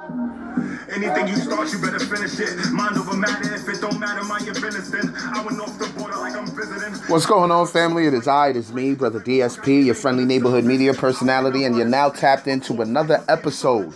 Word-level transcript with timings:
Anything 0.00 1.26
you 1.26 1.34
start, 1.36 1.72
you 1.72 1.80
better 1.80 1.98
finish 1.98 2.38
it. 2.38 2.70
Mind 2.70 2.96
over 2.96 3.16
matter. 3.16 3.52
If 3.52 3.68
it 3.68 3.80
don't 3.80 3.98
matter, 3.98 4.22
mind 4.24 4.46
your 4.46 4.54
business. 4.54 4.90
Then 4.90 5.12
I 5.16 5.44
went 5.44 5.60
off 5.60 5.76
the 5.76 5.86
border 5.98 6.16
like 6.16 6.36
I'm 6.36 6.46
visiting. 6.46 6.94
What's 7.10 7.26
going 7.26 7.50
on, 7.50 7.66
family? 7.66 8.06
It 8.06 8.14
is 8.14 8.28
I, 8.28 8.50
it 8.50 8.56
is 8.56 8.72
me, 8.72 8.94
Brother 8.94 9.18
DSP, 9.18 9.84
your 9.84 9.96
friendly 9.96 10.24
neighborhood 10.24 10.64
media 10.64 10.94
personality, 10.94 11.64
and 11.64 11.76
you're 11.76 11.88
now 11.88 12.10
tapped 12.10 12.46
into 12.46 12.80
another 12.80 13.24
episode 13.28 13.92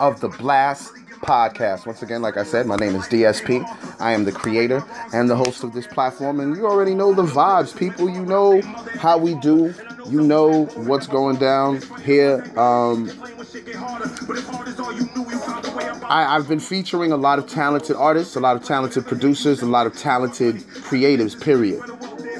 of 0.00 0.20
the 0.20 0.28
Blast 0.28 0.92
Podcast. 1.20 1.86
Once 1.86 2.02
again, 2.02 2.20
like 2.20 2.36
I 2.36 2.42
said, 2.42 2.66
my 2.66 2.76
name 2.76 2.96
is 2.96 3.04
DSP. 3.04 3.64
I 4.00 4.10
am 4.12 4.24
the 4.24 4.32
creator 4.32 4.84
and 5.12 5.30
the 5.30 5.36
host 5.36 5.62
of 5.62 5.72
this 5.72 5.86
platform, 5.86 6.40
and 6.40 6.56
you 6.56 6.66
already 6.66 6.96
know 6.96 7.14
the 7.14 7.22
vibes, 7.22 7.76
people. 7.76 8.10
You 8.10 8.24
know 8.24 8.60
how 8.98 9.18
we 9.18 9.36
do. 9.36 9.72
You 10.10 10.20
know 10.20 10.64
what's 10.74 11.06
going 11.06 11.36
down 11.36 11.80
here. 12.02 12.42
Um, 12.58 13.08
I, 15.76 16.36
I've 16.36 16.48
been 16.48 16.60
featuring 16.60 17.12
a 17.12 17.16
lot 17.16 17.38
of 17.38 17.46
talented 17.46 17.96
artists, 17.96 18.36
a 18.36 18.40
lot 18.40 18.56
of 18.56 18.64
talented 18.64 19.06
producers, 19.06 19.62
a 19.62 19.66
lot 19.66 19.86
of 19.86 19.96
talented 19.96 20.56
creatives, 20.56 21.40
period. 21.40 21.82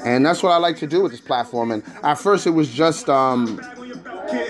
And 0.05 0.25
that's 0.25 0.43
what 0.43 0.51
I 0.51 0.57
like 0.57 0.77
to 0.77 0.87
do 0.87 1.01
with 1.01 1.11
this 1.11 1.21
platform. 1.21 1.71
And 1.71 1.83
at 2.03 2.15
first, 2.15 2.45
it 2.45 2.51
was 2.51 2.71
just 2.71 3.09
um, 3.09 3.57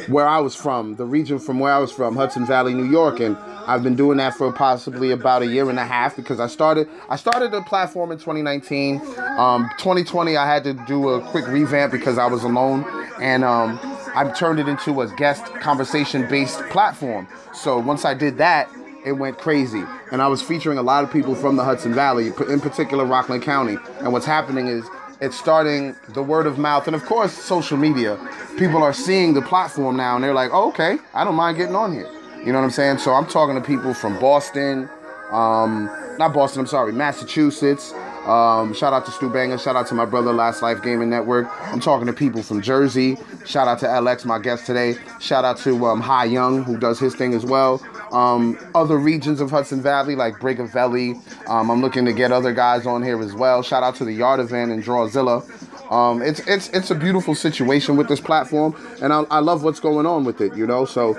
where 0.07 0.27
I 0.27 0.39
was 0.39 0.53
from, 0.55 0.95
the 0.95 1.05
region 1.05 1.39
from 1.39 1.59
where 1.59 1.73
I 1.73 1.79
was 1.79 1.91
from, 1.91 2.15
Hudson 2.15 2.45
Valley, 2.45 2.73
New 2.73 2.89
York. 2.89 3.19
And 3.19 3.37
I've 3.67 3.81
been 3.81 3.95
doing 3.95 4.17
that 4.17 4.35
for 4.35 4.51
possibly 4.51 5.11
about 5.11 5.41
a 5.41 5.47
year 5.47 5.69
and 5.69 5.79
a 5.79 5.85
half 5.85 6.15
because 6.15 6.39
I 6.39 6.47
started 6.47 6.87
I 7.09 7.15
started 7.15 7.51
the 7.51 7.61
platform 7.61 8.11
in 8.11 8.19
2019. 8.19 9.01
Um, 9.37 9.69
2020, 9.77 10.37
I 10.37 10.45
had 10.45 10.63
to 10.65 10.73
do 10.73 11.09
a 11.09 11.21
quick 11.21 11.47
revamp 11.47 11.91
because 11.91 12.17
I 12.17 12.27
was 12.27 12.43
alone, 12.43 12.85
and 13.19 13.43
um, 13.43 13.79
I 14.15 14.31
turned 14.31 14.59
it 14.59 14.67
into 14.67 15.01
a 15.01 15.07
guest 15.15 15.45
conversation 15.55 16.27
based 16.29 16.59
platform. 16.69 17.27
So 17.53 17.77
once 17.77 18.05
I 18.05 18.13
did 18.13 18.37
that, 18.37 18.69
it 19.05 19.11
went 19.11 19.37
crazy. 19.37 19.83
And 20.11 20.21
I 20.21 20.27
was 20.27 20.41
featuring 20.41 20.77
a 20.77 20.81
lot 20.81 21.03
of 21.03 21.11
people 21.11 21.35
from 21.35 21.57
the 21.57 21.63
Hudson 21.63 21.93
Valley, 21.93 22.27
in 22.27 22.59
particular 22.59 23.05
Rockland 23.05 23.43
County. 23.43 23.77
And 23.99 24.13
what's 24.13 24.25
happening 24.25 24.67
is 24.67 24.85
it's 25.21 25.37
starting 25.37 25.95
the 26.09 26.23
word 26.23 26.47
of 26.47 26.57
mouth 26.57 26.87
and 26.87 26.95
of 26.95 27.05
course 27.05 27.33
social 27.33 27.77
media. 27.77 28.17
People 28.57 28.83
are 28.83 28.93
seeing 28.93 29.33
the 29.33 29.41
platform 29.41 29.97
now 29.97 30.15
and 30.15 30.23
they're 30.23 30.33
like, 30.33 30.51
oh, 30.53 30.69
okay, 30.69 30.97
I 31.13 31.23
don't 31.23 31.35
mind 31.35 31.57
getting 31.57 31.75
on 31.75 31.93
here. 31.93 32.09
You 32.39 32.51
know 32.51 32.59
what 32.59 32.65
I'm 32.65 32.71
saying? 32.71 32.99
So 32.99 33.13
I'm 33.13 33.25
talking 33.25 33.55
to 33.55 33.61
people 33.61 33.93
from 33.93 34.19
Boston, 34.19 34.89
um, 35.31 35.85
not 36.17 36.33
Boston, 36.33 36.61
I'm 36.61 36.67
sorry, 36.67 36.93
Massachusetts. 36.93 37.93
Um, 38.25 38.73
shout 38.73 38.91
out 38.91 39.05
to 39.05 39.11
Stu 39.11 39.29
Banger. 39.29 39.57
Shout 39.57 39.75
out 39.75 39.87
to 39.87 39.93
my 39.93 40.05
brother, 40.05 40.33
Last 40.33 40.61
Life 40.61 40.81
Gaming 40.81 41.09
Network. 41.09 41.47
I'm 41.71 41.79
talking 41.79 42.07
to 42.07 42.13
people 42.13 42.41
from 42.41 42.61
Jersey. 42.61 43.17
Shout 43.45 43.67
out 43.67 43.79
to 43.79 43.85
LX, 43.85 44.25
my 44.25 44.39
guest 44.39 44.65
today. 44.65 44.95
Shout 45.19 45.45
out 45.45 45.57
to 45.59 45.85
um, 45.85 46.01
Young, 46.29 46.63
who 46.63 46.77
does 46.77 46.99
his 46.99 47.15
thing 47.15 47.33
as 47.33 47.45
well. 47.45 47.81
Um, 48.11 48.57
other 48.73 48.97
regions 48.97 49.41
of 49.41 49.51
Hudson 49.51 49.81
Valley, 49.81 50.15
like 50.15 50.39
Breaker 50.39 50.65
Valley. 50.65 51.15
Um, 51.47 51.69
I'm 51.69 51.81
looking 51.81 52.05
to 52.05 52.13
get 52.13 52.31
other 52.31 52.53
guys 52.53 52.87
on 52.87 53.03
here 53.03 53.21
as 53.21 53.33
well. 53.33 53.61
Shout 53.61 53.83
out 53.83 53.95
to 53.95 54.05
the 54.05 54.13
Yard 54.13 54.39
Event 54.39 54.71
and 54.71 54.83
Drawzilla. 54.83 55.43
Um, 55.91 56.21
it's 56.23 56.39
it's 56.47 56.69
it's 56.69 56.89
a 56.89 56.95
beautiful 56.95 57.35
situation 57.35 57.95
with 57.95 58.07
this 58.07 58.19
platform, 58.19 58.75
and 59.03 59.13
I, 59.13 59.21
I 59.29 59.39
love 59.39 59.63
what's 59.63 59.79
going 59.79 60.07
on 60.07 60.23
with 60.23 60.41
it. 60.41 60.55
You 60.55 60.65
know, 60.65 60.85
so 60.85 61.15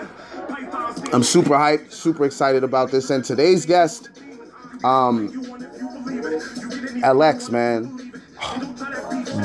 I'm 1.13 1.23
super 1.23 1.55
hyped, 1.55 1.93
super 1.93 2.25
excited 2.25 2.65
about 2.65 2.91
this. 2.91 3.11
And 3.11 3.25
today's 3.25 3.65
guest, 3.65 4.11
um, 4.83 5.29
LX, 7.07 7.51
man. 7.53 7.85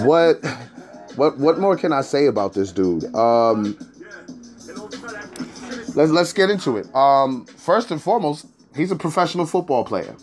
What, 0.06 0.44
what, 1.16 1.38
what 1.38 1.60
more 1.60 1.78
can 1.78 1.94
I 1.94 2.02
say 2.02 2.26
about 2.26 2.54
this 2.54 2.72
dude? 2.72 3.14
Um, 3.14 3.78
let's 5.96 6.12
let's 6.12 6.34
get 6.34 6.50
into 6.50 6.78
it. 6.78 6.94
Um, 6.96 7.46
first 7.46 7.92
and 7.92 8.02
foremost, 8.02 8.48
he's 8.76 8.92
a 8.92 8.96
professional 8.96 9.46
football 9.46 9.84
player. 9.84 10.16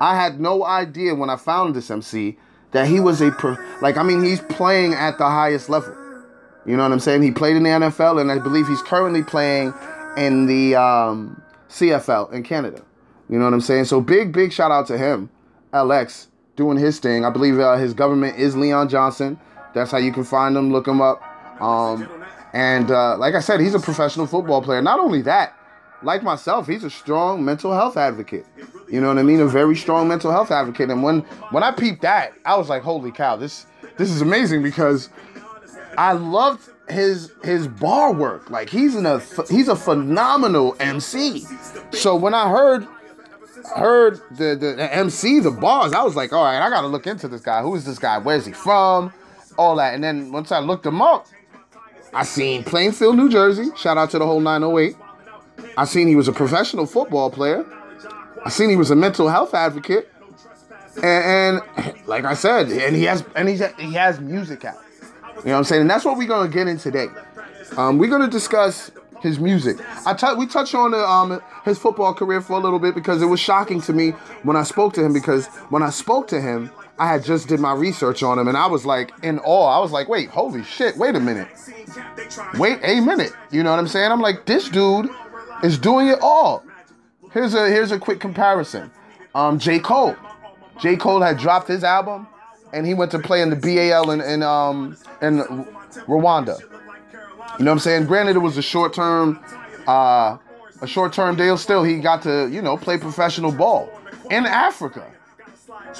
I 0.00 0.16
had 0.16 0.40
no 0.40 0.64
idea 0.64 1.14
when 1.14 1.30
I 1.30 1.36
found 1.36 1.76
this 1.76 1.90
MC 1.90 2.36
that 2.72 2.88
he 2.88 2.98
was 2.98 3.20
a 3.20 3.30
pro, 3.30 3.56
like 3.80 3.96
I 3.96 4.02
mean 4.02 4.24
he's 4.24 4.40
playing 4.40 4.94
at 4.94 5.18
the 5.18 5.26
highest 5.26 5.68
level. 5.68 5.94
You 6.66 6.76
know 6.76 6.82
what 6.82 6.90
I'm 6.90 7.00
saying? 7.00 7.22
He 7.22 7.30
played 7.30 7.54
in 7.54 7.62
the 7.62 7.70
NFL, 7.70 8.20
and 8.20 8.32
I 8.32 8.40
believe 8.40 8.66
he's 8.66 8.82
currently 8.82 9.22
playing 9.22 9.72
in 10.16 10.46
the 10.46 10.74
um, 10.74 11.40
CFL 11.68 12.32
in 12.32 12.42
Canada. 12.42 12.82
You 13.28 13.38
know 13.38 13.44
what 13.44 13.54
I'm 13.54 13.60
saying? 13.60 13.84
So 13.84 14.00
big, 14.00 14.32
big 14.32 14.52
shout 14.52 14.72
out 14.72 14.88
to 14.88 14.98
him, 14.98 15.30
LX, 15.72 16.26
doing 16.56 16.78
his 16.78 16.98
thing. 16.98 17.24
I 17.24 17.30
believe 17.30 17.58
uh, 17.58 17.76
his 17.76 17.94
government 17.94 18.38
is 18.38 18.56
Leon 18.56 18.88
Johnson. 18.88 19.38
That's 19.74 19.90
how 19.90 19.98
you 19.98 20.12
can 20.12 20.24
find 20.24 20.56
him. 20.56 20.72
Look 20.72 20.88
him 20.88 21.00
up. 21.00 21.22
Um, 21.60 22.08
and 22.52 22.90
uh, 22.90 23.16
like 23.18 23.34
I 23.34 23.40
said, 23.40 23.60
he's 23.60 23.74
a 23.74 23.78
professional 23.78 24.26
football 24.26 24.62
player. 24.62 24.80
Not 24.80 24.98
only 24.98 25.22
that, 25.22 25.54
like 26.02 26.22
myself, 26.22 26.66
he's 26.66 26.84
a 26.84 26.90
strong 26.90 27.44
mental 27.44 27.72
health 27.72 27.96
advocate. 27.96 28.46
You 28.88 29.00
know 29.00 29.08
what 29.08 29.18
I 29.18 29.22
mean? 29.22 29.40
A 29.40 29.46
very 29.46 29.76
strong 29.76 30.08
mental 30.08 30.30
health 30.30 30.50
advocate. 30.50 30.90
And 30.90 31.02
when 31.02 31.20
when 31.50 31.62
I 31.62 31.72
peeped 31.72 32.02
that, 32.02 32.34
I 32.44 32.56
was 32.56 32.68
like, 32.68 32.82
holy 32.82 33.12
cow, 33.12 33.36
this 33.36 33.66
this 33.96 34.10
is 34.10 34.20
amazing 34.22 34.62
because 34.62 35.10
I 35.98 36.12
loved 36.12 36.68
his 36.88 37.32
his 37.42 37.66
bar 37.66 38.12
work. 38.12 38.50
Like 38.50 38.68
he's 38.68 38.94
in 38.94 39.06
a 39.06 39.20
he's 39.50 39.68
a 39.68 39.76
phenomenal 39.76 40.76
MC. 40.78 41.44
So 41.92 42.14
when 42.14 42.34
I 42.34 42.48
heard 42.48 42.86
heard 43.74 44.20
the, 44.30 44.56
the 44.56 44.94
MC, 44.94 45.40
the 45.40 45.50
bars, 45.50 45.92
I 45.92 46.02
was 46.02 46.16
like, 46.16 46.32
all 46.32 46.44
right, 46.44 46.60
I 46.60 46.70
gotta 46.70 46.86
look 46.86 47.06
into 47.06 47.28
this 47.28 47.40
guy. 47.40 47.62
Who 47.62 47.74
is 47.74 47.84
this 47.84 47.98
guy? 47.98 48.18
Where's 48.18 48.46
he 48.46 48.52
from? 48.52 49.12
All 49.58 49.76
that. 49.76 49.94
And 49.94 50.02
then 50.02 50.32
once 50.32 50.52
I 50.52 50.58
looked 50.58 50.84
him 50.84 51.00
up, 51.00 51.26
I 52.12 52.24
seen 52.24 52.64
Plainfield, 52.64 53.16
New 53.16 53.28
Jersey. 53.28 53.70
Shout 53.76 53.98
out 53.98 54.10
to 54.10 54.18
the 54.18 54.26
whole 54.26 54.40
908. 54.40 54.96
I 55.76 55.84
seen 55.84 56.08
he 56.08 56.16
was 56.16 56.28
a 56.28 56.32
professional 56.32 56.86
football 56.86 57.30
player. 57.30 57.64
I 58.44 58.48
seen 58.48 58.70
he 58.70 58.76
was 58.76 58.90
a 58.90 58.96
mental 58.96 59.28
health 59.28 59.54
advocate. 59.54 60.08
And, 61.02 61.60
and 61.76 61.94
like 62.06 62.24
I 62.24 62.34
said, 62.34 62.70
and 62.70 62.96
he 62.96 63.04
has 63.04 63.24
and 63.34 63.48
he's, 63.48 63.62
he 63.76 63.92
has 63.92 64.20
music 64.20 64.64
out. 64.64 64.78
You 65.38 65.50
know 65.50 65.52
what 65.52 65.58
I'm 65.58 65.64
saying? 65.64 65.82
And 65.82 65.90
that's 65.90 66.04
what 66.04 66.16
we're 66.16 66.28
gonna 66.28 66.48
get 66.48 66.68
in 66.68 66.78
today. 66.78 67.08
Um, 67.76 67.98
we're 67.98 68.10
gonna 68.10 68.30
discuss 68.30 68.90
his 69.22 69.38
music. 69.38 69.78
I 70.06 70.14
t- 70.14 70.34
we 70.36 70.46
touched 70.46 70.74
on 70.74 70.92
the, 70.92 70.98
um, 70.98 71.40
his 71.64 71.78
football 71.78 72.14
career 72.14 72.40
for 72.40 72.54
a 72.54 72.60
little 72.60 72.78
bit 72.78 72.94
because 72.94 73.22
it 73.22 73.26
was 73.26 73.40
shocking 73.40 73.80
to 73.82 73.92
me 73.92 74.10
when 74.42 74.56
I 74.56 74.62
spoke 74.62 74.94
to 74.94 75.04
him. 75.04 75.12
Because 75.12 75.46
when 75.70 75.82
I 75.82 75.90
spoke 75.90 76.28
to 76.28 76.40
him, 76.40 76.70
I 76.98 77.08
had 77.08 77.24
just 77.24 77.48
did 77.48 77.60
my 77.60 77.74
research 77.74 78.22
on 78.22 78.38
him, 78.38 78.48
and 78.48 78.56
I 78.56 78.66
was 78.66 78.86
like 78.86 79.12
in 79.22 79.38
awe. 79.40 79.76
I 79.76 79.80
was 79.80 79.92
like, 79.92 80.08
wait, 80.08 80.30
holy 80.30 80.62
shit, 80.62 80.96
wait 80.96 81.14
a 81.14 81.20
minute, 81.20 81.48
wait 82.58 82.78
a 82.82 83.00
minute. 83.00 83.32
You 83.50 83.62
know 83.62 83.70
what 83.70 83.78
I'm 83.78 83.88
saying? 83.88 84.10
I'm 84.10 84.20
like, 84.20 84.46
this 84.46 84.68
dude 84.68 85.10
is 85.62 85.78
doing 85.78 86.08
it 86.08 86.18
all. 86.22 86.64
Here's 87.32 87.54
a 87.54 87.68
here's 87.68 87.92
a 87.92 87.98
quick 87.98 88.20
comparison. 88.20 88.90
Um, 89.34 89.58
J 89.58 89.78
Cole. 89.78 90.16
J 90.80 90.96
Cole 90.96 91.20
had 91.20 91.38
dropped 91.38 91.68
his 91.68 91.84
album 91.84 92.26
and 92.72 92.86
he 92.86 92.94
went 92.94 93.10
to 93.10 93.18
play 93.18 93.42
in 93.42 93.50
the 93.50 93.56
BAL 93.56 94.10
in, 94.10 94.20
in 94.20 94.42
um 94.42 94.96
in 95.22 95.38
Rwanda. 96.06 96.58
You 97.58 97.64
know 97.64 97.70
what 97.70 97.76
I'm 97.76 97.78
saying? 97.80 98.06
Granted, 98.06 98.36
it 98.36 98.40
was 98.40 98.58
a 98.58 98.62
short 98.62 98.92
term, 98.92 99.40
uh, 99.86 100.36
a 100.82 100.86
short 100.86 101.12
term 101.12 101.36
deal. 101.36 101.56
Still, 101.56 101.82
he 101.82 102.00
got 102.00 102.22
to 102.22 102.48
you 102.50 102.60
know 102.60 102.76
play 102.76 102.98
professional 102.98 103.52
ball 103.52 103.90
in 104.30 104.46
Africa. 104.46 105.10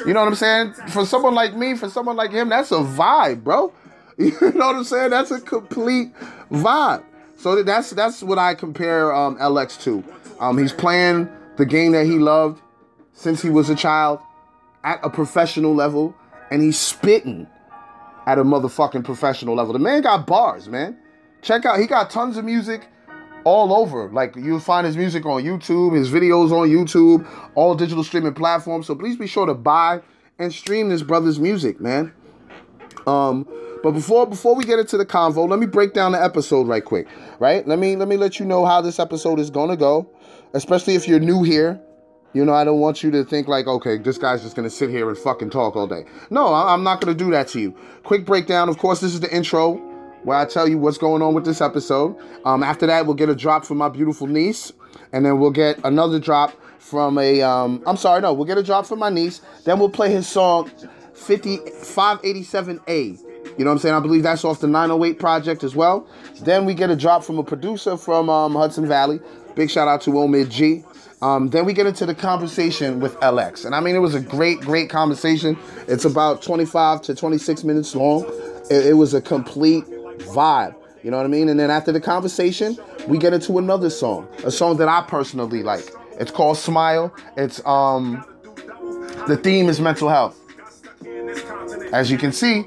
You 0.05 0.13
know 0.13 0.21
what 0.21 0.29
I'm 0.29 0.35
saying? 0.35 0.73
For 0.91 1.07
someone 1.07 1.35
like 1.35 1.55
me, 1.57 1.75
for 1.75 1.89
someone 1.89 2.17
like 2.17 2.31
him, 2.31 2.49
that's 2.49 2.73
a 2.73 2.77
vibe, 2.77 3.45
bro. 3.45 3.73
You 4.19 4.33
know 4.41 4.69
what 4.69 4.77
I'm 4.77 4.85
saying? 4.85 5.11
That's 5.11 5.31
a 5.31 5.39
complete 5.39 6.15
vibe. 6.51 7.05
So 7.37 7.63
that's 7.63 7.91
that's 7.91 8.23
what 8.23 8.39
I 8.39 8.55
compare 8.55 9.15
um, 9.15 9.37
LX 9.37 9.83
to. 9.83 10.03
Um, 10.41 10.57
he's 10.57 10.73
playing 10.73 11.29
the 11.57 11.67
game 11.67 11.93
that 11.93 12.07
he 12.07 12.19
loved 12.19 12.63
since 13.13 13.43
he 13.43 13.51
was 13.51 13.69
a 13.69 13.75
child 13.75 14.21
at 14.85 15.01
a 15.03 15.11
professional 15.11 15.75
level 15.75 16.15
and 16.51 16.63
he's 16.63 16.79
spitting 16.79 17.47
at 18.27 18.39
a 18.39 18.45
motherfucking 18.45 19.05
professional 19.05 19.55
level. 19.55 19.75
The 19.75 19.79
man 19.79 20.01
got 20.01 20.27
bars, 20.27 20.69
man. 20.69 20.99
Check 21.47 21.65
out, 21.65 21.79
he 21.79 21.87
got 21.87 22.11
tons 22.11 22.37
of 22.39 22.45
music 22.45 22.89
all 23.45 23.73
over. 23.73 24.11
Like 24.11 24.35
you'll 24.35 24.59
find 24.59 24.85
his 24.85 24.97
music 24.97 25.25
on 25.25 25.45
YouTube, 25.45 25.95
his 25.95 26.11
videos 26.11 26.51
on 26.51 26.69
YouTube, 26.69 27.25
all 27.55 27.77
digital 27.77 28.03
streaming 28.03 28.35
platforms. 28.35 28.89
So 28.89 28.97
please 28.97 29.17
be 29.17 29.29
sure 29.29 29.47
to 29.47 29.55
buy 29.55 30.03
and 30.41 30.53
stream 30.53 30.89
this 30.89 31.05
brother's 31.05 31.39
music, 31.39 31.81
man. 31.81 32.13
Um, 33.07 33.47
but 33.85 33.93
before 33.93 34.27
before 34.27 34.57
we 34.57 34.65
get 34.65 34.81
into 34.81 34.97
the 34.97 35.07
convo, 35.07 35.49
let 35.49 35.61
me 35.61 35.67
break 35.67 35.95
down 35.95 36.11
the 36.11 36.21
episode 36.21 36.67
right 36.67 36.85
quick. 36.85 37.07
Right? 37.39 37.65
Let 37.65 37.79
me 37.79 37.95
let 37.95 38.09
me 38.09 38.17
let 38.17 38.41
you 38.41 38.45
know 38.45 38.67
how 38.67 38.81
this 38.81 38.99
episode 38.99 39.39
is 39.39 39.49
gonna 39.49 39.77
go, 39.77 40.11
especially 40.53 40.97
if 40.97 41.07
you're 41.07 41.21
new 41.21 41.45
here. 41.45 41.81
You 42.33 42.45
know, 42.45 42.55
I 42.55 42.65
don't 42.65 42.81
want 42.81 43.05
you 43.05 43.13
to 43.13 43.23
think 43.23 43.47
like, 43.47 43.69
okay, 43.69 43.99
this 43.99 44.19
guy's 44.19 44.43
just 44.43 44.57
gonna 44.57 44.69
sit 44.69 44.91
here 44.91 45.09
and 45.09 45.17
fucking 45.17 45.51
talk 45.51 45.77
all 45.77 45.87
day. 45.87 46.07
No, 46.29 46.53
I'm 46.53 46.83
not 46.83 47.01
gonna 47.01 47.15
do 47.15 47.31
that 47.31 47.47
to 47.49 47.61
you. 47.61 47.77
Quick 48.03 48.27
breakdown. 48.27 48.69
Of 48.69 48.79
course, 48.79 49.01
this 49.01 49.15
is 49.15 49.21
the 49.21 49.33
intro 49.33 49.86
where 50.27 50.37
I 50.37 50.45
tell 50.45 50.69
you 50.69 50.77
what's 50.77 50.99
going 50.99 51.23
on 51.23 51.35
with 51.35 51.45
this 51.45 51.61
episode. 51.61 52.17
Um, 52.45 52.65
after 52.65 52.85
that, 52.87 53.07
we'll 53.07 53.15
get 53.15 53.29
a 53.29 53.35
drop 53.35 53.65
from 53.65 53.79
my 53.79 53.89
beautiful 53.89 54.27
niece, 54.27 54.73
and 55.13 55.25
then 55.25 55.39
we'll 55.39 55.53
get 55.53 55.79
another 55.85 56.19
drop 56.19 56.53
from 56.81 57.17
a. 57.17 57.43
Um, 57.43 57.81
I'm 57.87 57.97
sorry, 57.97 58.21
no, 58.21 58.33
we'll 58.33 58.45
get 58.45 58.59
a 58.59 58.63
drop 58.63 58.87
from 58.87 58.99
my 58.99 59.09
niece. 59.09 59.41
Then 59.65 59.79
we'll 59.79 59.89
play 59.89 60.11
his 60.11 60.29
song 60.29 60.69
5587A. 61.15 63.23
You 63.57 63.65
know 63.65 63.71
what 63.71 63.73
I'm 63.73 63.79
saying? 63.79 63.95
I 63.95 64.01
believe 64.01 64.25
that's 64.25 64.45
off 64.45 64.61
the 64.61 64.67
908 64.67 65.19
project 65.19 65.65
as 65.65 65.75
well. 65.77 66.07
Then 66.43 66.67
we 66.67 66.75
get 66.75 66.91
a 66.91 66.97
drop 66.97 67.25
from 67.25 67.39
a 67.39 67.45
producer 67.45 67.97
from 67.97 68.29
um, 68.29 68.55
Hudson 68.55 68.87
Valley 68.87 69.21
Big 69.57 69.71
shout 69.71 69.89
out 69.89 70.03
to 70.03 70.11
Omid 70.11 70.51
G. 70.51 70.85
Um, 71.23 71.49
then 71.49 71.65
we 71.65 71.73
get 71.73 71.87
into 71.87 72.05
the 72.05 72.15
conversation 72.15 73.01
with 73.01 73.17
LX. 73.21 73.65
And 73.65 73.75
I 73.75 73.81
mean, 73.81 73.97
it 73.97 74.01
was 74.01 74.15
a 74.15 74.21
great, 74.21 74.61
great 74.61 74.91
conversation. 74.91 75.57
It's 75.89 76.05
about 76.05 76.43
25 76.43 77.01
to 77.03 77.15
26 77.15 77.65
minutes 77.65 77.97
long. 77.97 78.25
It, 78.71 78.89
it 78.89 78.93
was 78.93 79.15
a 79.15 79.23
complete 79.23 79.87
vibe. 80.19 80.75
You 81.03 81.11
know 81.11 81.19
what 81.19 81.27
I 81.27 81.29
mean? 81.29 81.49
And 81.49 81.59
then 81.59 81.71
after 81.71 81.93
the 81.93 82.01
conversation, 82.01 82.77
we 83.07 83.19
get 83.19 83.33
into 83.33 83.59
another 83.59 83.91
song, 83.91 84.29
a 84.45 84.51
song 84.51 84.77
that 84.79 84.89
I 84.89 85.03
personally 85.03 85.63
like. 85.63 85.89
It's 86.19 86.31
called 86.31 86.57
Smile. 86.57 87.15
It's 87.37 87.65
um 87.67 88.25
the 89.29 89.37
theme 89.37 89.69
is 89.69 89.81
mental 89.81 90.09
health. 90.09 90.39
As 91.93 92.11
you 92.11 92.19
can 92.19 92.33
see, 92.33 92.65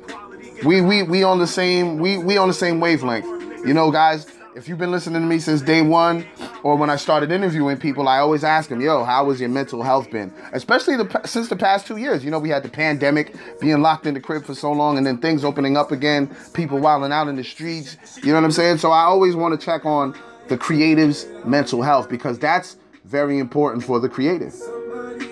we 0.66 0.82
we 0.82 1.04
we 1.04 1.24
on 1.24 1.40
the 1.40 1.48
same 1.48 1.98
we 1.98 2.18
we 2.18 2.38
on 2.38 2.48
the 2.48 2.54
same 2.54 2.80
wavelength. 2.80 3.26
You 3.66 3.74
know, 3.74 3.92
guys, 3.92 4.26
if 4.60 4.68
you've 4.68 4.78
been 4.78 4.92
listening 4.92 5.22
to 5.22 5.28
me 5.28 5.40
since 5.40 5.62
day 5.62 5.82
one, 5.82 6.28
or 6.64 6.76
when 6.76 6.90
I 6.90 6.98
started 6.98 7.32
interviewing 7.32 7.78
people, 7.78 8.10
I 8.10 8.20
always 8.20 8.44
ask 8.44 8.70
them, 8.70 8.82
"Yo, 8.82 9.06
how 9.06 9.30
has 9.30 9.40
your 9.40 9.48
mental 9.48 9.82
health 9.82 10.12
been?" 10.12 10.34
Especially 10.52 10.98
the 10.98 11.22
since 11.24 11.48
the 11.48 11.56
past 11.56 11.88
two 11.88 11.96
years. 11.96 12.26
You 12.26 12.30
know, 12.30 12.40
we 12.40 12.50
had 12.50 12.64
the 12.64 12.70
pandemic, 12.70 13.34
being 13.62 13.82
locked 13.82 14.06
in 14.06 14.14
the 14.14 14.20
crib 14.20 14.44
for 14.44 14.54
so 14.54 14.74
long, 14.74 14.98
and 14.98 15.08
then 15.08 15.18
things 15.18 15.46
opening 15.46 15.78
up 15.78 15.94
again, 15.94 16.30
people 16.54 16.78
wilding 16.78 17.14
out 17.14 17.30
in 17.30 17.38
the 17.38 17.44
streets. 17.44 17.96
You 18.22 18.34
know 18.34 18.36
what 18.36 18.44
I'm 18.44 18.52
saying? 18.52 18.80
So 18.80 18.92
I 18.92 19.04
always 19.04 19.34
want 19.34 19.58
to 19.58 19.66
check 19.66 19.86
on 19.86 20.14
the 20.50 20.58
creative's 20.58 21.26
mental 21.46 21.82
health 21.82 22.10
because 22.10 22.38
that's 22.38 22.76
very 23.06 23.40
important 23.40 23.86
for 23.86 24.02
the 24.02 24.10
creative. 24.10 24.54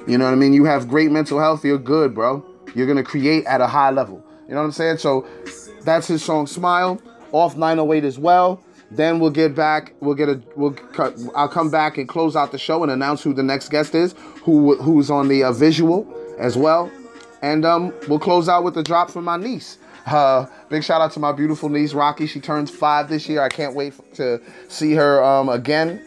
You 0.07 0.17
know 0.17 0.23
what 0.23 0.31
I 0.31 0.37
mean? 0.37 0.53
You 0.53 0.63
have 0.63 0.87
great 0.87 1.11
mental 1.11 1.37
health, 1.37 1.65
you're 1.65 1.77
good, 1.77 2.15
bro. 2.15 2.45
You're 2.75 2.87
gonna 2.87 3.03
create 3.03 3.45
at 3.45 3.59
a 3.59 3.67
high 3.67 3.91
level. 3.91 4.23
You 4.47 4.53
know 4.53 4.61
what 4.61 4.67
I'm 4.67 4.71
saying? 4.71 4.99
So 4.99 5.25
that's 5.83 6.07
his 6.07 6.23
song 6.23 6.47
"Smile" 6.47 7.01
off 7.33 7.57
908 7.57 8.05
as 8.05 8.17
well. 8.17 8.61
Then 8.89 9.19
we'll 9.19 9.31
get 9.31 9.53
back. 9.53 9.93
We'll 9.99 10.15
get 10.15 10.29
a. 10.29 10.41
We'll 10.55 10.71
cut. 10.71 11.17
I'll 11.35 11.49
come 11.49 11.69
back 11.69 11.97
and 11.97 12.07
close 12.07 12.35
out 12.35 12.51
the 12.51 12.57
show 12.57 12.83
and 12.83 12.91
announce 12.91 13.21
who 13.21 13.33
the 13.33 13.43
next 13.43 13.69
guest 13.69 13.93
is, 13.95 14.15
who 14.43 14.75
who's 14.77 15.11
on 15.11 15.27
the 15.27 15.43
uh, 15.43 15.51
visual 15.51 16.07
as 16.39 16.55
well, 16.55 16.89
and 17.41 17.65
um, 17.65 17.93
we'll 18.07 18.19
close 18.19 18.47
out 18.47 18.63
with 18.63 18.75
the 18.75 18.83
drop 18.83 19.11
from 19.11 19.25
my 19.25 19.35
niece. 19.37 19.77
Uh, 20.05 20.45
big 20.69 20.85
shout 20.85 21.01
out 21.01 21.11
to 21.11 21.19
my 21.19 21.33
beautiful 21.33 21.67
niece 21.67 21.93
Rocky. 21.93 22.27
She 22.27 22.39
turns 22.39 22.71
five 22.71 23.09
this 23.09 23.27
year. 23.27 23.41
I 23.41 23.49
can't 23.49 23.75
wait 23.75 23.93
to 24.15 24.41
see 24.69 24.93
her 24.93 25.21
um, 25.21 25.49
again 25.49 26.01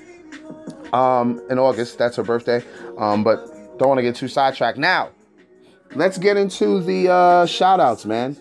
um, 0.94 1.42
in 1.50 1.58
August. 1.58 1.98
That's 1.98 2.16
her 2.16 2.22
birthday. 2.22 2.64
Um, 2.96 3.22
but 3.22 3.46
don't 3.78 3.88
want 3.88 3.98
to 3.98 4.02
get 4.02 4.16
too 4.16 4.28
sidetracked. 4.28 4.78
Now, 4.78 5.10
let's 5.94 6.16
get 6.16 6.38
into 6.38 6.80
the 6.80 7.12
uh, 7.12 7.44
shout 7.44 7.78
outs, 7.78 8.06
man. 8.06 8.38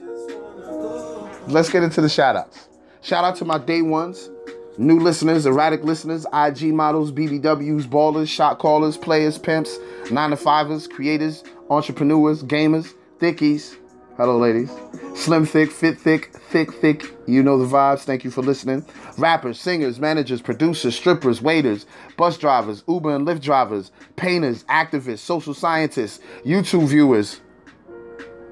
Let's 1.48 1.70
get 1.70 1.84
into 1.84 2.00
the 2.00 2.10
shout 2.10 2.38
outs. 2.38 2.69
Shout 3.02 3.24
out 3.24 3.38
to 3.38 3.46
my 3.46 3.58
day 3.58 3.82
ones, 3.82 4.30
new 4.78 5.00
listeners, 5.00 5.46
erratic 5.46 5.84
listeners, 5.84 6.26
IG 6.34 6.74
models, 6.74 7.12
BBWs, 7.12 7.84
ballers, 7.84 8.28
shot 8.28 8.60
callers, 8.60 8.98
players, 8.98 9.38
pimps, 9.38 9.78
nine 10.12 10.32
to 10.32 10.38
fivers, 10.38 10.86
creators, 10.86 11.44
entrepreneurs, 11.70 12.44
gamers, 12.44 12.94
thickies. 13.20 13.78
Hello, 14.18 14.38
ladies. 14.38 14.70
Slim 15.16 15.46
thick, 15.46 15.72
fit 15.72 15.98
thick, 15.98 16.34
thick 16.34 16.74
thick. 16.74 17.06
You 17.26 17.42
know 17.42 17.58
the 17.58 17.66
vibes. 17.66 18.00
Thank 18.00 18.26
you 18.26 18.32
for 18.32 18.42
listening. 18.42 18.86
Rappers, 19.18 19.62
singers, 19.62 19.98
managers, 19.98 20.42
producers, 20.42 20.94
strippers, 20.94 21.42
waiters, 21.42 21.86
bus 22.18 22.38
drivers, 22.38 22.84
Uber 22.86 23.16
and 23.16 23.26
Lyft 23.26 23.40
drivers, 23.40 23.92
painters, 24.18 24.66
activists, 24.66 25.20
social 25.20 25.54
scientists, 25.54 26.20
YouTube 26.46 26.90
viewers. 26.90 27.40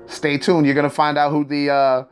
Stay 0.06 0.38
tuned. 0.38 0.66
You're 0.66 0.76
gonna 0.76 0.90
find 0.90 1.18
out 1.18 1.32
who 1.32 1.44
the 1.44 1.70
uh, 1.70 2.04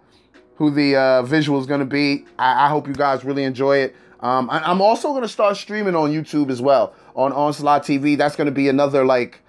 who 0.58 0.72
the 0.72 0.96
uh, 0.96 1.24
visual 1.24 1.60
is 1.60 1.66
going 1.66 1.80
to 1.80 1.86
be. 1.86 2.26
I, 2.40 2.66
I, 2.66 2.70
hope 2.70 2.88
you 2.88 2.94
guys 2.94 3.24
really 3.24 3.44
enjoy 3.44 3.78
it. 3.78 3.96
Um, 4.22 4.50
I, 4.50 4.72
am 4.72 4.82
also 4.82 5.10
going 5.10 5.22
to 5.24 5.28
start 5.28 5.58
streaming 5.58 5.96
on 5.96 6.12
YouTube 6.12 6.50
as 6.50 6.62
well 6.62 6.94
on 7.16 7.32
Onslaught 7.34 7.84
TV. 7.84 8.18
That's 8.18 8.36
going 8.36 8.46
to 8.46 8.52
be 8.52 8.70
another 8.70 9.06
like 9.06 9.42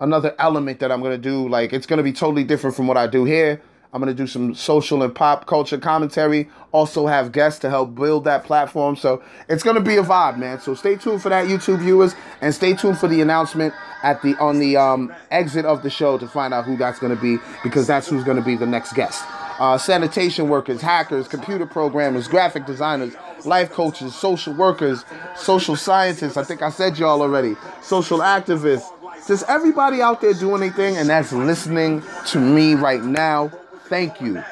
another 0.00 0.34
element 0.38 0.80
that 0.80 0.92
I'm 0.92 1.00
going 1.00 1.12
to 1.12 1.18
do. 1.18 1.48
Like 1.48 1.72
it's 1.72 1.86
going 1.86 1.98
to 1.98 2.02
be 2.02 2.12
totally 2.12 2.44
different 2.44 2.76
from 2.76 2.86
what 2.86 2.96
I 2.96 3.06
do 3.06 3.24
here. 3.24 3.60
I'm 3.92 4.02
going 4.02 4.14
to 4.14 4.22
do 4.22 4.26
some 4.26 4.56
social 4.56 5.04
and 5.04 5.14
pop 5.14 5.46
culture 5.46 5.78
commentary. 5.78 6.48
Also 6.72 7.06
have 7.06 7.30
guests 7.30 7.60
to 7.60 7.70
help 7.70 7.94
build 7.94 8.24
that 8.24 8.42
platform. 8.42 8.96
So 8.96 9.22
it's 9.48 9.62
going 9.62 9.76
to 9.76 9.82
be 9.82 9.96
a 9.96 10.02
vibe, 10.02 10.36
man. 10.36 10.58
So 10.60 10.74
stay 10.74 10.96
tuned 10.96 11.22
for 11.22 11.28
that, 11.28 11.46
YouTube 11.46 11.78
viewers, 11.78 12.16
and 12.40 12.52
stay 12.52 12.74
tuned 12.74 12.98
for 12.98 13.06
the 13.06 13.20
announcement 13.20 13.72
at 14.02 14.20
the 14.22 14.36
on 14.38 14.58
the 14.58 14.76
um, 14.76 15.14
exit 15.30 15.64
of 15.64 15.84
the 15.84 15.90
show 15.90 16.18
to 16.18 16.26
find 16.26 16.52
out 16.52 16.64
who 16.64 16.76
that's 16.76 16.98
going 16.98 17.14
to 17.14 17.22
be 17.22 17.38
because 17.62 17.86
that's 17.86 18.08
who's 18.08 18.24
going 18.24 18.36
to 18.36 18.42
be 18.42 18.56
the 18.56 18.66
next 18.66 18.94
guest 18.94 19.24
uh, 19.64 19.78
sanitation 19.78 20.48
workers, 20.48 20.82
hackers, 20.82 21.26
computer 21.26 21.64
programmers, 21.64 22.28
graphic 22.28 22.66
designers, 22.66 23.14
life 23.44 23.70
coaches, 23.70 24.14
social 24.14 24.52
workers, 24.52 25.04
social 25.36 25.74
scientists. 25.74 26.36
I 26.36 26.44
think 26.44 26.60
I 26.62 26.70
said 26.70 26.98
y'all 26.98 27.22
already. 27.22 27.56
Social 27.80 28.18
activists. 28.18 28.90
Just 29.26 29.48
everybody 29.48 30.02
out 30.02 30.20
there 30.20 30.34
doing 30.34 30.62
anything 30.62 30.98
and 30.98 31.08
that's 31.08 31.32
listening 31.32 32.02
to 32.26 32.38
me 32.38 32.74
right 32.74 33.02
now. 33.02 33.48
Thank 33.86 34.20
you. 34.20 34.42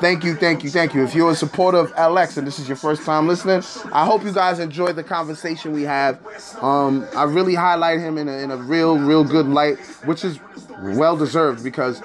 Thank 0.00 0.24
you, 0.24 0.34
thank 0.34 0.64
you, 0.64 0.70
thank 0.70 0.94
you. 0.94 1.04
If 1.04 1.14
you're 1.14 1.30
a 1.30 1.36
supporter 1.36 1.76
of 1.76 1.92
LX 1.92 2.38
and 2.38 2.46
this 2.46 2.58
is 2.58 2.66
your 2.66 2.76
first 2.78 3.04
time 3.04 3.28
listening, 3.28 3.62
I 3.92 4.06
hope 4.06 4.24
you 4.24 4.32
guys 4.32 4.58
enjoyed 4.58 4.96
the 4.96 5.04
conversation 5.04 5.72
we 5.72 5.82
have. 5.82 6.18
Um, 6.62 7.06
I 7.14 7.24
really 7.24 7.54
highlight 7.54 8.00
him 8.00 8.16
in 8.16 8.26
a, 8.26 8.32
in 8.38 8.50
a 8.50 8.56
real, 8.56 8.98
real 8.98 9.24
good 9.24 9.46
light, 9.46 9.78
which 10.06 10.24
is 10.24 10.40
well 10.80 11.18
deserved 11.18 11.62
because 11.62 12.00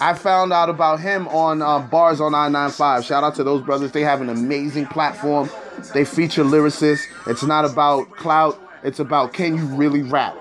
I 0.00 0.14
found 0.14 0.54
out 0.54 0.70
about 0.70 1.00
him 1.00 1.28
on 1.28 1.60
uh, 1.60 1.80
Bars 1.80 2.22
on 2.22 2.34
I-95. 2.34 3.04
Shout 3.04 3.22
out 3.22 3.34
to 3.34 3.44
those 3.44 3.60
brothers. 3.62 3.92
They 3.92 4.00
have 4.00 4.22
an 4.22 4.30
amazing 4.30 4.86
platform. 4.86 5.50
They 5.92 6.06
feature 6.06 6.44
lyricists. 6.44 7.04
It's 7.26 7.42
not 7.42 7.66
about 7.66 8.10
clout. 8.12 8.58
It's 8.82 9.00
about 9.00 9.34
can 9.34 9.54
you 9.54 9.66
really 9.66 10.02
rap? 10.02 10.34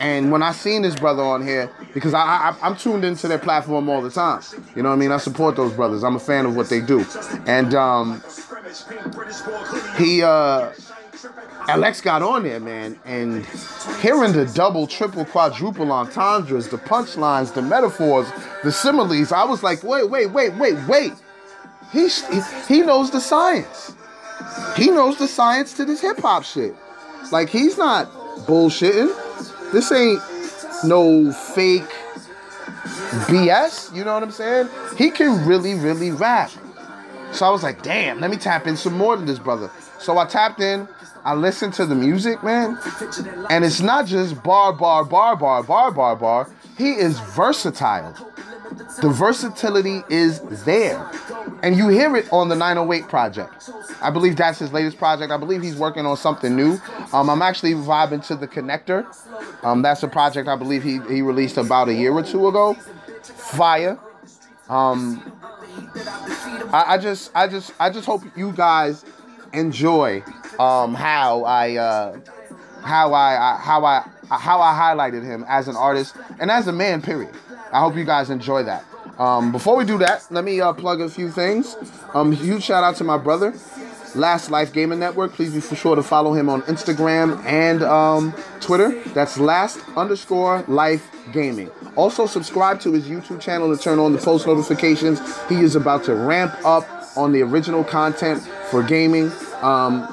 And 0.00 0.32
when 0.32 0.42
I 0.42 0.50
seen 0.50 0.82
this 0.82 0.96
brother 0.96 1.22
on 1.22 1.46
here, 1.46 1.70
because 1.94 2.14
I, 2.14 2.20
I 2.20 2.56
I'm 2.62 2.76
tuned 2.76 3.04
into 3.04 3.28
their 3.28 3.38
platform 3.38 3.88
all 3.88 4.02
the 4.02 4.10
time. 4.10 4.42
You 4.74 4.82
know 4.82 4.90
what 4.90 4.96
I 4.96 4.98
mean? 4.98 5.12
I 5.12 5.18
support 5.18 5.56
those 5.56 5.72
brothers. 5.72 6.04
I'm 6.04 6.16
a 6.16 6.20
fan 6.20 6.46
of 6.46 6.56
what 6.56 6.68
they 6.68 6.80
do. 6.80 7.04
And 7.46 7.74
um, 7.74 8.22
he 9.96 10.22
uh, 10.22 10.72
LX 11.68 12.02
got 12.02 12.22
on 12.22 12.42
there, 12.42 12.60
man, 12.60 12.98
and 13.04 13.46
hearing 14.00 14.32
the 14.32 14.50
double, 14.54 14.86
triple, 14.86 15.24
quadruple 15.24 15.92
entendres, 15.92 16.68
the 16.68 16.78
punchlines, 16.78 17.54
the 17.54 17.62
metaphors, 17.62 18.26
the 18.64 18.72
similes, 18.72 19.30
I 19.30 19.44
was 19.44 19.62
like, 19.62 19.82
wait, 19.84 20.10
wait, 20.10 20.26
wait, 20.26 20.54
wait, 20.54 20.76
wait. 20.88 21.12
He, 21.92 22.08
he 22.68 22.80
knows 22.80 23.10
the 23.10 23.20
science. 23.20 23.94
He 24.76 24.90
knows 24.90 25.18
the 25.18 25.28
science 25.28 25.74
to 25.74 25.84
this 25.84 26.00
hip 26.00 26.18
hop 26.18 26.42
shit. 26.42 26.74
Like, 27.30 27.48
he's 27.48 27.78
not 27.78 28.10
bullshitting. 28.46 29.72
This 29.72 29.92
ain't 29.92 30.20
no 30.84 31.32
fake 31.32 31.88
BS. 33.28 33.94
You 33.94 34.04
know 34.04 34.14
what 34.14 34.22
I'm 34.22 34.30
saying? 34.30 34.68
He 34.96 35.10
can 35.10 35.46
really, 35.46 35.74
really 35.74 36.10
rap. 36.10 36.50
So 37.32 37.46
I 37.46 37.50
was 37.50 37.62
like, 37.62 37.82
damn, 37.82 38.20
let 38.20 38.30
me 38.30 38.36
tap 38.36 38.66
in 38.66 38.76
some 38.76 38.96
more 38.96 39.16
to 39.16 39.22
this 39.22 39.38
brother. 39.38 39.70
So 39.98 40.18
I 40.18 40.26
tapped 40.26 40.60
in. 40.60 40.88
I 41.24 41.34
listened 41.34 41.72
to 41.74 41.86
the 41.86 41.94
music, 41.94 42.42
man, 42.42 42.76
and 43.48 43.64
it's 43.64 43.80
not 43.80 44.06
just 44.06 44.42
bar, 44.42 44.72
bar, 44.72 45.04
bar, 45.04 45.36
bar, 45.36 45.62
bar, 45.62 45.92
bar, 45.92 46.16
bar. 46.16 46.50
He 46.76 46.94
is 46.94 47.20
versatile. 47.20 48.12
The 49.00 49.08
versatility 49.08 50.02
is 50.08 50.40
there. 50.64 51.10
And 51.62 51.76
you 51.76 51.88
hear 51.88 52.16
it 52.16 52.32
on 52.32 52.48
the 52.48 52.56
908 52.56 53.08
project. 53.08 53.70
I 54.00 54.10
believe 54.10 54.36
that's 54.36 54.58
his 54.58 54.72
latest 54.72 54.98
project. 54.98 55.32
I 55.32 55.36
believe 55.36 55.62
he's 55.62 55.76
working 55.76 56.06
on 56.06 56.16
something 56.16 56.54
new. 56.54 56.80
Um, 57.12 57.30
I'm 57.30 57.42
actually 57.42 57.74
vibing 57.74 58.24
to 58.26 58.36
the 58.36 58.48
connector. 58.48 59.06
Um, 59.64 59.82
that's 59.82 60.02
a 60.02 60.08
project 60.08 60.48
I 60.48 60.56
believe 60.56 60.82
he, 60.82 61.00
he 61.08 61.22
released 61.22 61.56
about 61.56 61.88
a 61.88 61.94
year 61.94 62.12
or 62.12 62.22
two 62.22 62.46
ago. 62.48 62.74
Fire. 63.22 63.98
Um, 64.68 65.22
I, 66.72 66.94
I 66.94 66.98
just 66.98 67.30
I 67.34 67.46
just 67.46 67.72
I 67.78 67.90
just 67.90 68.06
hope 68.06 68.22
you 68.36 68.52
guys 68.52 69.04
enjoy 69.52 70.22
um, 70.58 70.94
how 70.94 71.44
I 71.44 71.76
uh, 71.76 72.20
how 72.82 73.12
I, 73.12 73.54
I 73.54 73.56
how 73.58 73.84
I 73.84 74.08
how 74.30 74.60
I 74.60 74.72
highlighted 74.74 75.24
him 75.24 75.44
as 75.48 75.68
an 75.68 75.76
artist 75.76 76.16
and 76.38 76.50
as 76.50 76.66
a 76.68 76.72
man. 76.72 77.02
Period. 77.02 77.30
I 77.72 77.80
hope 77.80 77.96
you 77.96 78.04
guys 78.04 78.30
enjoy 78.30 78.64
that. 78.64 78.84
Um, 79.18 79.52
before 79.52 79.76
we 79.76 79.84
do 79.84 79.98
that, 79.98 80.26
let 80.30 80.44
me 80.44 80.60
uh, 80.60 80.72
plug 80.72 81.00
a 81.00 81.08
few 81.08 81.30
things. 81.30 81.76
Um, 82.14 82.32
huge 82.32 82.62
shout 82.62 82.82
out 82.82 82.96
to 82.96 83.04
my 83.04 83.18
brother, 83.18 83.54
Last 84.14 84.50
Life 84.50 84.72
Gaming 84.72 84.98
Network. 84.98 85.32
Please 85.32 85.54
be 85.54 85.60
for 85.60 85.74
sure 85.74 85.96
to 85.96 86.02
follow 86.02 86.32
him 86.32 86.48
on 86.48 86.62
Instagram 86.62 87.42
and 87.44 87.82
um, 87.82 88.34
Twitter. 88.60 89.00
That's 89.10 89.38
Last 89.38 89.80
underscore 89.96 90.64
Life 90.66 91.08
Gaming. 91.32 91.70
Also, 91.96 92.26
subscribe 92.26 92.80
to 92.80 92.92
his 92.92 93.06
YouTube 93.06 93.40
channel 93.40 93.74
to 93.74 93.82
turn 93.82 93.98
on 93.98 94.12
the 94.12 94.18
post 94.18 94.46
notifications. 94.46 95.20
He 95.48 95.56
is 95.56 95.76
about 95.76 96.04
to 96.04 96.14
ramp 96.14 96.54
up 96.64 96.86
on 97.16 97.32
the 97.32 97.42
original 97.42 97.84
content 97.84 98.42
for 98.70 98.82
gaming. 98.82 99.30
Um, 99.60 100.08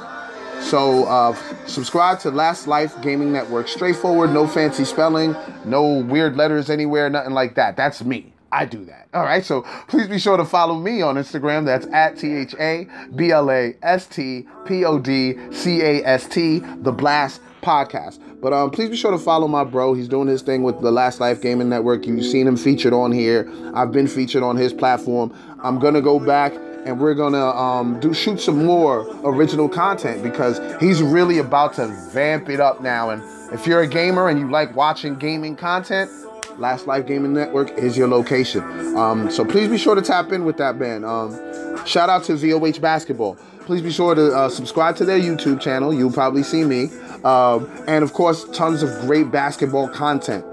so 0.62 1.06
uh, 1.06 1.36
subscribe 1.66 2.20
to 2.20 2.32
Last 2.32 2.68
Life 2.68 3.00
Gaming 3.02 3.32
Network. 3.32 3.68
Straightforward, 3.68 4.32
no 4.32 4.48
fancy 4.48 4.86
spelling, 4.86 5.36
no 5.66 6.00
weird 6.00 6.36
letters 6.36 6.70
anywhere, 6.70 7.10
nothing 7.10 7.34
like 7.34 7.56
that. 7.56 7.76
That's 7.76 8.04
me. 8.04 8.34
I 8.52 8.66
do 8.66 8.84
that. 8.86 9.08
All 9.14 9.24
right. 9.24 9.46
So 9.46 9.62
please 9.88 10.08
be 10.08 10.20
sure 10.20 10.38
to 10.38 10.46
follow 10.46 10.76
me 10.76 11.02
on 11.02 11.16
Instagram. 11.16 11.66
That's 11.66 11.86
at 11.88 12.18
T 12.18 12.34
H 12.34 12.56
A 12.60 12.88
B 13.16 13.32
L 13.32 13.52
A 13.52 13.76
S 13.84 14.08
T 14.08 14.48
P 14.66 14.86
O 14.86 15.00
D 15.00 15.36
C 15.52 15.82
A 15.82 16.04
S 16.04 16.28
T, 16.28 16.60
The 16.60 16.92
Blast 16.92 17.42
Podcast. 17.62 18.20
But 18.42 18.54
um, 18.54 18.72
please 18.72 18.90
be 18.90 18.96
sure 18.96 19.12
to 19.12 19.18
follow 19.18 19.48
my 19.48 19.64
bro. 19.64 19.94
He's 19.94 20.08
doing 20.08 20.28
his 20.28 20.42
thing 20.42 20.64
with 20.64 20.82
the 20.82 20.92
Last 20.92 21.20
Life 21.20 21.42
Gaming 21.42 21.70
Network. 21.70 22.06
You've 22.08 22.26
seen 22.26 22.48
him 22.48 22.58
featured 22.58 22.94
on 22.94 23.12
here. 23.12 23.52
I've 23.76 23.92
been 23.92 24.08
featured 24.08 24.44
on 24.44 24.56
his 24.56 24.74
platform. 24.74 25.36
I'm 25.62 25.78
gonna 25.78 26.02
go 26.02 26.20
back 26.20 26.54
and 26.86 27.00
we're 27.00 27.14
gonna 27.14 27.48
um, 27.50 28.00
do 28.00 28.14
shoot 28.14 28.40
some 28.40 28.66
more 28.66 29.08
original 29.24 29.70
content 29.70 30.24
because 30.24 30.60
he's 30.82 31.02
really 31.02 31.40
about 31.40 31.74
to 31.74 31.88
vamp 32.12 32.50
it 32.50 32.60
up 32.60 32.82
now. 32.82 33.10
And 33.10 33.22
if 33.54 33.68
you're 33.68 33.82
a 33.82 33.88
gamer 33.88 34.30
and 34.30 34.40
you 34.40 34.50
like 34.50 34.76
watching 34.76 35.16
gaming 35.16 35.56
content, 35.56 36.10
Last 36.58 36.88
Life 36.88 37.08
Gaming 37.08 37.34
Network 37.34 37.72
is 37.72 37.98
your 37.98 38.08
location. 38.08 38.62
Um, 38.98 39.32
so 39.32 39.46
please 39.46 39.70
be 39.70 39.78
sure 39.78 39.96
to 39.96 40.02
tap 40.02 40.32
in 40.32 40.44
with 40.44 40.58
that 40.58 40.78
band. 40.78 41.06
Um, 41.06 41.86
shout 41.86 42.10
out 42.10 42.24
to 42.26 42.36
VOH 42.36 42.82
Basketball. 42.82 43.36
Please 43.62 43.82
be 43.82 43.92
sure 43.92 44.16
to 44.16 44.36
uh, 44.36 44.50
subscribe 44.50 44.96
to 44.98 45.06
their 45.06 45.20
YouTube 45.20 45.62
channel. 45.62 45.94
You'll 45.94 46.12
probably 46.12 46.44
see 46.44 46.64
me. 46.64 46.90
Um, 47.24 47.70
and 47.88 48.04
of 48.04 48.14
course, 48.14 48.46
tons 48.50 48.84
of 48.84 48.90
great 49.02 49.32
basketball 49.32 49.88
content. 49.90 50.44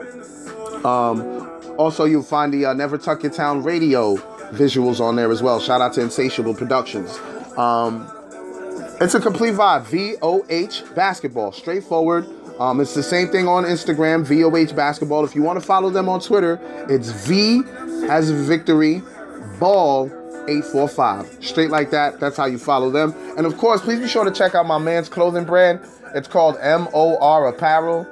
Um, 0.85 1.51
also, 1.79 2.05
you'll 2.05 2.23
find 2.23 2.53
the 2.53 2.67
uh, 2.67 2.73
Never 2.73 2.99
Tuck 2.99 3.23
Your 3.23 3.33
Town 3.33 3.63
radio 3.63 4.17
visuals 4.53 5.01
on 5.01 5.17
there 5.17 5.31
as 5.31 5.43
well. 5.43 5.61
Shout 5.61 5.81
out 5.81 5.93
to 5.95 6.01
Insatiable 6.01 6.55
Productions. 6.55 7.19
Um, 7.57 8.11
it's 9.01 9.15
a 9.15 9.21
complete 9.21 9.55
vibe. 9.55 9.85
VOH 9.85 10.95
Basketball. 10.95 11.53
Straightforward 11.53 12.27
um, 12.59 12.81
it's 12.81 12.95
the 12.95 13.03
same 13.03 13.29
thing 13.29 13.49
on 13.49 13.65
Instagram, 13.65 14.25
VOH 14.25 14.75
Basketball. 14.75 15.25
If 15.25 15.35
you 15.35 15.43
want 15.43 15.61
to 15.61 15.67
follow 15.67 15.91
them 15.91 16.09
on 16.09 16.21
Twitter, 16.21 16.59
it's 16.89 17.11
V 17.11 17.63
as 18.09 18.31
victory, 18.31 19.03
ball 19.61 20.07
845. 20.49 21.45
Straight 21.45 21.71
like 21.71 21.91
that. 21.91 22.19
That's 22.19 22.37
how 22.37 22.47
you 22.47 22.59
follow 22.59 22.91
them. 22.91 23.15
And 23.37 23.47
of 23.47 23.59
course, 23.59 23.83
please 23.83 24.01
be 24.01 24.09
sure 24.09 24.25
to 24.25 24.31
check 24.31 24.55
out 24.55 24.67
my 24.67 24.79
man's 24.79 25.09
clothing 25.09 25.45
brand. 25.45 25.81
It's 26.15 26.29
called 26.29 26.57
MOR 26.63 27.49
Apparel. 27.49 28.07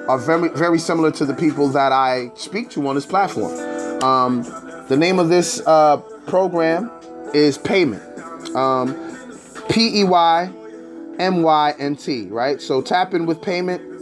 are 0.08 0.18
very 0.18 0.50
very 0.50 0.80
similar 0.80 1.12
to 1.12 1.26
the 1.26 1.34
people 1.34 1.70
that 1.70 1.92
I 1.92 2.32
speak 2.36 2.70
to 2.72 2.88
on 2.88 2.96
this 2.96 3.06
platform. 3.06 3.54
Um, 4.04 4.44
the 4.88 4.98
name 4.98 5.20
of 5.20 5.30
this 5.30 5.62
uh, 5.66 5.98
program 6.28 6.92
is 7.34 7.58
Peymynt. 7.58 8.56
Um, 8.56 8.96
P 9.70 10.02
E 10.02 10.04
Y 10.04 10.52
M 11.20 11.42
Y 11.42 11.76
N 11.80 11.96
T, 11.96 12.28
right? 12.28 12.62
So 12.62 12.82
tap 12.82 13.14
in 13.14 13.26
with 13.26 13.42
Peymynt. 13.42 13.94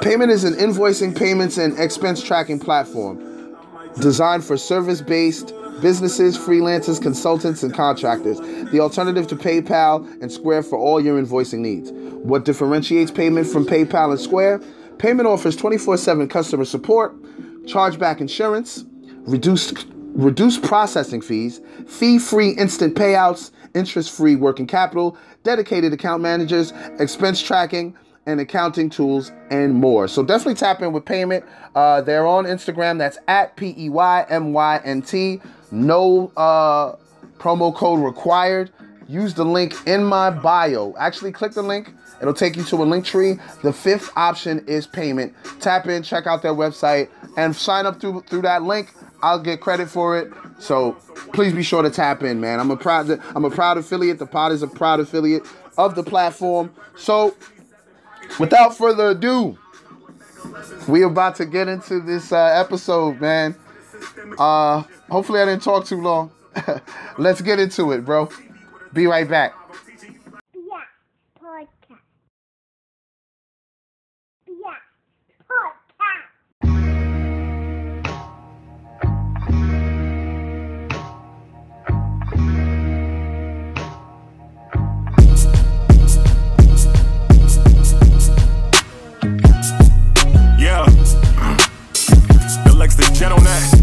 Peymynt 0.00 0.30
is 0.30 0.44
an 0.44 0.54
invoicing, 0.54 1.16
payments, 1.16 1.58
and 1.58 1.78
expense 1.78 2.22
tracking 2.22 2.58
platform 2.58 3.26
designed 4.00 4.44
for 4.44 4.56
service 4.56 5.00
based 5.00 5.54
businesses, 5.80 6.36
freelancers, 6.36 7.00
consultants, 7.00 7.62
and 7.62 7.74
contractors. 7.74 8.38
The 8.70 8.80
alternative 8.80 9.26
to 9.28 9.36
PayPal 9.36 10.06
and 10.22 10.30
Square 10.30 10.64
for 10.64 10.78
all 10.78 11.00
your 11.00 11.20
invoicing 11.20 11.60
needs. 11.60 11.90
What 11.90 12.44
differentiates 12.44 13.10
Peymynt 13.10 13.50
from 13.50 13.66
PayPal 13.66 14.10
and 14.10 14.20
Square? 14.20 14.60
Peymynt 14.98 15.26
offers 15.26 15.56
24 15.56 15.96
7 15.96 16.28
customer 16.28 16.64
support, 16.64 17.20
chargeback 17.62 18.20
insurance, 18.20 18.84
reduced 19.26 19.86
reduced 20.12 20.62
processing 20.62 21.20
fees, 21.20 21.60
fee 21.86 22.18
free 22.18 22.50
instant 22.50 22.94
payouts, 22.94 23.50
interest 23.74 24.10
free 24.16 24.36
working 24.36 24.66
capital, 24.66 25.16
dedicated 25.42 25.92
account 25.92 26.22
managers, 26.22 26.72
expense 26.98 27.40
tracking, 27.40 27.96
and 28.26 28.40
accounting 28.40 28.90
tools, 28.90 29.32
and 29.50 29.74
more. 29.74 30.06
So 30.06 30.22
definitely 30.22 30.54
tap 30.54 30.82
in 30.82 30.92
with 30.92 31.04
Peymynt. 31.04 31.44
Uh, 31.74 32.02
they're 32.02 32.26
on 32.26 32.44
Instagram. 32.44 32.98
That's 32.98 33.18
at 33.28 33.56
P 33.56 33.74
E 33.76 33.88
Y 33.88 34.26
M 34.28 34.52
Y 34.52 34.80
N 34.84 35.02
T. 35.02 35.40
No 35.70 36.30
uh, 36.36 36.96
promo 37.38 37.74
code 37.74 38.04
required. 38.04 38.70
Use 39.08 39.34
the 39.34 39.44
link 39.44 39.74
in 39.86 40.04
my 40.04 40.30
bio. 40.30 40.94
Actually, 40.98 41.32
click 41.32 41.52
the 41.52 41.62
link. 41.62 41.92
It'll 42.20 42.34
take 42.34 42.56
you 42.56 42.62
to 42.64 42.76
a 42.76 42.84
link 42.84 43.04
tree. 43.04 43.38
The 43.62 43.72
fifth 43.72 44.12
option 44.14 44.64
is 44.68 44.86
Peymynt. 44.86 45.32
Tap 45.60 45.86
in, 45.86 46.02
check 46.02 46.26
out 46.26 46.42
their 46.42 46.52
website, 46.54 47.08
and 47.36 47.56
sign 47.56 47.86
up 47.86 48.00
through 48.00 48.20
through 48.28 48.42
that 48.42 48.62
link. 48.62 48.92
I'll 49.22 49.40
get 49.40 49.60
credit 49.60 49.88
for 49.88 50.18
it. 50.18 50.32
So 50.58 50.92
please 51.32 51.52
be 51.52 51.62
sure 51.62 51.82
to 51.82 51.90
tap 51.90 52.22
in, 52.22 52.40
man. 52.40 52.60
I'm 52.60 52.70
a 52.70 52.76
proud 52.76 53.10
I'm 53.34 53.44
a 53.44 53.50
proud 53.50 53.78
affiliate. 53.78 54.18
The 54.18 54.26
pod 54.26 54.52
is 54.52 54.62
a 54.62 54.68
proud 54.68 55.00
affiliate 55.00 55.46
of 55.76 55.94
the 55.94 56.02
platform. 56.02 56.72
So 56.96 57.34
without 58.38 58.76
further 58.76 59.10
ado, 59.10 59.58
we 60.88 61.02
about 61.02 61.36
to 61.36 61.46
get 61.46 61.68
into 61.68 62.00
this 62.00 62.32
uh, 62.32 62.36
episode, 62.38 63.20
man. 63.20 63.56
Uh, 64.38 64.82
hopefully 65.10 65.40
I 65.40 65.44
didn't 65.44 65.62
talk 65.62 65.84
too 65.86 66.00
long. 66.00 66.30
Let's 67.18 67.40
get 67.40 67.58
into 67.60 67.92
it, 67.92 68.04
bro. 68.04 68.28
Be 68.92 69.06
right 69.06 69.28
back. 69.28 69.54
jet 93.20 93.32
on 93.32 93.44
that. 93.44 93.79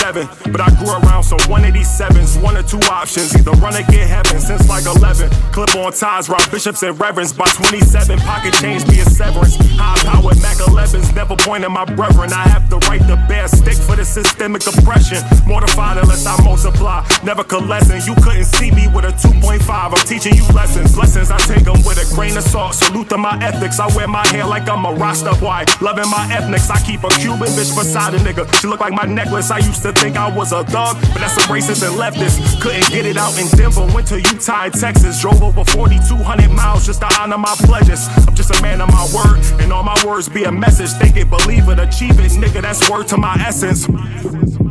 But 0.00 0.60
I 0.60 0.70
grew 0.80 0.90
around 0.90 1.22
so 1.24 1.36
187's 1.46 2.38
one 2.38 2.56
or 2.56 2.62
two 2.62 2.80
options. 2.90 3.34
Either 3.36 3.52
run 3.62 3.76
or 3.76 3.82
get 3.92 4.08
heaven 4.08 4.40
since 4.40 4.68
like 4.68 4.84
11. 4.84 5.30
Clip 5.52 5.74
on 5.76 5.92
ties, 5.92 6.28
rob 6.28 6.42
bishops 6.50 6.82
and 6.82 6.98
reverends. 6.98 7.32
By 7.32 7.46
27, 7.46 8.18
pocket 8.20 8.54
change 8.54 8.88
be 8.88 8.98
a 9.00 9.04
severance. 9.04 9.56
High 9.78 10.00
powered 10.10 10.40
Mac 10.42 10.56
11s, 10.56 11.14
never 11.14 11.36
pointing 11.36 11.70
my 11.70 11.84
brethren. 11.84 12.32
I 12.32 12.48
have 12.48 12.68
the 12.70 12.78
right 12.88 13.00
to 13.06 13.16
bear 13.28 13.46
stick 13.46 13.76
for 13.76 13.94
the 13.94 14.04
systemic 14.04 14.66
oppression. 14.66 15.22
Mortified 15.46 15.98
unless 15.98 16.26
I 16.26 16.42
multiply, 16.42 17.06
never 17.22 17.44
coalescing. 17.44 18.02
You 18.02 18.14
couldn't 18.22 18.46
see 18.46 18.70
me 18.72 18.88
with 18.88 19.04
a 19.04 19.12
2.5. 19.12 19.62
I'm 19.68 19.92
teaching 20.08 20.34
you 20.34 20.46
lessons. 20.54 20.96
Lessons 20.96 21.30
I 21.30 21.38
take 21.38 21.64
them 21.64 21.78
with 21.84 22.02
a 22.02 22.14
grain 22.16 22.36
of 22.36 22.42
salt. 22.42 22.74
Salute 22.74 23.10
to 23.10 23.18
my 23.18 23.38
ethics. 23.42 23.78
I 23.78 23.86
wear 23.94 24.08
my 24.08 24.26
hair 24.28 24.46
like 24.46 24.68
I'm 24.68 24.84
a 24.86 24.92
Rasta 24.92 25.36
boy. 25.38 25.64
Loving 25.80 26.10
my 26.10 26.26
ethnics. 26.32 26.68
I 26.70 26.80
keep 26.82 27.04
a 27.04 27.10
Cuban 27.20 27.52
bitch 27.54 27.76
beside 27.76 28.14
a 28.14 28.18
nigga. 28.18 28.50
She 28.60 28.66
look 28.66 28.80
like 28.80 28.92
my 28.92 29.04
necklace. 29.04 29.50
I 29.50 29.58
used 29.58 29.82
to 29.82 29.89
think 29.92 30.16
I 30.16 30.34
was 30.34 30.52
a 30.52 30.64
thug, 30.64 31.00
but 31.00 31.20
that's 31.20 31.36
a 31.36 31.40
racist 31.48 31.86
and 31.86 31.96
leftist. 31.98 32.60
Couldn't 32.60 32.88
get 32.90 33.06
it 33.06 33.16
out 33.16 33.38
in 33.38 33.46
Denver, 33.56 33.86
went 33.94 34.06
to 34.08 34.16
Utah 34.16 34.64
and 34.64 34.74
Texas. 34.74 35.20
Drove 35.20 35.42
over 35.42 35.64
4,200 35.64 36.50
miles 36.50 36.86
just 36.86 37.00
to 37.00 37.08
honor 37.20 37.38
my 37.38 37.54
pledges. 37.60 38.08
I'm 38.26 38.34
just 38.34 38.50
a 38.50 38.62
man 38.62 38.80
of 38.80 38.88
my 38.88 39.06
word, 39.14 39.40
and 39.60 39.72
all 39.72 39.82
my 39.82 39.96
words 40.06 40.28
be 40.28 40.44
a 40.44 40.52
message. 40.52 40.90
Think 41.00 41.16
it, 41.16 41.30
believe 41.30 41.68
it, 41.68 41.78
achieve 41.78 42.18
it, 42.18 42.32
nigga, 42.32 42.62
that's 42.62 42.88
word 42.90 43.08
to 43.08 43.16
my 43.16 43.34
essence. 43.40 43.86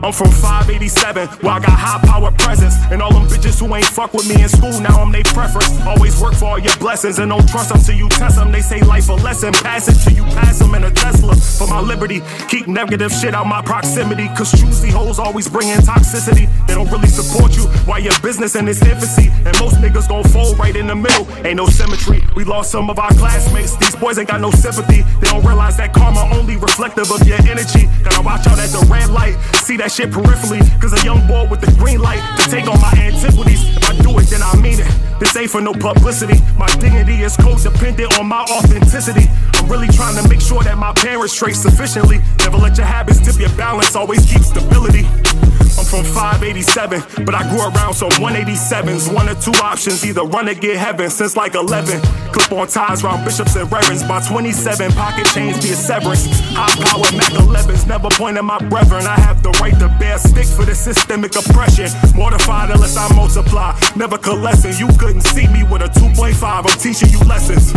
I'm 0.01 0.13
from 0.13 0.31
587, 0.31 1.27
where 1.43 1.53
I 1.53 1.59
got 1.59 1.75
high 1.75 1.99
power 2.07 2.31
presence. 2.31 2.75
And 2.89 3.01
all 3.01 3.11
them 3.11 3.27
bitches 3.27 3.59
who 3.59 3.73
ain't 3.75 3.85
fuck 3.85 4.13
with 4.13 4.29
me 4.29 4.41
in 4.41 4.47
school, 4.47 4.79
now 4.79 5.01
I'm 5.01 5.11
they 5.11 5.23
preference. 5.23 5.69
Always 5.81 6.19
work 6.21 6.35
for 6.35 6.45
all 6.45 6.59
your 6.59 6.75
blessings 6.77 7.19
and 7.19 7.29
don't 7.29 7.47
trust 7.49 7.69
them 7.69 7.81
till 7.81 7.95
you 7.95 8.07
test 8.09 8.37
them. 8.37 8.51
They 8.51 8.61
say 8.61 8.81
life 8.81 9.09
a 9.09 9.13
lesson, 9.13 9.51
pass 9.51 9.89
it 9.89 9.99
till 10.03 10.15
you 10.15 10.23
pass 10.35 10.59
them 10.59 10.73
in 10.75 10.85
a 10.85 10.91
Tesla. 10.91 11.35
For 11.35 11.67
my 11.67 11.81
liberty, 11.81 12.21
keep 12.47 12.67
negative 12.67 13.11
shit 13.11 13.33
out 13.33 13.47
my 13.47 13.61
proximity. 13.61 14.27
Cause 14.37 14.51
choosy 14.51 14.89
hoes 14.89 15.08
always 15.17 15.47
bring 15.49 15.69
in 15.69 15.79
toxicity. 15.79 16.45
They 16.67 16.75
don't 16.75 16.91
really 16.91 17.07
support 17.07 17.55
you 17.55 17.63
while 17.87 17.99
your 17.99 18.13
business 18.21 18.55
in 18.55 18.67
its 18.67 18.81
infancy. 18.83 19.31
And 19.45 19.57
most 19.59 19.77
niggas 19.77 20.07
gon' 20.07 20.23
fold 20.25 20.59
right 20.59 20.75
in 20.75 20.87
the 20.87 20.95
middle. 20.95 21.25
Ain't 21.45 21.57
no 21.57 21.65
symmetry. 21.65 22.21
We 22.35 22.43
lost 22.43 22.69
some 22.69 22.89
of 22.89 22.99
our 22.99 23.11
classmates. 23.13 23.75
These 23.77 23.95
boys 23.95 24.19
ain't 24.19 24.27
got 24.27 24.41
no 24.41 24.51
sympathy. 24.51 25.01
They 25.21 25.27
don't 25.31 25.45
realize 25.45 25.77
that 25.77 25.93
karma 25.93 26.29
only 26.35 26.57
reflective 26.57 27.09
of 27.11 27.25
your 27.25 27.41
energy. 27.47 27.87
Gotta 28.03 28.21
watch 28.21 28.45
out 28.45 28.59
at 28.59 28.69
the 28.69 28.85
red 28.91 29.09
light. 29.09 29.39
See 29.65 29.77
that 29.77 29.91
shit 29.91 30.11
peripherally. 30.11 30.61
Cause 30.81 30.93
a 30.93 31.03
young 31.03 31.25
boy 31.27 31.47
with 31.49 31.61
the 31.61 31.71
green 31.79 32.01
light 32.01 32.21
to 32.37 32.49
take 32.51 32.67
on 32.67 32.79
my 32.79 32.91
antiquities. 32.99 33.63
If 33.77 33.89
I 33.89 33.95
do 34.03 34.19
it, 34.19 34.27
then 34.29 34.43
I 34.43 34.55
mean 34.57 34.79
it. 34.79 34.91
This 35.19 35.35
ain't 35.35 35.51
for 35.51 35.59
no 35.61 35.73
publicity. 35.73 36.39
My 36.57 36.67
dignity 36.79 37.21
is 37.23 37.35
codependent 37.35 38.17
on 38.19 38.27
my 38.27 38.43
authenticity. 38.43 39.27
I'm 39.55 39.67
really 39.69 39.87
trying 39.89 40.15
to 40.21 40.27
make 40.29 40.39
sure 40.39 40.63
that 40.63 40.77
my 40.77 40.93
parents 40.93 41.33
straight 41.33 41.55
sufficiently. 41.55 42.19
Never 42.39 42.57
let 42.57 42.77
your 42.77 42.85
habits 42.85 43.19
tip 43.19 43.39
your 43.39 43.51
balance, 43.57 43.95
always 43.95 44.25
keep 44.25 44.41
stability. 44.41 44.98
I'm 45.05 45.85
from 45.85 46.03
587, 46.03 47.25
but 47.25 47.35
I 47.35 47.47
grew 47.49 47.61
around 47.61 47.93
some 47.93 48.09
187s. 48.19 49.13
One 49.13 49.29
or 49.29 49.35
two 49.35 49.53
options, 49.63 50.05
either 50.05 50.23
run 50.23 50.49
or 50.49 50.53
get 50.53 50.75
heaven 50.77 51.09
since 51.09 51.37
like 51.37 51.55
11. 51.55 52.01
Clip 52.33 52.51
on 52.51 52.67
ties 52.67 53.03
round 53.03 53.23
bishops 53.23 53.55
and 53.55 53.71
reverends. 53.71 54.03
By 54.03 54.19
27, 54.19 54.91
pocket 54.93 55.25
chains 55.27 55.63
be 55.63 55.71
a 55.71 55.75
severance. 55.75 56.25
High 56.51 56.75
power 56.83 57.07
Mac 57.15 57.31
11s, 57.31 57.87
never 57.87 58.09
point 58.09 58.37
at 58.37 58.43
my 58.43 58.59
brethren. 58.67 59.05
I 59.05 59.15
have 59.21 59.41
the 59.41 59.51
right 59.61 59.77
to 59.79 59.87
bear 59.99 60.17
stick 60.17 60.45
for 60.45 60.65
the 60.65 60.75
systemic 60.75 61.35
oppression. 61.35 61.87
Mortified 62.13 62.71
unless 62.71 62.97
I 62.97 63.13
multiply, 63.15 63.79
never 63.95 64.17
coalescing. 64.17 64.75
You 64.77 64.91
couldn't 64.97 65.21
see 65.21 65.47
me 65.47 65.63
with 65.63 65.81
a 65.81 65.87
2.5, 65.87 66.43
I'm 66.43 66.65
teaching 66.79 67.09
you 67.09 67.19
lessons. 67.19 67.71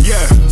Yeah. 0.00 0.47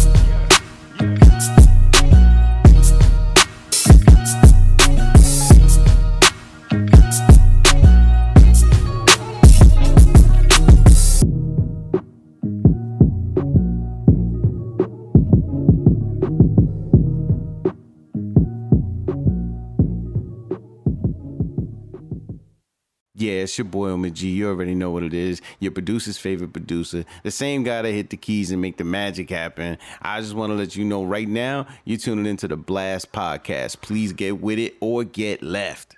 Yeah, 23.26 23.42
it's 23.42 23.58
your 23.58 23.64
boy 23.64 23.88
Omar 23.88 24.10
G. 24.10 24.28
You 24.28 24.50
already 24.50 24.76
know 24.76 24.92
what 24.92 25.02
it 25.02 25.12
is. 25.12 25.42
Your 25.58 25.72
producer's 25.72 26.16
favorite 26.16 26.52
producer. 26.52 27.04
The 27.24 27.32
same 27.32 27.64
guy 27.64 27.82
that 27.82 27.90
hit 27.90 28.10
the 28.10 28.16
keys 28.16 28.52
and 28.52 28.62
make 28.62 28.76
the 28.76 28.84
magic 28.84 29.30
happen. 29.30 29.78
I 30.00 30.20
just 30.20 30.34
want 30.34 30.50
to 30.50 30.54
let 30.54 30.76
you 30.76 30.84
know 30.84 31.02
right 31.02 31.26
now, 31.26 31.66
you're 31.84 31.98
tuning 31.98 32.26
into 32.26 32.46
the 32.46 32.56
Blast 32.56 33.10
Podcast. 33.10 33.80
Please 33.80 34.12
get 34.12 34.40
with 34.40 34.60
it 34.60 34.76
or 34.78 35.02
get 35.02 35.42
left. 35.42 35.96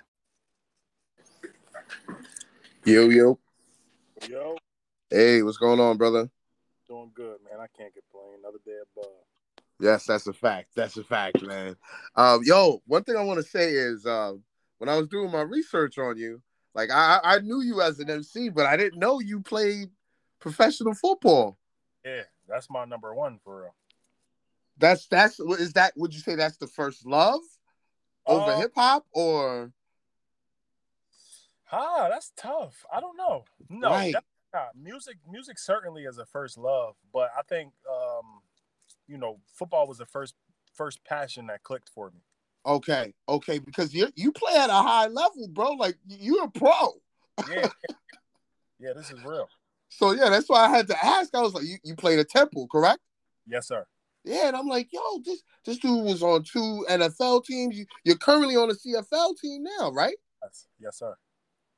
Yo, 2.83 3.09
yo. 3.09 3.37
Yo, 4.27 4.57
Hey, 5.11 5.43
what's 5.43 5.57
going 5.57 5.79
on, 5.79 5.97
brother? 5.97 6.31
doing 6.87 7.11
good, 7.13 7.37
man. 7.47 7.59
I 7.59 7.67
can't 7.77 7.93
complain. 7.93 8.39
Another 8.39 8.57
day 8.65 8.79
above. 8.97 9.11
Yes, 9.79 10.07
that's 10.07 10.25
a 10.25 10.33
fact. 10.33 10.69
That's 10.75 10.97
a 10.97 11.03
fact, 11.03 11.43
man. 11.43 11.75
Um, 12.15 12.41
yo, 12.43 12.81
one 12.87 13.03
thing 13.03 13.17
I 13.17 13.21
want 13.21 13.37
to 13.37 13.47
say 13.47 13.69
is 13.69 14.07
um, 14.07 14.41
when 14.79 14.89
I 14.89 14.97
was 14.97 15.07
doing 15.07 15.31
my 15.31 15.41
research 15.41 15.99
on 15.99 16.17
you, 16.17 16.41
like 16.73 16.89
I, 16.91 17.19
I 17.23 17.39
knew 17.39 17.61
you 17.61 17.81
as 17.81 17.99
an 17.99 18.09
MC, 18.09 18.49
but 18.49 18.65
I 18.65 18.77
didn't 18.77 18.99
know 18.99 19.19
you 19.19 19.41
played 19.41 19.89
professional 20.39 20.93
football. 20.93 21.57
Yeah, 22.05 22.23
that's 22.47 22.69
my 22.69 22.85
number 22.85 23.13
one 23.13 23.39
for 23.43 23.61
real. 23.61 23.75
That's 24.77 25.07
that's 25.07 25.39
is 25.39 25.73
that 25.73 25.93
would 25.97 26.13
you 26.13 26.21
say 26.21 26.35
that's 26.35 26.57
the 26.57 26.67
first 26.67 27.05
love 27.05 27.41
over 28.25 28.51
Uh, 28.51 28.57
hip 28.57 28.71
hop 28.75 29.05
or 29.11 29.71
Ah, 31.71 32.07
that's 32.09 32.31
tough. 32.35 32.85
I 32.91 32.99
don't 32.99 33.17
know. 33.17 33.45
No, 33.69 33.89
Right. 33.91 34.15
not. 34.53 34.75
music. 34.75 35.17
Music 35.29 35.59
certainly 35.59 36.03
is 36.05 36.17
a 36.17 36.25
first 36.25 36.57
love, 36.57 36.95
but 37.13 37.29
I 37.37 37.43
think 37.43 37.73
um, 37.89 38.41
you 39.07 39.17
know, 39.17 39.39
football 39.53 39.87
was 39.87 39.97
the 39.97 40.05
first 40.05 40.35
first 40.73 41.03
passion 41.03 41.47
that 41.47 41.63
clicked 41.63 41.89
for 41.89 42.09
me. 42.11 42.21
Okay, 42.65 43.13
okay, 43.27 43.59
because 43.59 43.93
you 43.93 44.07
you 44.15 44.31
play 44.31 44.55
at 44.55 44.69
a 44.69 44.73
high 44.73 45.07
level, 45.07 45.47
bro. 45.49 45.71
Like 45.71 45.97
you're 46.07 46.45
a 46.45 46.51
pro. 46.51 46.93
Yeah, 47.49 47.69
yeah, 48.79 48.93
this 48.95 49.11
is 49.11 49.23
real. 49.23 49.47
So 49.89 50.11
yeah, 50.11 50.29
that's 50.29 50.49
why 50.49 50.65
I 50.65 50.69
had 50.69 50.87
to 50.87 51.05
ask. 51.05 51.33
I 51.33 51.41
was 51.41 51.53
like, 51.53 51.65
you, 51.65 51.77
you 51.83 51.95
played 51.95 52.19
at 52.19 52.29
Temple, 52.29 52.67
correct? 52.71 52.99
Yes, 53.47 53.67
sir. 53.67 53.85
Yeah, 54.23 54.47
and 54.47 54.55
I'm 54.55 54.67
like, 54.67 54.89
yo, 54.91 54.99
this 55.25 55.41
this 55.65 55.79
dude 55.79 56.05
was 56.05 56.21
on 56.21 56.43
two 56.43 56.85
NFL 56.89 57.45
teams. 57.45 57.77
You, 57.77 57.85
you're 58.03 58.17
currently 58.17 58.55
on 58.55 58.69
a 58.69 58.73
CFL 58.73 59.37
team 59.41 59.63
now, 59.63 59.91
right? 59.91 60.15
Yes, 60.43 60.67
yes, 60.79 60.99
sir. 60.99 61.15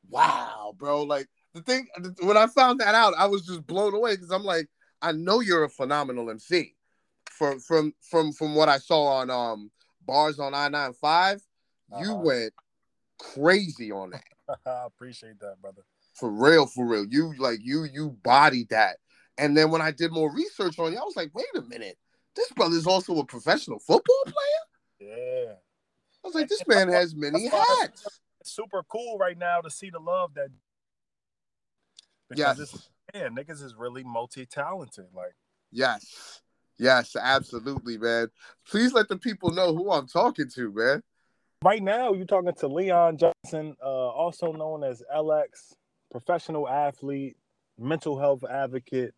Wow, 0.10 0.74
bro. 0.78 1.04
Like 1.04 1.28
the 1.54 1.62
thing 1.62 1.88
when 2.22 2.38
I 2.38 2.48
found 2.48 2.80
that 2.80 2.96
out, 2.96 3.14
I 3.18 3.28
was 3.28 3.46
just 3.46 3.66
blown 3.68 3.94
away 3.94 4.16
because 4.16 4.32
I'm 4.32 4.44
like, 4.44 4.68
I 5.02 5.12
know 5.12 5.40
you're 5.40 5.64
a 5.64 5.70
phenomenal 5.70 6.30
MC. 6.30 6.76
From 7.30 7.60
from 7.60 7.94
from 8.02 8.34
from 8.34 8.56
what 8.56 8.70
I 8.70 8.78
saw 8.78 9.06
on 9.06 9.30
um 9.30 9.72
bars 10.06 10.40
on 10.40 10.54
I 10.54 10.68
95 10.70 11.42
you 12.00 12.12
Uh-huh. 12.14 12.16
went 12.24 12.54
crazy 13.20 13.92
on 13.92 14.12
that. 14.12 14.24
I 14.66 14.86
appreciate 14.86 15.40
that, 15.40 15.62
brother. 15.62 15.82
For 16.14 16.30
real, 16.30 16.66
for 16.68 16.86
real. 16.86 17.06
You 17.10 17.34
like 17.38 17.60
you 17.62 17.84
you 17.84 18.18
bodied 18.24 18.70
that. 18.70 18.98
And 19.38 19.56
then 19.58 19.72
when 19.72 19.82
I 19.82 19.92
did 19.92 20.12
more 20.12 20.32
research 20.34 20.78
on 20.80 20.92
you, 20.92 21.00
I 21.00 21.04
was 21.04 21.16
like, 21.16 21.32
wait 21.34 21.46
a 21.56 21.62
minute. 21.62 21.98
This 22.36 22.52
brother's 22.52 22.88
also 22.88 23.18
a 23.18 23.26
professional 23.26 23.80
football 23.80 24.24
player? 24.26 25.14
Yeah, 25.16 25.54
I 26.24 26.28
was 26.28 26.36
like, 26.36 26.48
this 26.48 26.66
man 26.68 26.88
has 26.90 27.16
many 27.16 27.48
hats. 27.48 28.06
it's 28.40 28.52
super 28.52 28.84
cool 28.84 29.18
right 29.18 29.38
now 29.38 29.62
to 29.62 29.70
see 29.70 29.90
the 29.90 30.00
love 30.00 30.34
that. 30.36 30.50
Yes. 32.34 32.58
Because 32.58 32.74
it's 32.74 32.90
man, 33.14 33.36
niggas 33.36 33.64
is 33.64 33.76
really 33.76 34.04
multi 34.04 34.46
talented. 34.46 35.08
Like. 35.14 35.36
Yes. 35.72 36.42
Yes, 36.82 37.16
absolutely, 37.16 38.00
man. 38.00 38.30
Please 38.68 38.92
let 38.92 39.08
the 39.08 39.16
people 39.16 39.52
know 39.52 39.76
who 39.76 39.92
I'm 39.92 40.08
talking 40.08 40.50
to, 40.56 40.72
man. 40.74 41.04
Right 41.64 41.84
now, 41.84 42.14
you're 42.14 42.26
talking 42.26 42.56
to 42.56 42.68
Leon 42.68 43.20
Johnson, 43.20 43.76
uh, 43.84 43.86
also 43.86 44.52
known 44.52 44.84
as 44.84 45.04
LX, 45.16 45.76
professional 46.10 46.68
athlete, 46.68 47.38
mental 47.78 48.18
health 48.18 48.44
advocate, 48.44 49.14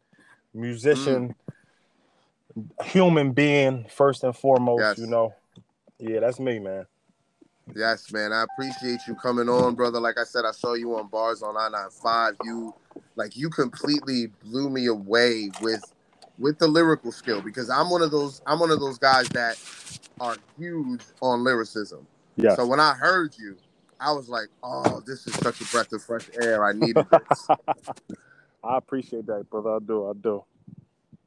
musician, 0.53 1.35
human 2.83 3.31
being, 3.31 3.85
first 3.89 4.25
and 4.25 4.35
foremost. 4.35 4.81
Yes. 4.81 4.97
You 4.97 5.07
know, 5.07 5.33
yeah, 5.99 6.19
that's 6.19 6.41
me, 6.41 6.59
man. 6.59 6.85
Yes, 7.73 8.11
man. 8.11 8.33
I 8.33 8.43
appreciate 8.43 8.99
you 9.07 9.15
coming 9.15 9.47
on, 9.47 9.75
brother. 9.75 10.01
Like 10.01 10.17
I 10.19 10.25
said, 10.25 10.43
I 10.43 10.51
saw 10.51 10.73
you 10.73 10.97
on 10.97 11.07
bars 11.07 11.41
on 11.41 11.55
I 11.55 11.69
95. 11.69 12.33
You 12.43 12.75
like 13.15 13.37
you 13.37 13.49
completely 13.49 14.27
blew 14.43 14.69
me 14.69 14.87
away 14.87 15.49
with 15.61 15.92
with 16.37 16.57
the 16.59 16.67
lyrical 16.67 17.11
skill 17.11 17.41
because 17.41 17.69
I'm 17.69 17.89
one 17.89 18.01
of 18.01 18.11
those 18.11 18.41
I'm 18.45 18.59
one 18.59 18.71
of 18.71 18.79
those 18.79 18.97
guys 18.97 19.29
that 19.29 19.57
are 20.19 20.37
huge 20.57 21.01
on 21.21 21.43
lyricism. 21.43 22.07
Yeah. 22.35 22.55
So 22.55 22.65
when 22.65 22.79
I 22.79 22.93
heard 22.93 23.35
you, 23.37 23.57
I 23.99 24.11
was 24.11 24.29
like, 24.29 24.47
"Oh, 24.63 25.01
this 25.05 25.27
is 25.27 25.33
such 25.33 25.61
a 25.61 25.65
breath 25.65 25.91
of 25.93 26.03
fresh 26.03 26.29
air. 26.41 26.65
I 26.65 26.73
needed 26.73 27.05
this." 27.09 27.47
I 28.63 28.77
appreciate 28.77 29.25
that, 29.27 29.49
brother. 29.49 29.75
I 29.75 29.79
do. 29.79 30.09
I 30.09 30.13
do. 30.13 30.43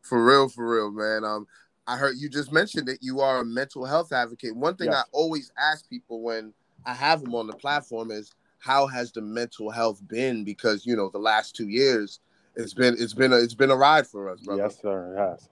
For 0.03 0.25
real, 0.25 0.49
for 0.49 0.69
real, 0.69 0.91
man. 0.91 1.25
Um, 1.25 1.47
I 1.87 1.97
heard 1.97 2.17
you 2.19 2.29
just 2.29 2.53
mentioned 2.53 2.89
that 2.89 3.03
you 3.03 3.21
are 3.21 3.41
a 3.41 3.45
mental 3.45 3.85
health 3.85 4.13
advocate. 4.13 4.57
One 4.57 4.77
thing 4.77 4.89
Yes. 4.89 4.97
I 4.97 5.03
always 5.13 5.53
ask 5.59 5.89
people 5.89 6.23
when 6.23 6.53
I 6.85 6.95
have 6.95 7.23
them 7.23 7.35
on 7.35 7.47
the 7.47 7.53
platform 7.53 8.11
is, 8.11 8.33
how 8.59 8.87
has 8.87 9.13
the 9.13 9.21
mental 9.21 9.71
health 9.71 10.01
been? 10.09 10.45
Because 10.45 10.87
you 10.87 10.97
know, 10.97 11.11
the 11.11 11.19
last 11.19 11.55
two 11.55 11.69
years, 11.69 12.21
it's 12.57 12.75
been 12.75 12.97
it's 12.99 13.15
been 13.15 13.33
a, 13.33 13.37
it's 13.37 13.55
been 13.55 13.71
a 13.71 13.77
ride 13.77 14.07
for 14.07 14.31
us, 14.31 14.41
brother. 14.41 14.63
Yes, 14.63 14.81
sir. 14.81 15.15
It 15.15 15.19
has. 15.19 15.49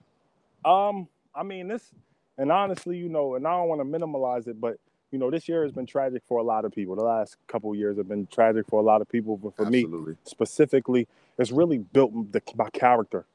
Um, 0.65 1.07
I 1.33 1.43
mean 1.43 1.67
this, 1.67 1.91
and 2.37 2.51
honestly, 2.51 2.97
you 2.97 3.09
know, 3.09 3.35
and 3.35 3.47
I 3.47 3.51
don't 3.51 3.69
want 3.69 3.81
to 3.81 3.85
minimize 3.85 4.47
it, 4.47 4.59
but 4.59 4.77
you 5.11 5.19
know, 5.19 5.29
this 5.31 5.47
year 5.47 5.63
has 5.63 5.71
been 5.71 5.85
tragic 5.85 6.23
for 6.27 6.39
a 6.39 6.43
lot 6.43 6.65
of 6.65 6.73
people. 6.73 6.95
The 6.95 7.03
last 7.03 7.37
couple 7.47 7.71
of 7.71 7.77
years 7.77 7.97
have 7.97 8.09
been 8.09 8.27
tragic 8.27 8.65
for 8.67 8.79
a 8.81 8.83
lot 8.83 9.01
of 9.01 9.07
people, 9.07 9.37
but 9.37 9.55
for 9.55 9.65
me 9.65 9.85
specifically, 10.23 11.07
it's 11.37 11.51
really 11.51 11.77
built 11.77 12.31
the, 12.31 12.41
my 12.55 12.69
character. 12.71 13.25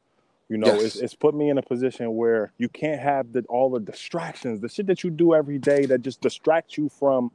You 0.48 0.59
know, 0.59 0.66
Yes. 0.74 0.83
it's, 0.83 0.96
it's 0.96 1.14
put 1.14 1.35
me 1.35 1.48
in 1.48 1.59
a 1.59 1.62
position 1.62 2.16
where 2.16 2.52
you 2.59 2.68
can't 2.68 3.00
have 3.00 3.33
the, 3.33 3.44
all 3.48 3.70
the 3.70 3.78
distractions, 3.78 4.61
the 4.61 4.68
shit 4.68 4.88
that 4.88 5.04
you 5.04 5.11
do 5.11 5.33
every 5.33 5.59
day 5.59 5.87
that 5.87 6.02
just 6.02 6.20
distracts 6.20 6.76
you 6.76 6.88
from 6.88 7.30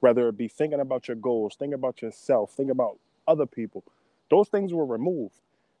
whether 0.00 0.28
it 0.28 0.36
be 0.36 0.48
thinking 0.48 0.78
about 0.78 1.08
your 1.08 1.16
goals, 1.16 1.56
thinking 1.58 1.74
about 1.74 2.02
yourself, 2.02 2.52
thinking 2.52 2.70
about 2.70 2.98
other 3.26 3.46
people. 3.46 3.82
Those 4.30 4.48
things 4.48 4.72
were 4.74 4.84
removed. 4.84 5.34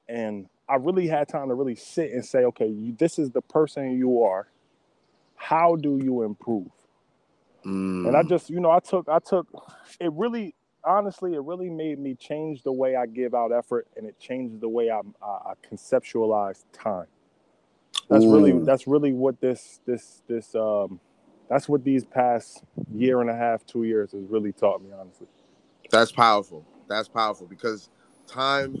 And 0.08 0.46
I 0.68 0.76
really 0.76 1.06
had 1.06 1.28
time 1.28 1.48
to 1.48 1.54
really 1.54 1.74
sit 1.74 2.12
and 2.12 2.24
say, 2.24 2.44
okay, 2.44 2.66
you, 2.66 2.94
this 2.98 3.18
is 3.18 3.30
the 3.30 3.42
person 3.42 3.98
you 3.98 4.22
are. 4.22 4.48
How 5.36 5.76
do 5.76 5.98
you 6.02 6.22
improve? 6.22 6.70
Mm, 7.64 8.08
and 8.08 8.16
I 8.16 8.22
just 8.22 8.50
you 8.50 8.60
know 8.60 8.70
I 8.70 8.80
took 8.80 9.08
I 9.08 9.18
took 9.18 9.46
it 10.00 10.12
really 10.12 10.54
honestly, 10.84 11.34
it 11.34 11.40
really 11.42 11.70
made 11.70 11.98
me 11.98 12.14
change 12.14 12.62
the 12.62 12.72
way 12.72 12.96
I 12.96 13.06
give 13.06 13.34
out 13.34 13.52
effort, 13.52 13.86
and 13.96 14.06
it 14.06 14.18
changed 14.18 14.60
the 14.60 14.68
way 14.68 14.90
I, 14.90 15.00
I, 15.22 15.26
I 15.26 15.52
conceptualize 15.70 16.64
time. 16.72 17.06
That's 18.08 18.24
really 18.26 18.58
that's 18.64 18.86
really 18.86 19.12
what 19.12 19.40
this 19.40 19.80
this 19.86 20.22
this 20.26 20.54
um 20.54 20.98
that's 21.48 21.68
what 21.68 21.84
these 21.84 22.04
past 22.04 22.62
year 22.94 23.20
and 23.20 23.30
a 23.30 23.34
half, 23.36 23.64
two 23.66 23.84
years 23.84 24.12
has 24.12 24.22
really 24.28 24.52
taught 24.52 24.82
me, 24.82 24.90
honestly. 24.98 25.26
That's 25.90 26.12
powerful. 26.12 26.66
That's 26.88 27.08
powerful 27.08 27.46
because 27.46 27.88
time 28.26 28.76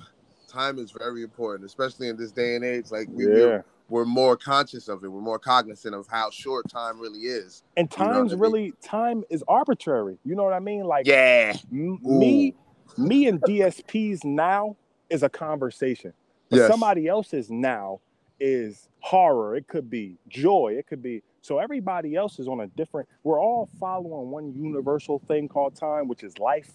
time 0.48 0.78
is 0.78 0.90
very 0.90 1.22
important, 1.22 1.64
especially 1.66 2.08
in 2.08 2.16
this 2.16 2.32
day 2.32 2.56
and 2.56 2.64
age. 2.64 2.90
Like 2.90 3.08
we, 3.10 3.24
Yeah. 3.26 3.30
we're, 3.32 3.64
we're 3.90 4.04
more 4.04 4.36
conscious 4.36 4.88
of 4.88 5.04
it. 5.04 5.08
We're 5.08 5.20
more 5.20 5.38
cognizant 5.38 5.94
of 5.94 6.06
how 6.08 6.30
short 6.30 6.68
time 6.68 6.98
really 7.00 7.20
is. 7.20 7.62
And 7.76 7.88
You 7.98 8.04
know 8.04 8.12
time's 8.12 8.32
I 8.32 8.34
mean? 8.36 8.42
really 8.42 8.74
time 8.82 9.24
is 9.30 9.44
arbitrary. 9.46 10.18
You 10.24 10.34
know 10.34 10.44
what 10.44 10.52
I 10.54 10.60
mean? 10.60 10.84
Like 10.84 11.06
Yeah. 11.06 11.54
m- 11.72 11.98
me, 12.02 12.54
me 12.96 13.28
and 13.28 13.40
DSPs 13.42 14.24
now 14.24 14.76
is 15.10 15.22
a 15.22 15.28
conversation. 15.28 16.12
But 16.50 16.56
Yes. 16.58 16.68
somebody 16.70 17.06
else's 17.08 17.50
now 17.50 18.00
is 18.40 18.88
horror. 19.00 19.56
It 19.56 19.68
could 19.68 19.90
be 19.90 20.16
joy. 20.28 20.76
It 20.78 20.86
could 20.86 21.02
be 21.02 21.22
so 21.40 21.58
everybody 21.58 22.14
else 22.14 22.38
is 22.38 22.46
on 22.48 22.60
a 22.60 22.66
different. 22.66 23.08
We're 23.22 23.40
all 23.40 23.68
following 23.80 24.30
one 24.30 24.52
universal 24.54 25.18
thing 25.20 25.48
called 25.48 25.74
time, 25.76 26.08
which 26.08 26.22
is 26.22 26.38
life. 26.38 26.72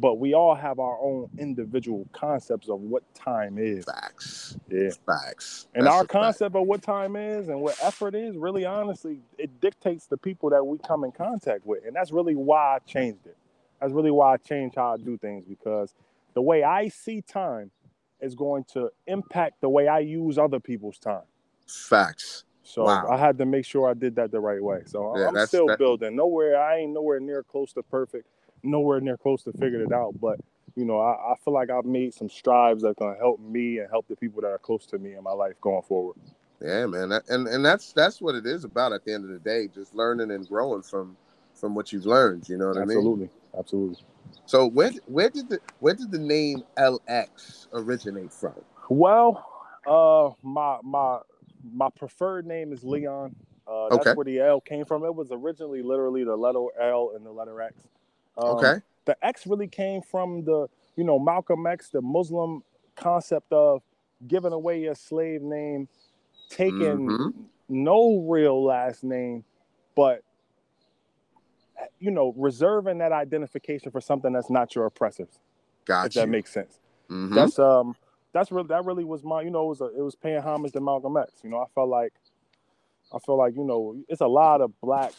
But 0.00 0.20
we 0.20 0.32
all 0.32 0.54
have 0.54 0.78
our 0.78 0.96
own 1.00 1.28
individual 1.38 2.06
concepts 2.12 2.68
of 2.68 2.80
what 2.80 3.02
time 3.14 3.58
is. 3.58 3.84
Facts. 3.84 4.56
Yeah. 4.70 4.90
Facts. 5.04 5.66
And 5.74 5.86
That's 5.86 5.92
our 5.94 6.00
a 6.00 6.04
fact. 6.04 6.12
concept 6.12 6.54
of 6.54 6.66
what 6.66 6.82
time 6.82 7.16
is 7.16 7.48
and 7.48 7.60
what 7.60 7.76
effort 7.82 8.14
is, 8.14 8.36
really 8.36 8.64
honestly, 8.64 9.20
it 9.38 9.60
dictates 9.60 10.06
the 10.06 10.16
people 10.16 10.50
that 10.50 10.64
we 10.64 10.78
come 10.78 11.02
in 11.02 11.10
contact 11.10 11.66
with. 11.66 11.84
And 11.84 11.96
that's 11.96 12.12
really 12.12 12.36
why 12.36 12.76
I 12.76 12.78
changed 12.86 13.26
it. 13.26 13.36
That's 13.80 13.92
really 13.92 14.12
why 14.12 14.34
I 14.34 14.36
changed 14.36 14.76
how 14.76 14.94
I 14.94 14.96
do 14.98 15.18
things 15.18 15.44
because 15.48 15.94
the 16.34 16.42
way 16.42 16.62
I 16.62 16.88
see 16.88 17.20
time 17.22 17.72
is 18.20 18.34
going 18.36 18.64
to 18.74 18.90
impact 19.06 19.60
the 19.60 19.68
way 19.68 19.88
I 19.88 19.98
use 20.00 20.38
other 20.38 20.60
people's 20.60 20.98
time. 20.98 21.22
Facts. 21.66 22.44
So 22.68 22.84
Wow. 22.84 23.08
I 23.08 23.16
had 23.16 23.38
to 23.38 23.46
make 23.46 23.64
sure 23.64 23.88
I 23.88 23.94
did 23.94 24.14
that 24.16 24.30
the 24.30 24.40
right 24.40 24.62
way. 24.62 24.82
So 24.84 25.16
Yeah, 25.18 25.28
I'm 25.28 25.46
still 25.46 25.66
that- 25.68 25.78
building. 25.78 26.14
Nowhere, 26.14 26.60
I 26.60 26.76
ain't 26.80 26.92
nowhere 26.92 27.18
near 27.18 27.42
close 27.42 27.72
to 27.72 27.82
perfect, 27.82 28.26
nowhere 28.62 29.00
near 29.00 29.16
close 29.16 29.42
to 29.44 29.52
figured 29.52 29.80
it 29.80 29.92
out. 29.92 30.14
But 30.20 30.38
you 30.76 30.84
know, 30.84 31.00
I, 31.00 31.32
I 31.32 31.34
feel 31.44 31.54
like 31.54 31.70
I've 31.70 31.86
made 31.86 32.12
some 32.12 32.28
strides 32.28 32.82
that 32.82 32.96
gonna 32.96 33.16
help 33.16 33.40
me 33.40 33.78
and 33.78 33.88
help 33.90 34.06
the 34.06 34.14
people 34.16 34.42
that 34.42 34.48
are 34.48 34.58
close 34.58 34.84
to 34.86 34.98
me 34.98 35.14
in 35.14 35.24
my 35.24 35.32
life 35.32 35.54
going 35.62 35.82
forward. 35.82 36.16
Yeah, 36.60 36.86
man. 36.86 37.08
That, 37.08 37.28
and 37.30 37.48
and 37.48 37.64
that's 37.64 37.92
that's 37.94 38.20
what 38.20 38.34
it 38.34 38.44
is 38.44 38.64
about 38.64 38.92
at 38.92 39.04
the 39.04 39.14
end 39.14 39.24
of 39.24 39.30
the 39.30 39.38
day, 39.38 39.68
just 39.74 39.94
learning 39.94 40.30
and 40.30 40.46
growing 40.46 40.82
from 40.82 41.16
from 41.54 41.74
what 41.74 41.90
you've 41.90 42.04
learned. 42.06 42.48
You 42.50 42.58
know 42.58 42.68
what 42.68 42.76
I 42.76 42.80
mean? 42.84 42.98
Absolutely, 42.98 43.30
absolutely. 43.58 43.96
So 44.44 44.66
where 44.66 44.92
where 45.06 45.30
did 45.30 45.48
the 45.48 45.58
where 45.80 45.94
did 45.94 46.10
the 46.12 46.18
name 46.18 46.62
LX 46.76 47.66
originate 47.72 48.32
from? 48.32 48.54
Well, 48.90 49.44
uh, 49.86 50.30
my 50.46 50.78
my 50.84 51.20
my 51.72 51.88
preferred 51.90 52.46
name 52.46 52.72
is 52.72 52.84
Leon. 52.84 53.34
Uh, 53.66 53.88
that's 53.90 54.06
Okay. 54.06 54.14
where 54.14 54.24
the 54.24 54.40
L 54.40 54.60
came 54.60 54.84
from. 54.84 55.04
It 55.04 55.14
was 55.14 55.30
originally 55.30 55.82
literally 55.82 56.24
the 56.24 56.36
letter 56.36 56.64
L 56.80 57.12
and 57.14 57.24
the 57.24 57.30
letter 57.32 57.60
X. 57.60 57.88
Um, 58.36 58.50
Okay. 58.56 58.80
The 59.04 59.16
X 59.24 59.46
really 59.46 59.68
came 59.68 60.02
from 60.02 60.44
the 60.44 60.68
you 60.96 61.04
know 61.04 61.18
Malcolm 61.18 61.66
X, 61.66 61.90
the 61.90 62.02
Muslim 62.02 62.62
concept 62.96 63.52
of 63.52 63.82
giving 64.26 64.52
away 64.52 64.80
your 64.80 64.94
slave 64.94 65.42
name, 65.42 65.88
taking 66.48 67.08
Mhm. 67.08 67.32
no 67.68 68.20
real 68.28 68.62
last 68.62 69.04
name, 69.04 69.44
but 69.94 70.22
you 72.00 72.10
know 72.10 72.34
reserving 72.36 72.98
that 72.98 73.12
identification 73.12 73.90
for 73.90 74.00
something 74.00 74.32
that's 74.32 74.50
not 74.50 74.74
your 74.74 74.86
oppressors. 74.86 75.38
Got 75.84 76.06
if 76.06 76.12
that 76.14 76.28
makes 76.28 76.52
sense. 76.52 76.80
Mhm. 77.08 77.34
That's 77.34 77.58
um 77.58 77.96
that's 78.32 78.50
really 78.50 78.68
that 78.68 78.84
really 78.84 79.04
was 79.04 79.24
my 79.24 79.42
you 79.42 79.50
know 79.50 79.64
it 79.64 79.68
was 79.68 79.80
a, 79.80 79.86
it 79.86 80.02
was 80.02 80.14
paying 80.14 80.40
homage 80.40 80.72
to 80.72 80.80
Malcolm 80.80 81.16
X. 81.16 81.32
You 81.42 81.50
know, 81.50 81.58
I 81.58 81.66
felt 81.74 81.88
like 81.88 82.12
I 83.12 83.18
feel 83.18 83.36
like 83.36 83.56
you 83.56 83.64
know 83.64 83.96
it's 84.08 84.20
a 84.20 84.26
lot 84.26 84.60
of 84.60 84.78
black 84.80 85.12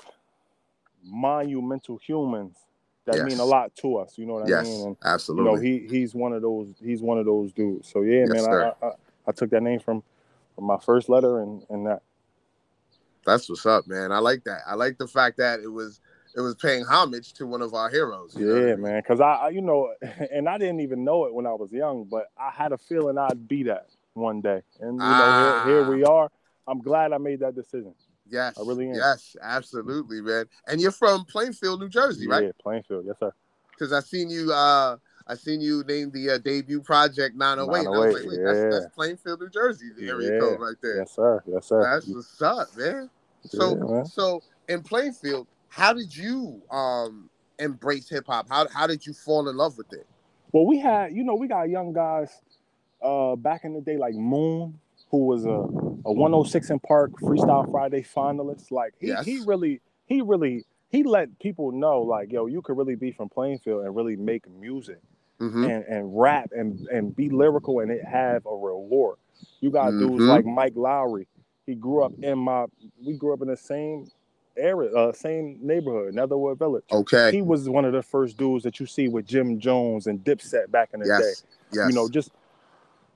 monumental 1.03 1.97
humans 1.97 2.57
that 3.05 3.17
Yes. 3.17 3.25
mean 3.25 3.39
a 3.39 3.45
lot 3.45 3.75
to 3.77 3.97
us. 3.97 4.17
You 4.17 4.25
know 4.25 4.33
what 4.33 4.43
I 4.43 4.49
yes, 4.49 4.65
mean? 4.65 4.87
And 4.87 4.97
absolutely. 5.03 5.45
you 5.45 5.51
know 5.51 5.61
he 5.61 5.87
he's 5.87 6.13
one 6.13 6.33
of 6.33 6.41
those 6.41 6.73
he's 6.83 7.01
one 7.01 7.17
of 7.17 7.25
those 7.25 7.51
dudes. 7.51 7.89
So 7.91 8.01
yeah, 8.03 8.25
Yes, 8.27 8.43
man. 8.43 8.73
I, 8.81 8.85
I 8.85 8.91
I 9.27 9.31
took 9.31 9.49
that 9.51 9.63
name 9.63 9.79
from 9.79 10.03
from 10.55 10.65
my 10.65 10.77
first 10.77 11.09
letter 11.09 11.41
and 11.41 11.63
and 11.69 11.87
that. 11.87 12.01
That's 13.25 13.49
what's 13.49 13.65
up, 13.65 13.87
man. 13.87 14.11
I 14.11 14.19
like 14.19 14.43
that. 14.45 14.61
I 14.65 14.75
like 14.75 14.97
the 14.97 15.07
fact 15.07 15.37
that 15.37 15.59
it 15.59 15.67
was 15.67 15.99
it 16.35 16.41
was 16.41 16.55
paying 16.55 16.83
homage 16.85 17.33
to 17.33 17.45
one 17.47 17.61
of 17.61 17.73
our 17.73 17.89
heroes. 17.89 18.35
you 18.37 18.45
know 18.45 18.55
Yeah, 18.55 18.75
mean? 18.75 18.81
man. 18.81 19.01
Because 19.01 19.21
I, 19.21 19.33
I, 19.33 19.49
you 19.49 19.61
know, 19.61 19.93
and 20.31 20.47
I 20.47 20.57
didn't 20.57 20.81
even 20.81 21.03
know 21.03 21.25
it 21.25 21.33
when 21.33 21.45
I 21.45 21.53
was 21.53 21.71
young, 21.71 22.05
but 22.05 22.27
I 22.37 22.51
had 22.51 22.71
a 22.71 22.77
feeling 22.77 23.17
I'd 23.17 23.47
be 23.47 23.63
that 23.63 23.87
one 24.13 24.41
day. 24.41 24.61
And 24.79 24.97
you 24.97 25.15
know, 25.15 25.33
here, 25.33 25.61
here 25.63 25.83
we 25.83 26.03
are. 26.03 26.29
I'm 26.67 26.79
glad 26.81 27.13
I 27.13 27.17
made 27.17 27.39
that 27.39 27.55
decision. 27.55 27.93
Yes, 28.29 28.57
I 28.59 28.61
really 28.61 28.89
am. 28.89 28.95
yes, 28.95 29.35
absolutely, 29.41 30.21
man. 30.21 30.45
And 30.67 30.79
you're 30.79 30.91
from 30.91 31.25
Plainfield, 31.25 31.79
New 31.79 31.89
Jersey, 31.89 32.27
right? 32.27 32.43
Yeah, 32.43 32.51
Plainfield. 32.61 33.05
Yes, 33.07 33.15
sir. 33.19 33.31
Because 33.71 33.91
I 33.91 34.01
seen 34.01 34.29
you. 34.29 34.51
uh 34.53 34.97
I 35.29 35.35
seen 35.35 35.61
you 35.61 35.83
name 35.83 36.09
the 36.09 36.31
uh, 36.31 36.37
debut 36.39 36.81
project 36.81 37.35
908. 37.35 37.51
and 37.77 37.87
I 37.87 37.91
was 37.91 38.13
like, 38.15 38.23
908, 38.23 38.27
wait, 38.27 38.43
that's, 38.43 38.59
yeah. 38.59 38.69
that's 38.71 38.95
Plainfield, 38.95 39.41
New 39.41 39.49
Jersey 39.49 39.91
the 39.95 40.07
area 40.07 40.31
Yeah. 40.33 40.39
code 40.39 40.59
right 40.59 40.75
there. 40.81 40.97
Yes, 40.97 41.11
sir. 41.11 41.43
Yes, 41.45 41.67
sir. 41.67 41.83
That's 41.83 42.07
what's 42.07 42.41
up, 42.41 42.67
man. 42.75 43.11
So, 43.45 43.77
Yeah, 43.77 43.83
man. 43.83 44.05
so 44.05 44.41
in 44.69 44.81
Plainfield, 44.81 45.45
how 45.69 45.93
did 45.93 46.15
you 46.15 46.61
um 46.71 47.29
embrace 47.59 48.09
hip 48.09 48.25
hop? 48.27 48.47
How 48.49 48.67
how 48.73 48.87
did 48.87 49.05
you 49.05 49.13
fall 49.13 49.47
in 49.49 49.55
love 49.57 49.77
with 49.77 49.91
it? 49.93 50.05
Well, 50.51 50.65
we 50.65 50.79
had, 50.79 51.13
you 51.13 51.23
know, 51.23 51.35
we 51.35 51.47
got 51.47 51.69
young 51.69 51.93
guys 51.93 52.29
uh 53.01 53.35
back 53.35 53.63
in 53.63 53.73
the 53.73 53.81
day 53.81 53.97
like 53.97 54.15
Moon, 54.15 54.79
who 55.11 55.25
was 55.25 55.45
a, 55.45 55.49
a 55.49 56.11
106 56.11 56.71
& 56.77 56.83
Park 56.87 57.11
Freestyle 57.21 57.69
Friday 57.71 58.03
finalist. 58.03 58.71
Like 58.71 58.93
he, 58.99 59.07
Yes. 59.07 59.25
he 59.25 59.39
really, 59.45 59.81
he 60.07 60.21
really, 60.21 60.65
he 60.89 61.03
let 61.03 61.37
people 61.39 61.71
know, 61.71 62.01
like, 62.01 62.31
yo, 62.31 62.47
you 62.47 62.61
could 62.61 62.77
really 62.77 62.95
be 62.95 63.11
from 63.11 63.29
Plainfield 63.29 63.85
and 63.85 63.95
really 63.95 64.15
make 64.15 64.49
music 64.49 64.99
hmm 65.37 65.63
and, 65.63 65.83
and 65.85 66.19
rap 66.19 66.49
and, 66.51 66.79
and 66.89 67.15
be 67.15 67.29
lyrical 67.29 67.79
and 67.79 67.91
it 67.91 68.03
have 68.03 68.45
a 68.45 68.55
reward. 68.55 69.17
You 69.61 69.71
got 69.71 69.91
dudes 69.97 70.25
Mhm. 70.25 70.27
like 70.27 70.45
Mike 70.45 70.73
Lowry. 70.75 71.27
He 71.65 71.75
grew 71.75 72.03
up 72.03 72.13
in 72.21 72.39
my 72.39 72.65
we 73.05 73.13
grew 73.13 73.33
up 73.33 73.41
in 73.41 73.47
the 73.47 73.55
same 73.57 74.09
area, 74.59 74.91
uh, 74.93 75.13
same 75.13 75.57
neighborhood, 75.61 76.13
Netherwood 76.13 76.59
Village. 76.59 76.83
Okay. 76.91 77.31
He 77.31 77.41
was 77.41 77.69
one 77.69 77.85
of 77.85 77.93
the 77.93 78.03
first 78.03 78.37
dudes 78.37 78.63
that 78.63 78.79
you 78.79 78.85
see 78.85 79.07
with 79.07 79.25
Jim 79.25 79.59
Jones 79.59 80.07
and 80.07 80.23
Dipset 80.23 80.71
back 80.71 80.89
in 80.93 80.99
the 80.99 81.05
day. 81.05 81.19
yes. 81.19 81.43
Yes. 81.71 81.87
You 81.89 81.95
know, 81.95 82.09
just 82.09 82.31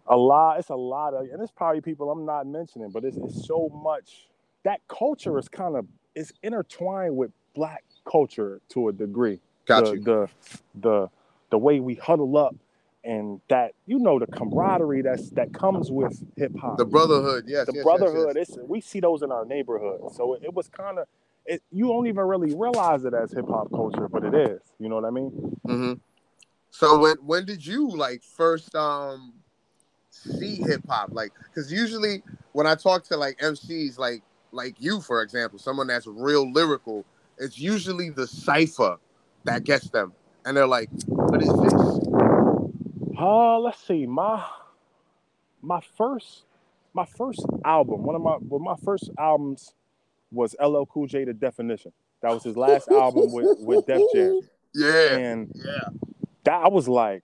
a 0.07 0.15
lot. 0.15 0.59
It's 0.59 0.69
a 0.69 0.75
lot 0.75 1.13
of, 1.13 1.27
and 1.31 1.41
it's 1.41 1.51
probably 1.51 1.81
people 1.81 2.11
I'm 2.11 2.25
not 2.25 2.45
mentioning, 2.47 2.91
but 2.91 3.03
it's, 3.03 3.17
it's 3.17 3.47
so 3.47 3.69
much. 3.83 4.27
That 4.63 4.79
culture 4.87 5.37
is 5.39 5.47
kind 5.47 5.75
of 5.75 5.85
it's 6.15 6.31
intertwined 6.43 7.17
with 7.17 7.31
black 7.53 7.83
culture 8.09 8.61
to 8.69 8.89
a 8.89 8.93
degree. 8.93 9.39
got 9.65 9.85
the, 9.85 9.91
you. 9.91 10.03
The 10.03 10.29
the 10.75 11.09
the 11.49 11.57
way 11.57 11.79
we 11.79 11.95
huddle 11.95 12.37
up 12.37 12.55
and 13.03 13.41
that 13.49 13.73
you 13.85 13.99
know 13.99 14.17
the 14.17 14.27
camaraderie 14.27 15.01
that's 15.01 15.29
that 15.31 15.53
comes 15.53 15.91
with 15.91 16.23
hip 16.37 16.55
hop. 16.57 16.77
The 16.77 16.85
brotherhood. 16.85 17.45
Yes. 17.47 17.65
the 17.65 17.73
yes, 17.73 17.75
yes, 17.75 17.83
brotherhood. 17.83 18.35
yes. 18.35 18.49
It's 18.49 18.57
we 18.67 18.81
see 18.81 18.99
those 18.99 19.21
in 19.23 19.31
our 19.31 19.45
neighborhood. 19.45 20.13
So 20.13 20.35
it, 20.35 20.43
it 20.43 20.53
was 20.53 20.69
kind 20.69 20.99
of 20.99 21.07
it. 21.45 21.61
You 21.71 21.87
don't 21.87 22.07
even 22.07 22.23
really 22.25 22.53
realize 22.53 23.05
it 23.05 23.13
as 23.13 23.31
hip 23.31 23.47
hop 23.47 23.69
culture, 23.71 24.07
but 24.07 24.23
it 24.23 24.33
is. 24.33 24.59
You 24.79 24.89
know 24.89 24.95
what 24.95 25.05
I 25.05 25.09
mean? 25.09 25.29
hmm 25.65 25.93
So 26.71 26.99
when 26.99 27.17
when 27.17 27.45
did 27.45 27.65
you 27.65 27.89
like 27.89 28.23
first 28.23 28.73
um 28.75 29.33
see 30.09 30.57
hip 30.57 30.81
hop? 30.87 31.09
Like, 31.11 31.31
because 31.47 31.71
usually 31.71 32.23
when 32.53 32.67
I 32.67 32.75
talk 32.75 33.03
to 33.05 33.17
like 33.17 33.37
MCs, 33.41 33.97
like 33.97 34.23
like 34.51 34.75
you 34.79 35.01
for 35.01 35.21
example, 35.21 35.59
someone 35.59 35.87
that's 35.87 36.07
real 36.07 36.51
lyrical, 36.51 37.05
it's 37.37 37.59
usually 37.59 38.09
the 38.09 38.27
cipher 38.27 38.97
that 39.43 39.63
gets 39.63 39.89
them, 39.89 40.13
and 40.45 40.55
they're 40.55 40.67
like, 40.67 40.89
"What 41.07 41.41
is 41.41 41.49
this?" 41.49 41.99
Uh, 43.19 43.59
let's 43.59 43.85
see. 43.85 44.05
My 44.05 44.45
my 45.61 45.79
first 45.97 46.45
my 46.93 47.05
first 47.05 47.45
album, 47.65 48.03
one 48.03 48.15
of 48.15 48.21
my 48.21 48.37
well, 48.41 48.59
my 48.59 48.75
first 48.83 49.09
albums 49.17 49.73
was 50.33 50.55
LL 50.61 50.83
Cool 50.85 51.07
J 51.07 51.23
The 51.25 51.33
Definition. 51.33 51.91
That 52.21 52.31
was 52.31 52.43
his 52.43 52.57
last 52.57 52.89
album 52.89 53.31
with 53.31 53.59
with 53.59 53.85
Def 53.85 54.01
Jam. 54.13 54.41
Yeah. 54.75 55.15
And 55.17 55.51
Yeah. 55.53 55.89
that 56.45 56.63
I 56.63 56.67
was 56.67 56.87
like, 56.89 57.23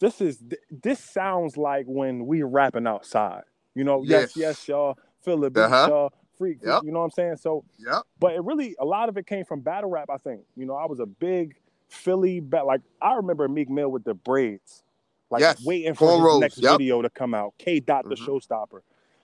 this 0.00 0.20
is 0.20 0.42
this 0.82 0.98
sounds 0.98 1.56
like 1.56 1.86
when 1.86 2.26
we 2.26 2.42
rapping 2.42 2.86
outside. 2.88 3.42
You 3.76 3.84
know, 3.84 4.02
yes, 4.02 4.36
Yes. 4.36 4.66
yes, 4.66 4.68
y'all, 4.68 4.98
the 5.24 5.64
Uh-huh. 5.64 5.86
y'all, 5.88 6.12
freak, 6.36 6.58
Yep. 6.64 6.82
you 6.82 6.90
know 6.90 6.98
what 6.98 7.04
I'm 7.04 7.10
saying? 7.12 7.36
So 7.36 7.64
yeah. 7.78 8.00
but 8.18 8.34
it 8.34 8.42
really 8.42 8.74
a 8.80 8.84
lot 8.84 9.08
of 9.08 9.16
it 9.16 9.26
came 9.26 9.44
from 9.44 9.60
battle 9.60 9.88
rap, 9.88 10.10
I 10.10 10.18
think. 10.18 10.42
You 10.56 10.66
know, 10.66 10.74
I 10.74 10.86
was 10.86 10.98
a 10.98 11.06
big 11.06 11.54
Philly 11.88 12.40
bat 12.40 12.66
like 12.66 12.80
I 13.00 13.14
remember 13.14 13.46
Meek 13.48 13.70
Mill 13.70 13.90
with 13.90 14.02
the 14.02 14.14
braids. 14.14 14.82
Like 15.30 15.42
Yes. 15.42 15.64
waiting 15.64 15.94
for 15.94 16.28
his 16.32 16.40
next 16.40 16.58
yep. 16.58 16.72
video 16.72 17.02
to 17.02 17.10
come 17.10 17.34
out. 17.34 17.54
K 17.58 17.78
Dot 17.78 18.08
the 18.08 18.16
Mhm. 18.16 18.26
showstopper. 18.26 18.80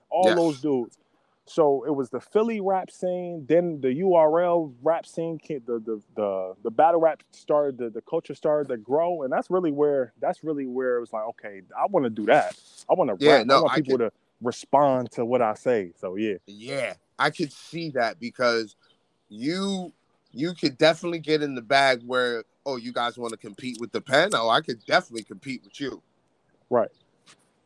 All 0.08 0.26
Yes. 0.26 0.36
those 0.36 0.60
dudes. 0.60 0.98
So 1.46 1.84
it 1.84 1.90
was 1.90 2.10
the 2.10 2.20
Philly 2.20 2.60
rap 2.60 2.90
scene, 2.90 3.44
then 3.48 3.80
the 3.80 3.88
URL 3.88 4.72
rap 4.82 5.04
scene, 5.04 5.38
came, 5.38 5.62
the, 5.66 5.80
the 5.80 6.00
the 6.14 6.54
the 6.62 6.70
battle 6.70 7.00
rap 7.00 7.22
started, 7.32 7.78
the, 7.78 7.90
the 7.90 8.02
culture 8.02 8.34
started 8.34 8.68
to 8.68 8.76
grow, 8.76 9.22
and 9.22 9.32
that's 9.32 9.50
really 9.50 9.72
where 9.72 10.12
that's 10.20 10.44
really 10.44 10.66
where 10.66 10.96
it 10.96 11.00
was 11.00 11.12
like, 11.12 11.24
okay, 11.30 11.62
I 11.76 11.86
want 11.86 12.04
to 12.04 12.10
do 12.10 12.26
that. 12.26 12.56
I 12.88 12.94
want 12.94 13.10
to 13.10 13.16
Yeah, 13.24 13.38
rap. 13.38 13.46
no, 13.46 13.56
I 13.56 13.60
want 13.62 13.72
I 13.72 13.80
people 13.80 13.98
to 13.98 14.12
respond 14.42 15.10
to 15.12 15.24
what 15.24 15.42
I 15.42 15.54
say. 15.54 15.92
So 15.98 16.14
yeah, 16.16 16.36
Yeah, 16.46 16.94
I 17.18 17.30
could 17.30 17.52
see 17.52 17.90
that 17.90 18.20
because 18.20 18.76
you 19.28 19.92
you 20.32 20.54
could 20.54 20.78
definitely 20.78 21.18
get 21.18 21.42
in 21.42 21.54
the 21.54 21.62
bag 21.62 22.02
where 22.06 22.44
oh 22.64 22.76
you 22.76 22.92
guys 22.92 23.18
want 23.18 23.32
to 23.32 23.38
compete 23.38 23.78
with 23.80 23.92
the 23.92 24.00
pen. 24.00 24.30
Oh, 24.34 24.48
I 24.48 24.60
could 24.60 24.84
definitely 24.84 25.24
compete 25.24 25.62
with 25.64 25.80
you. 25.80 26.02
Right. 26.68 26.88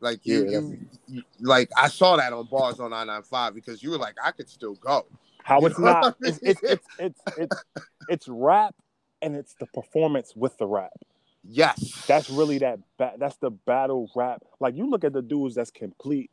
Like 0.05 0.21
you, 0.27 0.45
Yeah, 0.45 0.61
you, 0.61 0.87
you 1.09 1.23
like 1.41 1.71
I 1.77 1.89
saw 1.89 2.17
that 2.17 2.33
on 2.35 2.45
bars 2.47 2.79
on 2.79 2.93
I 2.93 3.05
95 3.05 3.55
because 3.55 3.83
you 3.83 3.91
were 3.91 3.97
like 3.99 4.15
I 4.23 4.33
could 4.33 4.51
still 4.51 4.75
go. 4.75 5.07
how 5.43 5.61
You 5.61 5.67
it's 5.67 5.79
not, 5.79 6.05
I 6.05 6.09
it's, 6.29 6.43
mean? 6.43 6.51
it's 6.53 6.63
it's 6.63 6.87
it's 6.99 7.21
it's 7.39 7.65
it's 8.11 8.29
rap, 8.29 8.75
and 9.23 9.35
it's 9.35 9.55
the 9.55 9.67
performance 9.67 10.35
with 10.37 10.57
the 10.59 10.67
rap. 10.67 10.93
Yes. 11.43 12.05
That's 12.07 12.29
really 12.29 12.59
that. 12.59 12.79
Ba- 12.99 13.15
that's 13.19 13.37
the 13.39 13.51
battle 13.51 14.11
rap. 14.15 14.43
Like 14.61 14.77
you 14.77 14.89
look 14.91 15.05
at 15.05 15.15
the 15.15 15.23
dudes 15.23 15.55
that's 15.55 15.71
complete 15.71 16.31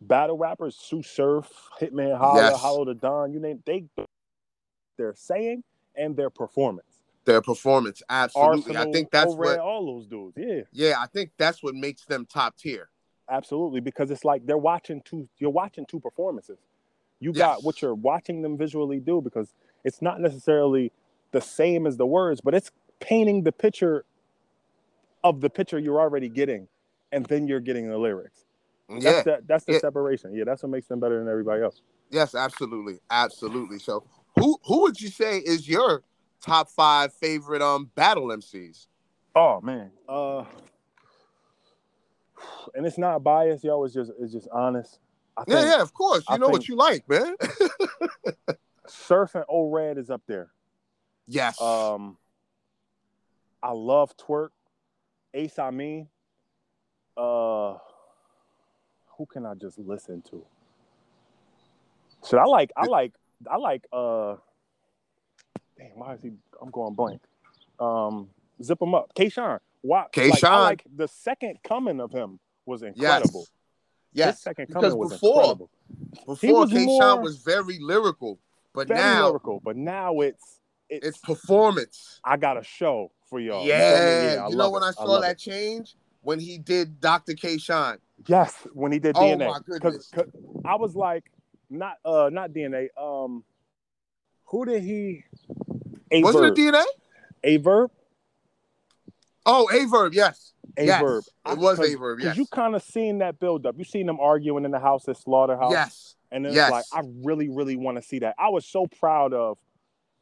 battle 0.00 0.38
rappers, 0.38 0.76
Tsu 0.76 1.02
Surf, 1.02 1.50
Hitman 1.80 2.16
Holla, 2.16 2.42
Yes. 2.50 2.60
Hollow 2.60 2.84
Da 2.84 2.92
Don. 2.94 3.32
You 3.32 3.40
name 3.40 3.60
they 3.66 3.84
they're 4.96 5.14
saying 5.16 5.64
and 5.96 6.16
their 6.16 6.30
performance. 6.30 6.87
Their 7.28 7.42
performance. 7.42 8.02
Absolutely. 8.08 8.76
I 8.76 8.90
think 8.90 9.10
that's 9.10 9.32
O-Red, 9.32 9.58
what 9.58 9.60
all 9.60 9.84
those 9.86 10.06
dudes. 10.06 10.34
Yeah, 10.36 10.62
yeah, 10.72 10.94
I 10.98 11.06
think 11.06 11.30
that's 11.36 11.62
what 11.62 11.74
makes 11.74 12.04
them 12.06 12.26
top 12.26 12.56
tier. 12.56 12.88
absolutely. 13.30 13.80
Because 13.80 14.10
it's 14.10 14.24
like 14.24 14.46
they're 14.46 14.56
watching 14.56 15.02
two. 15.04 15.28
You're 15.36 15.50
watching 15.50 15.84
two 15.86 16.00
performances. 16.00 16.58
You 17.20 17.30
Yes. 17.34 17.38
got 17.38 17.64
what 17.64 17.82
you're 17.82 17.94
watching 17.94 18.40
them 18.42 18.56
visually 18.56 18.98
do 19.00 19.20
because 19.20 19.52
it's 19.84 20.00
not 20.00 20.20
necessarily 20.20 20.90
the 21.32 21.40
same 21.42 21.86
as 21.86 21.98
the 21.98 22.06
words, 22.06 22.40
but 22.40 22.54
it's 22.54 22.70
painting 23.00 23.42
the 23.42 23.52
picture 23.52 24.06
of 25.22 25.40
the 25.42 25.50
picture 25.50 25.78
you're 25.78 26.00
already 26.00 26.28
getting, 26.30 26.66
and 27.12 27.26
then 27.26 27.46
you're 27.46 27.60
getting 27.60 27.88
the 27.90 27.98
lyrics. 27.98 28.46
Yeah. 28.88 29.00
That's 29.00 29.24
the 29.24 29.42
that's 29.46 29.64
the 29.66 29.72
Yeah. 29.74 29.80
separation. 29.80 30.34
Yeah, 30.34 30.44
that's 30.44 30.62
what 30.62 30.70
makes 30.70 30.86
them 30.86 30.98
better 30.98 31.18
than 31.18 31.28
everybody 31.28 31.62
else. 31.62 31.82
Yes, 32.10 32.34
absolutely. 32.34 32.98
Absolutely. 33.10 33.78
So 33.80 34.04
who 34.38 34.56
who 34.64 34.80
would 34.82 34.98
you 34.98 35.08
say 35.10 35.38
is 35.38 35.68
your 35.68 36.02
top 36.40 36.70
five 36.70 37.12
favorite 37.12 37.62
um 37.62 37.90
battle 37.94 38.28
MCs? 38.28 38.86
Oh 39.34 39.60
man. 39.60 39.90
Uh 40.08 40.44
and 42.74 42.86
it's 42.86 42.98
not 42.98 43.22
biased, 43.22 43.64
yo, 43.64 43.82
it's 43.84 43.94
just 43.94 44.12
it's 44.20 44.32
just 44.32 44.48
honest. 44.52 44.98
I 45.36 45.44
Yeah, 45.46 45.56
think 45.56 45.66
yeah, 45.68 45.82
of 45.82 45.94
course. 45.94 46.24
You 46.28 46.34
I 46.34 46.38
know 46.38 46.48
what 46.48 46.68
you 46.68 46.76
like, 46.76 47.08
man. 47.08 47.34
Surf 48.86 49.34
and 49.34 49.44
O 49.48 49.70
Red 49.70 49.98
is 49.98 50.10
up 50.10 50.22
there. 50.26 50.50
yes. 51.26 51.60
Um 51.60 52.16
I 53.62 53.72
love 53.72 54.16
Twork. 54.16 54.50
Ace 55.34 55.58
Amin. 55.58 56.08
Uh 57.16 57.76
who 59.16 59.26
can 59.26 59.44
I 59.44 59.54
just 59.54 59.78
listen 59.78 60.22
to? 60.30 60.44
Should 62.26 62.38
I 62.38 62.44
like 62.44 62.70
I 62.76 62.86
like 62.86 63.12
I 63.50 63.56
like 63.56 63.86
uh 63.92 64.36
damn 65.78 65.88
why 65.98 66.14
is 66.14 66.22
he 66.22 66.30
I'm 66.60 66.70
going 66.70 66.94
blank. 66.94 67.20
Um 67.80 68.28
zip 68.62 68.80
him 68.82 68.94
up. 68.94 69.12
K-Shine. 69.14 69.58
Why 69.82 69.98
like, 70.00 70.06
I 70.18 70.30
K-Shine. 70.30 70.60
like 70.60 70.84
the 70.96 71.06
second 71.08 71.58
coming 71.62 72.00
of 72.00 72.10
him 72.12 72.40
was 72.66 72.82
incredible. 72.82 73.46
yes. 74.12 74.26
His 74.26 74.26
Yes. 74.26 74.42
second 74.42 74.66
because 74.68 74.82
coming 74.82 74.98
was 74.98 75.12
before- 75.12 75.34
incredible. 75.42 75.70
Before 76.26 76.60
was 76.60 76.70
K 76.72 76.84
more- 76.84 77.20
was 77.20 77.38
very 77.38 77.78
lyrical, 77.78 78.38
but 78.74 78.88
Very 78.88 79.00
now 79.00 79.26
lyrical, 79.28 79.60
but 79.60 79.76
now 79.76 80.20
it's 80.20 80.60
it's, 80.90 81.06
it's 81.06 81.18
performance. 81.18 82.18
I 82.24 82.36
got 82.38 82.56
a 82.58 82.62
show 82.64 83.12
for 83.28 83.38
y'all. 83.40 83.62
Me? 83.62 83.68
Yeah. 83.68 84.48
You 84.48 84.56
know 84.56 84.70
when 84.70 84.82
it. 84.82 84.86
I 84.86 84.90
saw 84.92 85.04
love 85.04 85.22
that 85.22 85.32
it. 85.32 85.38
change? 85.38 85.96
When 86.22 86.40
he 86.40 86.56
did 86.58 86.98
Dr. 87.00 87.34
K-Shine. 87.34 87.98
Yes, 88.26 88.54
when 88.72 88.90
he 88.92 88.98
did 88.98 89.14
Oh, 89.16 89.20
DNA. 89.20 89.46
my 89.48 89.60
goodness. 89.64 90.10
I 90.64 90.74
was 90.76 90.96
like, 90.96 91.24
not 91.70 91.96
uh 92.04 92.30
not 92.32 92.50
DNA. 92.52 92.88
Um 92.96 93.44
who 94.48 94.64
did 94.64 94.82
he 94.82 95.24
a 96.10 96.22
Was 96.22 96.34
verb. 96.34 96.44
it 96.58 96.68
a 96.68 96.72
DNA? 96.72 96.84
a 97.44 97.56
verb? 97.58 97.90
Oh, 99.46 99.68
A 99.72 99.86
Verb, 99.86 100.12
yes. 100.12 100.52
A 100.76 100.84
yes. 100.84 101.00
verb. 101.00 101.24
It 101.50 101.58
was 101.58 101.78
A 101.80 101.94
Verb, 101.96 102.20
yes. 102.20 102.36
you 102.36 102.44
kind 102.46 102.74
of 102.74 102.82
seen 102.82 103.18
that 103.18 103.38
build 103.40 103.64
up. 103.66 103.76
You 103.78 103.84
seen 103.84 104.06
them 104.06 104.20
arguing 104.20 104.64
in 104.66 104.70
the 104.70 104.78
house 104.78 105.08
at 105.08 105.16
Slaughterhouse. 105.16 105.72
Yes. 105.72 106.14
And 106.30 106.44
then 106.44 106.52
Yes. 106.52 106.68
it's 106.68 106.92
like, 106.92 107.04
I 107.04 107.08
really, 107.24 107.48
really 107.48 107.76
want 107.76 107.96
to 107.96 108.02
see 108.02 108.18
that. 108.18 108.34
I 108.38 108.50
was 108.50 108.66
so 108.66 108.86
proud 108.86 109.32
of 109.32 109.56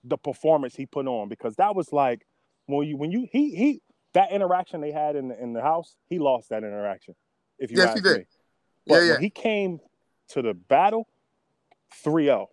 the 0.05 0.17
performance 0.17 0.77
he 0.77 0.87
put 0.87 1.07
on 1.09 1.29
because 1.29 1.57
that 1.57 1.75
was 1.75 1.93
like 1.93 2.25
when 2.67 2.87
you 2.87 2.97
when 2.97 3.11
you 3.11 3.27
he 3.33 3.57
he 3.57 3.83
that 4.12 4.31
interaction 4.31 4.81
they 4.81 4.93
had 4.93 5.17
in 5.17 5.29
the 5.29 5.43
in 5.43 5.53
the 5.53 5.61
house, 5.62 5.97
he 6.09 6.21
lost 6.21 6.51
that 6.51 6.62
interaction. 6.62 7.17
If 7.59 7.73
you 7.73 7.79
Yes, 7.79 7.89
ask 7.89 7.97
he 7.97 8.03
did. 8.03 8.19
me. 8.19 8.25
But 8.87 8.95
Yeah, 9.03 9.03
yeah. 9.15 9.19
he 9.19 9.31
came 9.31 9.81
to 10.29 10.43
the 10.43 10.55
battle, 10.55 11.09
3-0. 12.05 12.47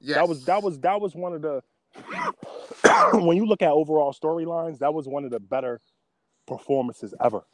Yes. 0.00 0.16
That 0.16 0.28
was 0.28 0.44
that 0.44 0.62
was 0.62 0.78
that 0.80 1.00
was 1.00 1.14
one 1.14 1.32
of 1.34 1.42
the 1.42 1.62
when 3.14 3.36
you 3.36 3.46
look 3.46 3.62
at 3.62 3.70
overall 3.70 4.12
storylines, 4.12 4.78
that 4.78 4.92
was 4.92 5.08
one 5.08 5.24
of 5.24 5.30
the 5.30 5.40
better 5.40 5.80
performances 6.46 7.14
ever. 7.22 7.44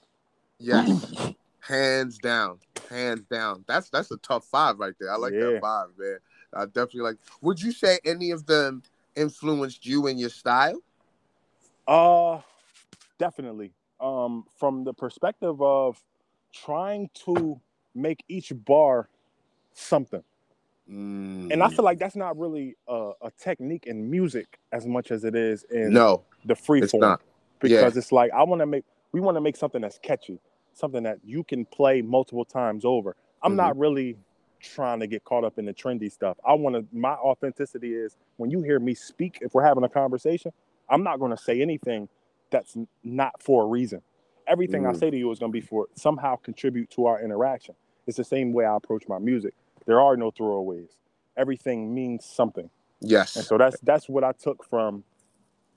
Yes. 0.58 1.34
Hands 1.60 2.18
down. 2.18 2.58
Hands 2.90 3.24
down. 3.30 3.64
That's 3.68 3.88
that's 3.90 4.10
a 4.10 4.16
tough 4.18 4.44
five 4.44 4.78
right 4.78 4.94
there. 4.98 5.12
I 5.12 5.16
like 5.16 5.32
Yeah. 5.32 5.52
that 5.52 5.60
five, 5.60 5.88
man. 5.96 6.18
I 6.52 6.64
definitely 6.66 7.02
like 7.02 7.16
would 7.40 7.62
you 7.62 7.72
say 7.72 7.98
any 8.04 8.32
of 8.32 8.46
them 8.46 8.82
influenced 9.14 9.86
you 9.86 10.06
in 10.08 10.18
your 10.18 10.30
style? 10.30 10.80
Uh 11.86 12.40
definitely. 13.18 13.72
Um 14.00 14.44
from 14.58 14.84
the 14.84 14.92
perspective 14.92 15.62
of 15.62 16.02
trying 16.52 17.08
to 17.26 17.60
make 17.94 18.24
each 18.28 18.52
bar 18.64 19.08
something. 19.72 20.24
And 21.50 21.62
I 21.62 21.68
Mm. 21.68 21.72
feel 21.76 21.84
like 21.84 21.98
that's 21.98 22.16
not 22.16 22.38
really 22.38 22.76
a, 22.88 23.12
a 23.22 23.32
technique 23.38 23.86
in 23.86 24.10
music 24.10 24.58
as 24.72 24.86
much 24.86 25.10
as 25.12 25.24
it 25.24 25.34
is 25.36 25.64
in 25.70 25.92
no, 25.94 26.24
the 26.44 26.56
free 26.56 26.82
it's 26.82 26.92
form. 26.92 27.02
not. 27.02 27.22
Because 27.60 27.96
it's 27.96 28.12
like 28.12 28.32
I 28.32 28.42
want 28.44 28.60
to 28.62 28.66
make 28.66 28.84
we 29.12 29.20
want 29.20 29.36
to 29.36 29.42
make 29.42 29.56
something 29.56 29.82
that's 29.82 29.98
catchy, 30.02 30.40
something 30.74 31.04
that 31.04 31.18
you 31.24 31.44
can 31.44 31.64
play 31.66 32.02
multiple 32.02 32.44
times 32.44 32.84
over. 32.84 33.16
I'm 33.42 33.54
Mhm. 33.54 33.56
not 33.56 33.78
really 33.78 34.18
trying 34.60 35.00
to 35.00 35.08
get 35.08 35.24
caught 35.24 35.44
up 35.44 35.58
in 35.58 35.66
the 35.66 35.74
trendy 35.74 36.12
stuff. 36.12 36.38
I 36.46 36.54
want 36.54 36.76
to 36.76 36.86
my 36.96 37.14
authenticity 37.14 37.94
is 37.94 38.16
when 38.38 38.50
you 38.50 38.62
hear 38.62 38.80
me 38.80 38.94
speak 38.94 39.38
if 39.42 39.54
we're 39.54 39.64
having 39.64 39.84
a 39.84 39.90
conversation, 39.90 40.52
I'm 40.90 41.04
not 41.04 41.20
going 41.20 41.32
to 41.32 41.38
say 41.42 41.62
anything 41.62 42.08
that's 42.50 42.76
not 43.04 43.42
for 43.42 43.64
a 43.64 43.66
reason. 43.66 44.02
Everything 44.48 44.86
I 44.86 44.92
Mm. 44.92 45.00
say 45.00 45.10
to 45.10 45.16
you 45.18 45.30
is 45.32 45.38
going 45.40 45.52
to 45.52 45.58
be 45.58 45.62
for 45.62 45.88
somehow 45.96 46.36
contribute 46.36 46.90
to 46.92 47.06
our 47.06 47.22
interaction. 47.22 47.74
It's 48.06 48.18
the 48.18 48.24
same 48.24 48.52
way 48.52 48.66
I 48.66 48.76
approach 48.76 49.04
my 49.08 49.18
music. 49.18 49.54
There 49.86 50.00
are 50.00 50.16
no 50.16 50.32
throwaways. 50.32 50.90
Everything 51.36 51.94
means 51.94 52.24
something. 52.26 52.70
Yes. 53.00 53.36
And 53.36 53.46
so 53.46 53.58
that's 53.58 53.80
that's 53.80 54.08
what 54.08 54.24
I 54.24 54.32
took 54.32 54.64
from 54.68 55.04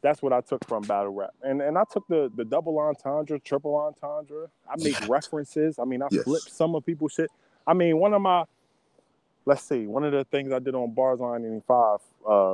that's 0.02 0.22
what 0.22 0.34
I 0.34 0.42
took 0.42 0.66
from 0.68 0.86
battle 0.88 1.14
rap. 1.14 1.32
And 1.44 1.62
and 1.62 1.78
I 1.78 1.84
took 1.92 2.08
the 2.10 2.32
the 2.36 2.46
double 2.46 2.80
entendre, 2.80 3.40
triple 3.40 3.76
entendre. 3.76 4.48
I 4.70 4.76
make 4.78 4.98
references. 5.02 5.80
I 5.80 5.86
mean, 5.86 6.02
I 6.04 6.10
Yes. 6.10 6.26
flipped 6.26 6.52
some 6.52 6.76
of 6.76 6.86
people's 6.86 7.14
shit. 7.14 7.32
I 7.68 7.74
mean, 7.74 8.00
one 8.00 8.14
of 8.14 8.22
my 8.22 8.46
let's 9.48 9.64
see, 9.64 9.88
one 9.88 10.06
of 10.06 10.14
the 10.14 10.26
things 10.26 10.54
I 10.54 10.60
did 10.60 10.76
on 10.76 10.94
Bars 10.96 11.22
on 11.22 11.46
I-95, 11.46 12.00
uh, 12.30 12.54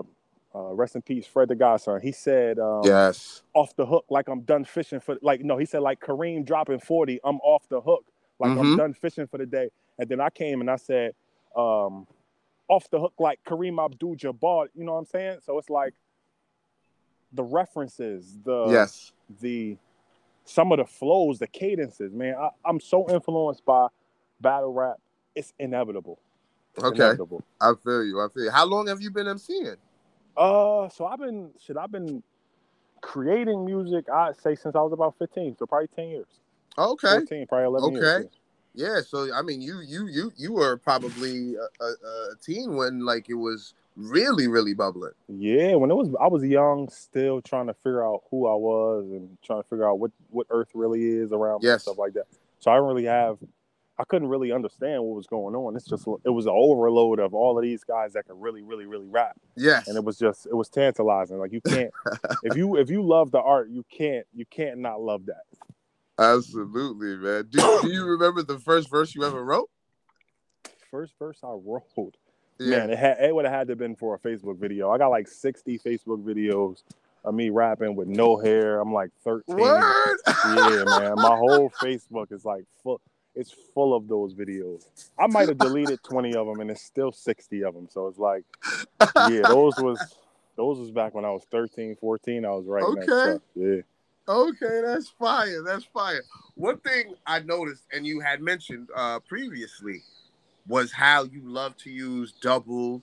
uh, 0.55 0.73
rest 0.75 0.95
in 0.95 1.03
peace, 1.03 1.27
Fred 1.27 1.49
the 1.49 1.55
Godson. 1.55 2.01
He 2.01 2.13
said 2.13 2.59
um, 2.59 2.85
yes. 2.85 3.43
off 3.53 3.75
the 3.77 3.85
hook, 3.85 4.05
like 4.09 4.29
I'm 4.29 4.41
done 4.41 4.65
fishing 4.65 5.01
for 5.01 5.17
like 5.23 5.41
no, 5.41 5.57
he 5.57 5.65
said 5.65 5.81
like 5.81 6.01
Kareem 6.01 6.45
dropping 6.45 6.79
40, 6.81 7.19
I'm 7.23 7.37
off 7.41 7.69
the 7.69 7.81
hook, 7.81 8.05
like 8.39 8.57
I'm 8.57 8.69
Mhm. 8.69 8.75
done 8.75 8.93
fishing 8.93 9.27
for 9.27 9.39
the 9.39 9.45
day. 9.47 9.69
And 9.99 10.09
then 10.09 10.21
I 10.21 10.29
came 10.31 10.61
and 10.61 10.71
I 10.71 10.77
said, 10.77 11.13
um, 11.55 12.07
off 12.67 12.89
the 12.89 12.99
hook 12.99 13.13
like 13.19 13.39
Kareem 13.45 13.83
Abdul 13.83 14.15
Jabbar, 14.15 14.67
you 14.73 14.83
know 14.83 14.93
what 14.93 14.99
I'm 14.99 15.05
saying? 15.05 15.39
So 15.45 15.57
it's 15.57 15.69
like 15.69 15.93
the 17.33 17.43
references, 17.43 18.37
the 18.43 18.67
yes. 18.69 19.11
the 19.41 19.77
some 20.45 20.71
of 20.71 20.79
the 20.79 20.85
flows, 20.85 21.39
the 21.39 21.47
cadences, 21.47 22.13
man. 22.13 22.35
I, 22.35 22.49
I'm 22.65 22.79
so 22.79 23.09
influenced 23.09 23.63
by 23.65 23.87
battle 24.39 24.73
rap, 24.73 24.97
it's 25.35 25.53
inevitable. 25.59 26.19
It's 26.75 26.83
Okay. 26.83 26.95
inevitable. 27.03 27.43
I 27.59 27.73
feel 27.83 28.03
you. 28.03 28.19
I 28.21 28.27
feel 28.33 28.45
you. 28.45 28.51
How 28.51 28.65
long 28.65 28.87
have 28.87 29.01
you 29.01 29.11
been 29.11 29.27
MCing? 29.27 29.77
Uh, 30.35 30.89
so 30.89 31.05
I've 31.05 31.19
been 31.19 31.51
shit. 31.59 31.77
I've 31.77 31.91
been 31.91 32.23
creating 33.01 33.65
music. 33.65 34.09
I'd 34.09 34.39
say 34.39 34.55
since 34.55 34.75
I 34.75 34.81
was 34.81 34.93
about 34.93 35.15
15, 35.19 35.57
so 35.57 35.65
probably 35.65 35.87
10 35.87 36.09
years. 36.09 36.27
Okay. 36.77 37.09
14, 37.09 37.47
probably 37.47 37.65
11 37.65 37.93
years. 37.93 38.25
Yeah, 38.73 39.01
so 39.05 39.33
I 39.33 39.41
mean, 39.41 39.61
you 39.61 39.81
you 39.81 40.07
you 40.07 40.31
you 40.37 40.53
were 40.53 40.77
probably 40.77 41.55
a, 41.55 41.83
a, 41.83 41.87
a 41.87 42.35
teen 42.41 42.75
when 42.75 43.05
like 43.05 43.29
it 43.29 43.33
was 43.35 43.73
really 43.97 44.47
really 44.47 44.73
bubbling. 44.73 45.11
Yeah, 45.27 45.75
when 45.75 45.91
it 45.91 45.95
was 45.95 46.09
I 46.21 46.27
was 46.27 46.43
young, 46.43 46.87
still 46.89 47.41
trying 47.41 47.67
to 47.67 47.73
figure 47.73 48.05
out 48.05 48.23
who 48.31 48.47
I 48.47 48.55
was 48.55 49.05
and 49.11 49.37
trying 49.43 49.61
to 49.61 49.67
figure 49.67 49.87
out 49.89 49.99
what 49.99 50.11
what 50.29 50.47
Earth 50.49 50.69
really 50.73 51.03
is 51.05 51.31
around 51.33 51.63
me 51.63 51.69
and 51.69 51.73
Yes. 51.75 51.81
stuff 51.83 51.97
like 51.97 52.13
that. 52.13 52.27
So 52.59 52.71
I 52.71 52.75
don't 52.77 52.87
really 52.87 53.05
have, 53.05 53.39
I 53.97 54.03
couldn't 54.05 54.27
really 54.29 54.51
understand 54.51 55.03
what 55.03 55.15
was 55.15 55.27
going 55.27 55.55
on. 55.55 55.75
It's 55.75 55.85
just 55.87 56.07
it 56.23 56.29
was 56.29 56.45
an 56.45 56.53
overload 56.55 57.19
of 57.19 57.33
all 57.33 57.57
of 57.57 57.63
these 57.63 57.83
guys 57.83 58.13
that 58.13 58.27
could 58.27 58.39
really, 58.39 58.61
really, 58.61 58.85
really 58.85 59.07
rap, 59.07 59.35
Yes. 59.57 59.87
and 59.87 59.97
it 59.97 60.03
was 60.03 60.17
just 60.17 60.45
it 60.45 60.55
was 60.55 60.69
tantalizing. 60.69 61.39
Like 61.39 61.51
you 61.51 61.59
can't 61.61 61.91
if 62.43 62.55
you 62.55 62.77
if 62.77 62.89
you 62.89 63.01
love 63.03 63.31
the 63.31 63.41
art, 63.41 63.69
you 63.69 63.83
can't 63.91 64.25
you 64.33 64.45
can't 64.45 64.77
not 64.79 65.01
love 65.01 65.25
that. 65.25 65.43
Absolutely, 66.19 67.17
man. 67.17 67.47
Do, 67.49 67.79
do 67.81 67.89
you 67.91 68.05
remember 68.05 68.43
the 68.43 68.59
first 68.59 68.89
verse 68.89 69.15
you 69.15 69.23
ever 69.23 69.43
wrote? 69.43 69.69
First 70.89 71.13
verse 71.17 71.39
I 71.43 71.47
wrote, 71.47 72.15
Yeah. 72.59 72.79
man, 72.79 72.89
it 72.91 72.97
had 72.99 73.17
it 73.21 73.33
would 73.33 73.45
have 73.45 73.53
had 73.53 73.67
to 73.67 73.71
have 73.71 73.79
been 73.79 73.95
for 73.95 74.15
a 74.15 74.19
Facebook 74.19 74.57
video. 74.57 74.91
I 74.91 74.97
got 74.97 75.07
like 75.07 75.27
sixty 75.27 75.79
Facebook 75.79 76.23
videos 76.23 76.83
of 77.23 77.33
me 77.33 77.49
rapping 77.49 77.95
with 77.95 78.07
no 78.07 78.37
hair. 78.37 78.79
I'm 78.79 78.93
like 78.93 79.09
thirteen. 79.23 79.55
Word. 79.57 80.17
yeah, 80.27 80.83
man. 80.99 81.15
My 81.15 81.35
whole 81.35 81.71
Facebook 81.81 82.31
is 82.31 82.43
like 82.45 82.65
full. 82.83 82.99
It's 83.33 83.55
full 83.73 83.95
of 83.95 84.09
those 84.09 84.33
videos. 84.33 84.83
I 85.17 85.25
might 85.27 85.47
have 85.47 85.57
deleted 85.57 86.03
20 86.03 86.35
of 86.35 86.47
them, 86.47 86.59
and 86.59 86.69
it's 86.69 86.81
still 86.81 87.13
60 87.13 87.63
of 87.63 87.73
them. 87.73 87.87
So 87.89 88.07
it's 88.07 88.19
like, 88.19 88.43
yeah, 89.29 89.43
those 89.47 89.73
was 89.77 90.17
those 90.57 90.79
was 90.79 90.91
back 90.91 91.13
when 91.15 91.23
I 91.23 91.31
was 91.31 91.45
13, 91.49 91.95
14. 91.95 92.43
I 92.43 92.49
was 92.49 92.65
that 92.65 93.07
Okay. 93.09 93.43
Yeah. 93.55 93.81
Okay, 94.27 94.81
that's 94.85 95.09
fire. 95.09 95.63
That's 95.63 95.85
fire. 95.85 96.23
One 96.55 96.77
thing 96.79 97.15
I 97.25 97.39
noticed, 97.39 97.83
and 97.91 98.05
you 98.05 98.19
had 98.19 98.41
mentioned 98.41 98.89
uh, 98.95 99.19
previously, 99.19 100.03
was 100.67 100.91
how 100.91 101.23
you 101.23 101.41
love 101.43 101.75
to 101.77 101.89
use 101.89 102.33
double, 102.41 103.01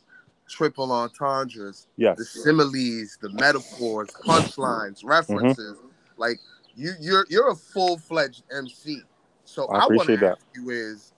triple 0.48 0.92
entendres, 0.92 1.86
Yes. 1.96 2.16
the 2.18 2.24
similes, 2.24 3.18
the 3.20 3.30
metaphors, 3.30 4.08
punchlines, 4.24 5.00
references. 5.04 5.76
Like 6.16 6.38
you, 6.76 6.92
you're 7.00 7.26
you're 7.28 7.50
a 7.50 7.56
full 7.56 7.98
fledged 7.98 8.44
MC. 8.56 9.02
So 9.44 9.66
I 9.66 9.78
I, 9.78 9.86
want 9.86 10.08
appreciate 10.08 10.20
to 10.20 10.26
that. 10.26 10.32
ask 10.32 10.46
you 10.54 10.70
is, 10.70 11.12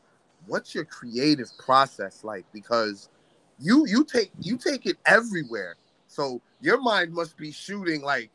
what's 0.46 0.74
your 0.74 0.84
creative 0.86 1.50
process 1.58 2.24
like? 2.24 2.46
Because 2.52 3.08
you 3.58 3.86
you 3.86 4.04
take 4.04 4.32
you 4.40 4.56
take 4.56 4.86
it 4.86 4.96
everywhere. 5.06 5.76
So 6.08 6.40
your 6.60 6.80
mind 6.80 7.12
must 7.12 7.36
be 7.36 7.52
shooting 7.52 8.02
like 8.02 8.30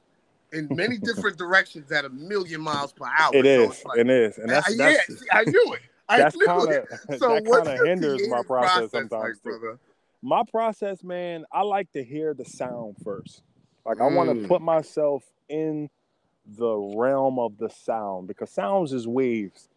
in 0.55 0.67
many 0.71 0.97
different 0.97 1.37
directions 1.37 1.91
at 1.91 2.05
a 2.05 2.09
million 2.09 2.61
miles 2.61 2.93
per 2.93 3.05
hour. 3.19 3.31
It 3.33 3.45
So 3.45 3.49
is. 3.63 3.71
it's 3.71 3.85
like- 3.85 3.99
it 3.99 4.09
is. 4.09 4.37
And 4.37 4.49
that's 4.49 4.69
Uh, 4.69 4.73
that's 4.77 5.09
yeah, 5.09 5.15
see, 5.15 5.25
I 5.31 5.43
knew 5.43 5.73
it. 5.73 5.81
I 6.09 6.17
that's 6.19 6.35
knew 6.35 6.45
kind 6.45 6.71
it. 6.71 6.85
of 6.91 6.99
So 7.19 7.29
that 7.35 7.45
kind 7.45 7.67
of 7.67 7.85
hinders 7.85 8.21
my 8.27 8.41
creative 8.43 8.47
process 8.47 8.91
sometimes. 8.91 9.39
too. 9.39 9.49
brother? 9.49 9.79
my 10.21 10.41
process, 10.49 11.03
man, 11.03 11.45
I 11.51 11.61
like 11.61 11.91
to 11.91 12.03
hear 12.03 12.33
the 12.33 12.45
sound 12.45 12.95
first. 13.03 13.43
Like 13.85 14.01
I 14.01 14.07
want 14.07 14.29
Mm. 14.31 14.41
to 14.41 14.47
put 14.47 14.61
myself 14.61 15.23
in 15.49 15.89
the 16.57 16.75
realm 16.75 17.37
of 17.39 17.57
the 17.57 17.69
sound 17.69 18.27
because 18.27 18.49
sounds 18.49 18.93
is 18.93 19.07
waves, 19.07 19.69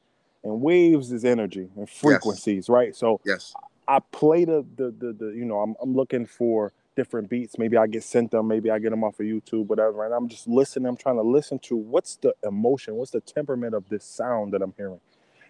and 0.44 0.60
waves 0.62 1.12
is 1.12 1.24
energy 1.24 1.68
and 1.76 1.88
frequencies, 1.88 2.68
right? 2.68 2.94
So 2.96 3.20
Yes. 3.24 3.54
I 3.86 4.00
play 4.12 4.44
the 4.44 4.64
the 4.76 4.90
the, 4.90 5.12
the 5.14 5.26
you 5.34 5.44
know 5.46 5.60
I'm 5.60 5.74
I'm 5.82 5.94
looking 5.94 6.24
for 6.26 6.72
different 6.98 7.30
beats. 7.30 7.58
Maybe 7.58 7.76
I 7.76 7.86
get 7.86 8.02
sent 8.02 8.32
them. 8.32 8.48
Maybe 8.48 8.72
I 8.72 8.80
get 8.80 8.90
them 8.90 9.04
off 9.04 9.20
of 9.20 9.26
YouTube, 9.26 9.66
whatever. 9.68 10.04
And 10.04 10.12
I'm 10.12 10.28
just 10.28 10.48
listening. 10.48 10.86
I'm 10.88 10.96
trying 10.96 11.14
to 11.14 11.22
listen 11.22 11.60
to 11.60 11.76
what's 11.76 12.16
the 12.16 12.34
emotion, 12.42 12.96
what's 12.96 13.12
the 13.12 13.20
temperament 13.20 13.72
of 13.72 13.88
this 13.88 14.04
sound 14.04 14.52
that 14.52 14.62
I'm 14.62 14.74
hearing, 14.76 15.00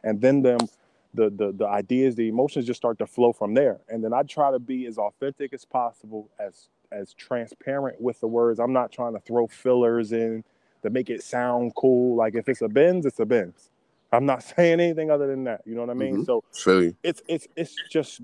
and 0.04 0.20
then 0.20 0.42
them 0.42 0.58
the 1.14 1.30
the 1.30 1.52
the 1.52 1.66
ideas, 1.66 2.14
the 2.16 2.28
emotions 2.28 2.66
just 2.66 2.76
start 2.76 2.98
to 2.98 3.06
flow 3.06 3.32
from 3.32 3.54
there. 3.54 3.78
And 3.88 4.04
then 4.04 4.12
I 4.12 4.22
try 4.24 4.50
to 4.52 4.58
be 4.58 4.84
as 4.87 4.98
authentic 4.98 5.54
as 5.54 5.64
possible, 5.64 6.28
as 6.38 6.68
as 6.92 7.14
transparent 7.14 7.98
with 8.00 8.20
the 8.20 8.28
words. 8.28 8.61
I'm 8.61 8.74
not 8.74 8.92
trying 8.92 9.14
to 9.14 9.20
throw 9.20 9.46
fillers 9.46 10.12
in 10.12 10.44
to 10.82 10.90
make 10.90 11.08
it 11.08 11.22
sound 11.22 11.74
cool. 11.76 12.14
Like 12.14 12.34
if 12.34 12.46
it's 12.48 12.61
a 12.61 12.68
Benz, 12.68 13.06
it's 13.06 13.20
a 13.20 13.26
Benz. 13.26 13.70
I'm 14.12 14.26
not 14.26 14.42
saying 14.56 14.80
anything 14.80 15.11
other 15.11 15.26
than 15.26 15.44
that. 15.44 15.62
You 15.64 15.74
know 15.74 15.80
what 15.80 15.90
I 15.90 15.94
mean? 15.94 16.18
Mhm. 16.18 16.26
So 16.26 16.44
Philly. 16.52 16.94
it's 17.02 17.22
it's 17.26 17.48
it's 17.56 17.74
just 17.90 18.20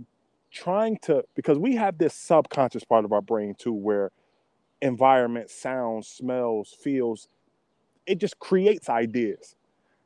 trying 0.54 0.96
to 0.98 1.24
because 1.34 1.58
we 1.58 1.74
have 1.74 1.98
this 1.98 2.14
subconscious 2.14 2.84
part 2.84 3.04
of 3.04 3.12
our 3.12 3.20
brain 3.20 3.54
too 3.58 3.72
where 3.72 4.12
environment 4.80 5.50
sounds 5.50 6.06
smells 6.06 6.76
feels 6.80 7.28
it 8.06 8.18
just 8.18 8.38
creates 8.38 8.88
ideas. 8.88 9.56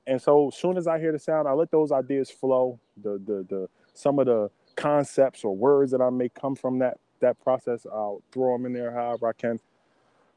And 0.06 0.22
so 0.22 0.48
as 0.48 0.56
soon 0.56 0.78
as 0.78 0.87
i 0.87 0.98
hear 0.98 1.12
the 1.12 1.18
sound 1.18 1.46
i 1.46 1.52
let 1.52 1.70
those 1.70 1.92
ideas 1.92 2.30
flow. 2.30 2.80
The 3.02 3.20
the 3.24 3.46
the 3.48 3.68
some 3.92 4.18
of 4.18 4.26
the 4.26 4.50
concepts 4.76 5.44
or 5.44 5.54
words 5.54 5.92
that 5.92 6.00
i 6.00 6.08
may 6.08 6.28
come 6.30 6.54
from 6.54 6.78
that 6.78 6.98
that 7.20 7.38
process 7.42 7.84
i'll 7.92 8.22
throw 8.32 8.56
them 8.56 8.64
in 8.64 8.72
there 8.72 8.92
however 8.92 9.28
i 9.28 9.32
can. 9.32 9.61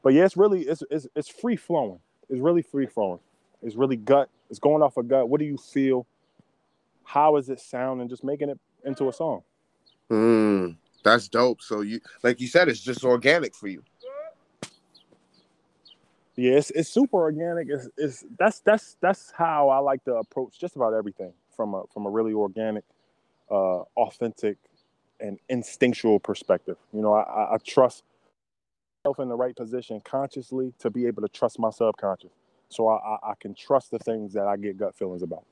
But 0.02 0.12
yeah 0.12 0.24
it's 0.24 0.36
really 0.36 0.62
it's 0.62 0.82
it's, 0.90 1.06
it's 1.16 1.28
free 1.28 1.56
flowing. 1.56 2.00
It's 2.28 2.40
really 2.40 2.62
free 2.62 2.86
flowing. 2.86 3.20
It's 3.62 3.76
really 3.76 3.96
gut 3.96 4.28
it's 4.50 4.58
going 4.58 4.82
off 4.82 4.98
a 4.98 5.02
gut. 5.02 5.30
What 5.30 5.40
do 5.40 5.46
you 5.46 5.56
feel? 5.56 6.06
How 7.04 7.36
is 7.36 7.48
it 7.48 7.58
sound 7.58 8.02
and 8.02 8.10
just 8.10 8.22
making 8.22 8.50
it 8.50 8.58
into 8.84 9.08
a 9.08 9.12
song 9.12 9.42
Mm, 10.12 10.76
that's 11.02 11.26
dope. 11.26 11.62
So 11.62 11.80
you, 11.80 12.00
like 12.22 12.38
you 12.38 12.46
said, 12.46 12.68
it's 12.68 12.80
just 12.80 13.02
organic 13.02 13.54
for 13.54 13.68
you. 13.68 13.82
Yeah, 16.36 16.52
it's, 16.52 16.70
it's 16.70 16.90
super 16.90 17.16
organic. 17.16 17.68
It's, 17.70 17.88
it's 17.96 18.24
that's 18.38 18.60
that's 18.60 18.96
that's 19.00 19.32
how 19.32 19.70
I 19.70 19.78
like 19.78 20.04
to 20.04 20.16
approach 20.16 20.58
just 20.58 20.76
about 20.76 20.92
everything 20.92 21.32
from 21.56 21.74
a 21.74 21.84
from 21.94 22.04
a 22.04 22.10
really 22.10 22.34
organic, 22.34 22.84
uh, 23.50 23.80
authentic, 23.96 24.58
and 25.18 25.38
instinctual 25.48 26.20
perspective. 26.20 26.76
You 26.92 27.00
know, 27.00 27.14
I, 27.14 27.54
I, 27.54 27.56
trust 27.66 28.02
myself 29.04 29.18
in 29.18 29.28
the 29.28 29.36
right 29.36 29.56
position 29.56 30.00
consciously 30.04 30.74
to 30.80 30.90
be 30.90 31.06
able 31.06 31.22
to 31.22 31.28
trust 31.28 31.58
my 31.58 31.70
subconscious, 31.70 32.32
so 32.68 32.88
I, 32.88 32.96
I, 32.96 33.30
I 33.30 33.34
can 33.40 33.54
trust 33.54 33.90
the 33.90 33.98
things 33.98 34.34
that 34.34 34.46
I 34.46 34.58
get 34.58 34.76
gut 34.76 34.94
feelings 34.94 35.22
about. 35.22 35.44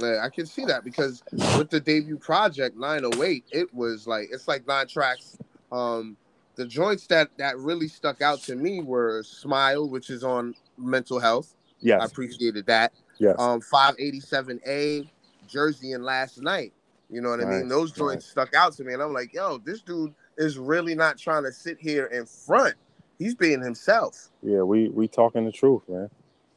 Yeah, 0.00 0.24
I 0.24 0.28
can 0.28 0.46
see 0.46 0.64
that 0.66 0.84
because 0.84 1.22
with 1.56 1.70
the 1.70 1.80
debut 1.80 2.16
project 2.16 2.76
908, 2.76 3.44
it 3.52 3.72
was 3.74 4.06
like 4.06 4.28
it's 4.30 4.48
like 4.48 4.66
nine 4.66 4.86
tracks. 4.86 5.36
Um, 5.72 6.16
the 6.56 6.66
joints 6.66 7.06
that 7.08 7.30
that 7.38 7.58
really 7.58 7.88
stuck 7.88 8.22
out 8.22 8.40
to 8.42 8.56
me 8.56 8.82
were 8.82 9.22
Smile, 9.22 9.88
which 9.88 10.10
is 10.10 10.24
on 10.24 10.54
mental 10.76 11.18
health. 11.18 11.54
Yes, 11.80 12.02
I 12.02 12.04
appreciated 12.04 12.66
that. 12.66 12.92
yes, 13.18 13.36
Um, 13.38 13.60
587A, 13.60 15.08
Jersey, 15.48 15.92
and 15.92 16.04
Last 16.04 16.42
Night. 16.42 16.72
You 17.08 17.20
know 17.20 17.30
what 17.30 17.40
I 17.40 17.44
mean? 17.46 17.68
Those 17.68 17.90
joints 17.92 18.26
stuck 18.26 18.54
out 18.54 18.72
to 18.74 18.84
me, 18.84 18.92
and 18.92 19.02
I'm 19.02 19.12
like, 19.12 19.32
yo, 19.34 19.58
this 19.58 19.80
dude 19.80 20.14
is 20.36 20.58
really 20.58 20.94
not 20.94 21.18
trying 21.18 21.42
to 21.44 21.52
sit 21.52 21.78
here 21.80 22.06
in 22.06 22.26
front. 22.26 22.74
He's 23.18 23.34
being 23.34 23.60
himself. 23.60 24.30
yeah. 24.42 24.62
We 24.62 24.88
we 24.88 25.08
talking 25.08 25.44
the 25.44 25.52
truth, 25.52 25.82
man. 25.88 26.08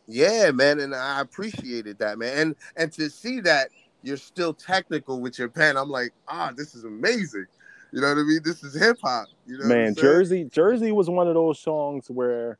Yeah, 0.07 0.51
man, 0.51 0.79
and 0.79 0.93
I 0.93 1.21
appreciated 1.21 1.97
that, 1.99 2.17
man. 2.17 2.37
And 2.37 2.55
and 2.75 2.91
to 2.93 3.09
see 3.09 3.39
that 3.41 3.69
you're 4.01 4.17
still 4.17 4.53
technical 4.53 5.21
with 5.21 5.39
your 5.39 5.49
pen, 5.49 5.77
I'm 5.77 5.89
like, 5.89 6.13
ah, 6.27 6.51
this 6.55 6.75
is 6.75 6.83
amazing. 6.83 7.45
You 7.91 8.01
know 8.01 8.09
what 8.09 8.17
I 8.17 8.23
mean? 8.23 8.39
This 8.43 8.63
is 8.63 8.73
hip 8.73 8.97
hop. 9.01 9.27
You 9.45 9.57
know, 9.57 9.65
man 9.65 9.95
jersey 9.95 10.45
jersey 10.45 10.91
was 10.91 11.09
one 11.09 11.27
of 11.27 11.33
those 11.35 11.59
songs 11.59 12.09
where 12.09 12.57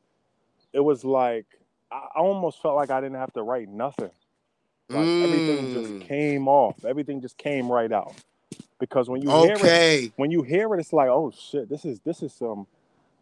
it 0.72 0.80
was 0.80 1.04
like 1.04 1.46
i 1.92 2.06
almost 2.16 2.62
felt 2.62 2.76
like 2.76 2.90
i 2.90 3.00
didn't 3.00 3.16
have 3.18 3.32
to 3.32 3.42
write 3.42 3.68
nothing 3.68 4.10
like 4.90 5.08
everything 5.22 5.66
Mm, 5.66 5.72
just 5.72 6.06
came 6.06 6.48
off 6.48 6.84
everything 6.84 7.20
just 7.20 7.36
came 7.36 7.70
right 7.70 7.92
out 7.92 8.14
because 8.78 9.08
when 9.08 9.22
you 9.22 9.28
hear 9.30 9.54
it 9.54 10.12
when 10.16 10.30
you 10.30 10.42
hear 10.42 10.74
it 10.74 10.78
it's 10.80 10.92
like 10.92 11.08
oh 11.08 11.32
shit 11.36 11.68
this 11.68 11.84
is 11.84 12.00
this 12.00 12.22
is 12.22 12.32
some 12.32 12.66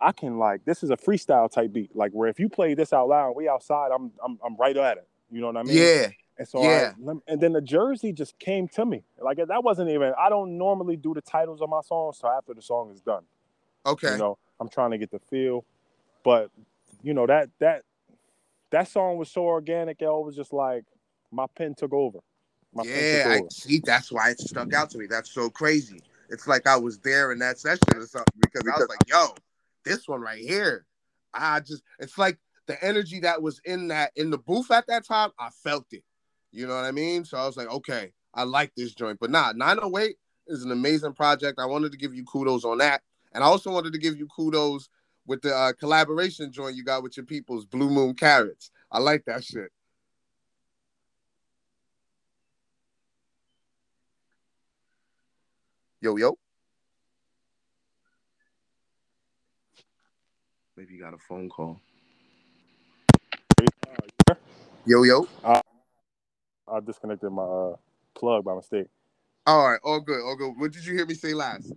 i 0.02 0.12
can 0.12 0.38
like 0.38 0.64
this 0.64 0.82
is 0.82 0.90
a 0.90 0.96
freestyle 0.96 1.50
type 1.50 1.72
beat 1.72 1.94
like 1.94 2.12
where 2.12 2.28
if 2.28 2.38
you 2.40 2.48
play 2.48 2.74
this 2.74 2.92
out 2.92 3.08
loud 3.08 3.28
and 3.28 3.36
we 3.36 3.48
outside 3.48 3.90
i'm 3.94 4.10
i'm, 4.24 4.38
I'm 4.44 4.56
right 4.56 4.76
at 4.76 4.98
it 4.98 5.08
you 5.30 5.40
know 5.40 5.46
what 5.46 5.56
i 5.56 5.62
mean 5.62 5.76
Yeah. 5.76 6.10
and 6.38 6.48
so 6.48 6.62
Yeah. 6.62 6.92
I, 7.08 7.12
and 7.28 7.40
then 7.40 7.52
the 7.52 7.60
jersey 7.60 8.12
just 8.12 8.38
came 8.38 8.68
to 8.68 8.84
me 8.84 9.04
like 9.20 9.38
that 9.38 9.64
wasn't 9.64 9.90
even 9.90 10.12
i 10.18 10.28
don't 10.28 10.58
normally 10.58 10.96
do 10.96 11.14
the 11.14 11.22
titles 11.22 11.62
of 11.62 11.68
my 11.68 11.80
songs 11.80 12.18
so 12.18 12.28
after 12.28 12.52
the 12.54 12.62
song 12.62 12.90
is 12.90 13.00
done 13.00 13.22
Okay. 13.84 14.12
you 14.12 14.18
know, 14.18 14.38
I'm 14.60 14.68
trying 14.68 14.92
to 14.92 14.98
get 14.98 15.10
the 15.10 15.18
feel, 15.18 15.64
but 16.24 16.50
you 17.02 17.14
know 17.14 17.26
that 17.26 17.50
that 17.58 17.82
that 18.70 18.88
song 18.88 19.16
was 19.16 19.30
so 19.30 19.42
organic. 19.44 20.00
It 20.00 20.06
was 20.06 20.36
just 20.36 20.52
like 20.52 20.84
my 21.30 21.46
pen 21.56 21.74
took 21.74 21.92
over. 21.92 22.18
My 22.72 22.84
yeah, 22.84 22.94
pen 22.94 23.02
I 23.02 23.34
took 23.34 23.42
over. 23.42 23.50
see. 23.50 23.82
That's 23.84 24.12
why 24.12 24.30
it 24.30 24.40
stuck 24.40 24.72
out 24.72 24.90
to 24.90 24.98
me. 24.98 25.06
That's 25.06 25.30
so 25.30 25.50
crazy. 25.50 26.00
It's 26.30 26.46
like 26.46 26.66
I 26.66 26.76
was 26.76 26.98
there 26.98 27.32
in 27.32 27.38
that 27.40 27.58
session 27.58 27.82
or 27.94 28.06
something 28.06 28.40
because 28.40 28.62
I 28.66 28.78
was 28.78 28.88
like, 28.88 29.06
yo, 29.08 29.34
this 29.84 30.08
one 30.08 30.20
right 30.20 30.40
here. 30.40 30.86
I 31.34 31.60
just, 31.60 31.82
it's 31.98 32.18
like 32.18 32.38
the 32.66 32.82
energy 32.84 33.20
that 33.20 33.42
was 33.42 33.60
in 33.64 33.88
that 33.88 34.12
in 34.16 34.30
the 34.30 34.38
booth 34.38 34.70
at 34.70 34.86
that 34.88 35.06
time. 35.06 35.30
I 35.38 35.50
felt 35.50 35.86
it. 35.92 36.04
You 36.52 36.66
know 36.66 36.74
what 36.74 36.84
I 36.84 36.92
mean? 36.92 37.24
So 37.24 37.38
I 37.38 37.46
was 37.46 37.56
like, 37.56 37.68
okay, 37.68 38.12
I 38.34 38.44
like 38.44 38.72
this 38.76 38.94
joint. 38.94 39.18
But 39.20 39.30
nah, 39.30 39.52
908 39.52 40.16
is 40.48 40.64
an 40.64 40.70
amazing 40.70 41.14
project. 41.14 41.58
I 41.58 41.66
wanted 41.66 41.92
to 41.92 41.98
give 41.98 42.14
you 42.14 42.24
kudos 42.24 42.64
on 42.64 42.78
that, 42.78 43.02
and 43.32 43.42
I 43.42 43.46
also 43.46 43.70
wanted 43.70 43.92
to 43.94 43.98
give 43.98 44.16
you 44.16 44.26
kudos 44.26 44.88
with 45.26 45.42
the 45.42 45.54
uh, 45.54 45.72
collaboration 45.72 46.52
joint 46.52 46.76
you 46.76 46.84
got 46.84 47.02
with 47.02 47.16
your 47.16 47.26
people's 47.26 47.64
Blue 47.64 47.88
Moon 47.88 48.14
Carrots. 48.14 48.70
I 48.90 48.98
like 48.98 49.24
that 49.26 49.44
shit. 49.44 49.70
Yo, 56.00 56.16
yo. 56.16 56.36
Maybe 60.76 60.94
you 60.94 61.00
got 61.00 61.14
a 61.14 61.18
phone 61.18 61.48
call. 61.48 61.80
Yo, 64.86 65.02
yo. 65.02 65.28
I 65.44 66.80
disconnected 66.80 67.30
my 67.30 67.42
uh 67.42 67.76
plug 68.14 68.44
by 68.44 68.54
mistake. 68.54 68.86
All 69.46 69.68
right, 69.68 69.80
all 69.84 70.00
good, 70.00 70.20
all 70.22 70.36
good. 70.36 70.54
What 70.56 70.72
did 70.72 70.86
you 70.86 70.94
hear 70.94 71.04
me 71.04 71.14
say 71.14 71.34
last? 71.34 71.72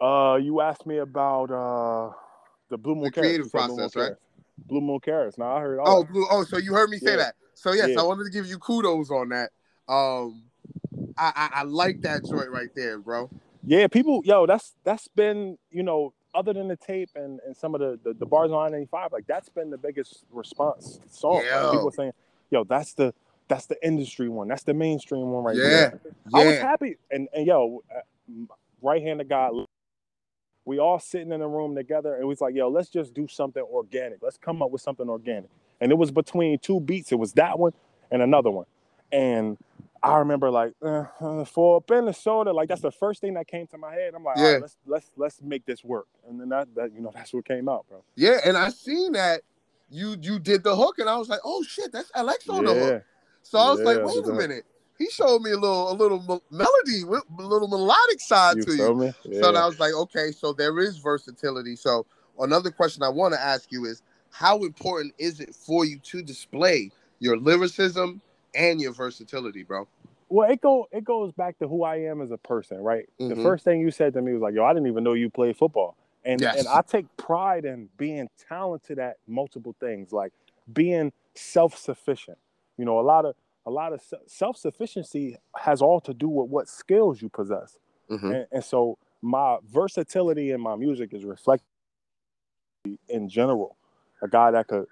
Uh, 0.00 0.38
you 0.40 0.60
asked 0.60 0.86
me 0.86 0.98
about 0.98 1.50
uh 1.50 2.14
the 2.70 2.78
Blue 2.78 2.94
Moon 2.94 3.04
The 3.04 3.10
Carrots. 3.10 3.26
creative 3.28 3.46
You 3.46 3.50
said 3.50 3.66
Blue 3.66 3.68
Moon 3.68 3.76
process, 3.76 3.96
right? 3.96 4.04
Carrots. 4.04 4.20
Blue 4.66 4.80
Moon 4.80 5.00
Carrots. 5.00 5.38
Now 5.38 5.56
I 5.56 5.60
heard 5.60 5.78
all 5.80 5.98
Oh, 5.98 6.02
that. 6.04 6.12
blue. 6.12 6.26
Oh, 6.30 6.44
so 6.44 6.56
you 6.56 6.72
heard 6.72 6.88
me 6.88 6.98
say 6.98 7.10
Yeah. 7.10 7.16
that. 7.16 7.34
So 7.54 7.72
yes, 7.72 7.90
Yeah. 7.90 8.00
I 8.00 8.04
wanted 8.04 8.24
to 8.24 8.30
give 8.30 8.46
you 8.46 8.58
kudos 8.58 9.10
on 9.10 9.28
that. 9.30 9.50
Um, 9.88 10.44
I, 11.16 11.32
I 11.34 11.50
I 11.60 11.62
like 11.64 12.00
that 12.02 12.24
joint 12.24 12.50
right 12.50 12.68
there, 12.74 12.98
bro. 12.98 13.30
Yeah, 13.66 13.88
people, 13.88 14.22
yo, 14.24 14.46
that's 14.46 14.74
that's 14.84 15.08
been, 15.08 15.58
you 15.70 15.82
know, 15.82 16.14
other 16.38 16.52
than 16.52 16.68
the 16.68 16.76
tape 16.76 17.10
and, 17.16 17.40
and 17.44 17.56
some 17.56 17.74
of 17.74 17.80
the, 17.80 17.98
the, 18.04 18.14
the 18.14 18.26
bars 18.26 18.52
on 18.52 18.70
95, 18.70 19.12
like 19.12 19.26
that's 19.26 19.48
been 19.48 19.70
the 19.70 19.78
biggest 19.78 20.24
response 20.30 21.00
song. 21.10 21.42
Like, 21.50 21.72
people 21.72 21.90
saying, 21.90 22.12
yo, 22.50 22.64
that's 22.64 22.94
the 22.94 23.12
that's 23.48 23.66
the 23.66 23.76
industry 23.84 24.28
one, 24.28 24.46
that's 24.48 24.62
the 24.62 24.74
mainstream 24.74 25.30
one 25.30 25.44
right 25.44 25.56
Yeah, 25.56 25.64
there. 25.64 26.00
I 26.34 26.44
was 26.44 26.56
happy, 26.58 26.96
and 27.10 27.28
and 27.34 27.46
yo, 27.46 27.82
uh, 27.94 28.00
right 28.82 29.02
hand 29.02 29.20
of 29.20 29.28
God, 29.28 29.52
we 30.64 30.78
all 30.78 31.00
sitting 31.00 31.32
in 31.32 31.42
a 31.42 31.48
room 31.48 31.74
together, 31.74 32.14
and 32.14 32.22
we 32.22 32.28
was 32.28 32.40
like, 32.40 32.54
yo, 32.54 32.68
let's 32.68 32.88
just 32.90 33.14
do 33.14 33.26
something 33.26 33.62
organic. 33.62 34.18
Let's 34.22 34.38
come 34.38 34.62
up 34.62 34.70
with 34.70 34.82
something 34.82 35.08
organic. 35.08 35.50
And 35.80 35.90
it 35.90 35.96
was 35.96 36.12
between 36.12 36.58
two 36.60 36.80
beats. 36.80 37.10
It 37.12 37.18
was 37.18 37.32
that 37.34 37.58
one 37.58 37.72
and 38.10 38.22
another 38.22 38.50
one, 38.50 38.66
and 39.10 39.58
I 40.02 40.18
remember 40.18 40.50
like 40.50 40.74
uh, 40.82 41.04
uh, 41.20 41.44
for 41.44 41.82
the 41.88 42.12
soda, 42.12 42.52
like 42.52 42.68
that's 42.68 42.80
the 42.80 42.92
first 42.92 43.20
thing 43.20 43.34
that 43.34 43.46
came 43.46 43.66
to 43.68 43.78
my 43.78 43.92
head. 43.92 44.14
I'm 44.14 44.24
like, 44.24 44.36
Yeah. 44.36 44.52
right, 44.52 44.60
let's 44.60 44.76
let's 44.86 45.10
let's 45.16 45.42
make 45.42 45.66
this 45.66 45.82
work, 45.82 46.06
and 46.28 46.40
then 46.40 46.48
that 46.50 46.74
that 46.74 46.92
you 46.92 47.00
know 47.00 47.10
that's 47.12 47.32
what 47.32 47.44
came 47.44 47.68
out, 47.68 47.86
bro. 47.88 48.02
Yeah, 48.14 48.38
and 48.44 48.56
I 48.56 48.70
seen 48.70 49.12
that 49.12 49.42
you 49.90 50.16
you 50.20 50.38
did 50.38 50.62
the 50.62 50.76
hook, 50.76 50.98
and 50.98 51.08
I 51.08 51.16
was 51.16 51.28
like, 51.28 51.40
oh 51.44 51.62
shit, 51.62 51.92
that's 51.92 52.10
Alex 52.14 52.48
on 52.48 52.64
the 52.64 52.74
hook. 52.74 53.04
So 53.42 53.58
I 53.58 53.70
was 53.70 53.80
like, 53.80 54.04
wait 54.04 54.24
a 54.24 54.32
minute. 54.32 54.64
He 54.98 55.08
showed 55.10 55.42
me 55.42 55.52
a 55.52 55.56
little 55.56 55.92
a 55.92 55.94
little 55.94 56.42
melody, 56.50 57.04
with 57.04 57.22
a 57.38 57.42
little 57.42 57.68
melodic 57.68 58.20
side 58.20 58.56
you 58.56 58.64
to 58.64 58.76
you. 58.76 58.94
me? 58.94 59.12
So 59.32 59.52
Yeah. 59.52 59.62
I 59.62 59.66
was 59.66 59.78
like, 59.78 59.94
okay, 59.94 60.32
so 60.32 60.52
there 60.52 60.78
is 60.80 60.98
versatility. 60.98 61.76
So 61.76 62.04
another 62.38 62.70
question 62.70 63.02
I 63.02 63.08
want 63.08 63.34
to 63.34 63.40
ask 63.40 63.70
you 63.70 63.84
is, 63.84 64.02
how 64.30 64.58
important 64.64 65.14
is 65.18 65.40
it 65.40 65.54
for 65.54 65.84
you 65.84 65.98
to 66.00 66.22
display 66.22 66.90
your 67.20 67.36
lyricism 67.36 68.20
and 68.54 68.80
your 68.80 68.92
versatility, 68.92 69.62
bro? 69.62 69.88
Well, 70.28 70.50
it 70.50 70.60
go 70.60 70.86
it 70.92 71.04
goes 71.04 71.32
back 71.32 71.58
to 71.58 71.68
who 71.68 71.84
I 71.84 71.96
am 71.96 72.20
as 72.20 72.30
a 72.30 72.38
person, 72.38 72.78
right? 72.78 73.08
The 73.18 73.34
Mhm. 73.34 73.42
first 73.42 73.64
thing 73.64 73.80
you 73.80 73.90
said 73.90 74.12
to 74.14 74.22
me 74.22 74.32
was 74.32 74.42
like, 74.42 74.54
"Yo, 74.54 74.64
I 74.64 74.72
didn't 74.74 74.88
even 74.88 75.04
know 75.04 75.14
you 75.14 75.30
played 75.30 75.56
football," 75.56 75.96
and 76.24 76.40
Yes. 76.42 76.56
and 76.58 76.68
I 76.68 76.82
take 76.82 77.06
pride 77.16 77.64
in 77.64 77.88
being 77.96 78.28
talented 78.38 78.98
at 78.98 79.16
multiple 79.26 79.74
things, 79.80 80.12
like 80.12 80.32
being 80.72 81.12
self 81.34 81.76
sufficient. 81.76 82.38
You 82.76 82.84
know, 82.84 82.98
a 82.98 83.02
lot 83.02 83.24
of 83.24 83.36
a 83.64 83.70
lot 83.70 83.92
of 83.94 84.02
self 84.26 84.56
sufficiency 84.58 85.36
has 85.56 85.80
all 85.80 86.00
to 86.02 86.12
do 86.12 86.28
with 86.28 86.50
what 86.50 86.68
skills 86.68 87.22
you 87.22 87.30
possess, 87.30 87.78
Mhm. 88.10 88.34
and, 88.34 88.46
and 88.52 88.64
so 88.64 88.98
my 89.22 89.58
versatility 89.64 90.50
in 90.50 90.60
my 90.60 90.76
music 90.76 91.12
is 91.14 91.24
reflected 91.24 91.64
in 93.08 93.28
general. 93.28 93.76
A 94.22 94.28
guy 94.28 94.50
that 94.50 94.68
could 94.68 94.86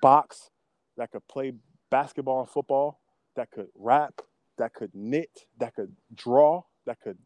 box, 0.00 0.50
that 0.96 1.10
could 1.10 1.26
play 1.28 1.52
basketball 1.90 2.40
and 2.40 2.48
football, 2.48 3.00
that 3.36 3.50
could 3.50 3.68
rap, 3.74 4.20
that 4.58 4.74
could 4.74 4.90
knit, 4.94 5.46
that 5.58 5.74
could 5.74 5.94
draw, 6.14 6.62
that 6.86 7.00
could 7.00 7.18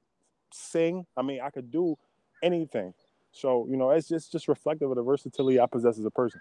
sing. 0.52 1.06
I 1.16 1.22
mean, 1.22 1.40
I 1.42 1.50
could 1.50 1.70
do 1.70 1.96
anything. 2.42 2.94
So, 3.32 3.66
you 3.70 3.76
know, 3.76 3.90
it's 3.90 4.08
just 4.08 4.30
just 4.30 4.48
reflective 4.48 4.90
of 4.90 4.96
the 4.96 5.02
versatility 5.02 5.58
I 5.58 5.66
possess 5.66 5.98
as 5.98 6.04
a 6.04 6.10
person. 6.10 6.40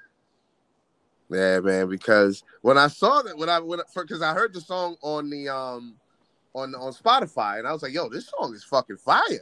Yeah, 1.30 1.62
man. 1.62 1.88
Because 1.88 2.44
when 2.62 2.78
I 2.78 2.88
saw 2.88 3.22
that, 3.22 3.38
when 3.38 3.50
I 3.50 3.60
when 3.60 3.80
because 3.96 4.22
I 4.22 4.34
heard 4.34 4.54
the 4.54 4.60
song 4.60 4.98
on 5.02 5.30
the 5.30 5.48
um 5.48 5.96
on 6.54 6.76
on 6.76 6.92
Spotify, 6.92 7.60
and 7.60 7.68
I 7.68 7.72
was 7.72 7.82
like, 7.82 7.94
yo, 7.94 8.10
this 8.10 8.28
song 8.28 8.54
is 8.54 8.64
fucking 8.64 8.98
fire. 8.98 9.40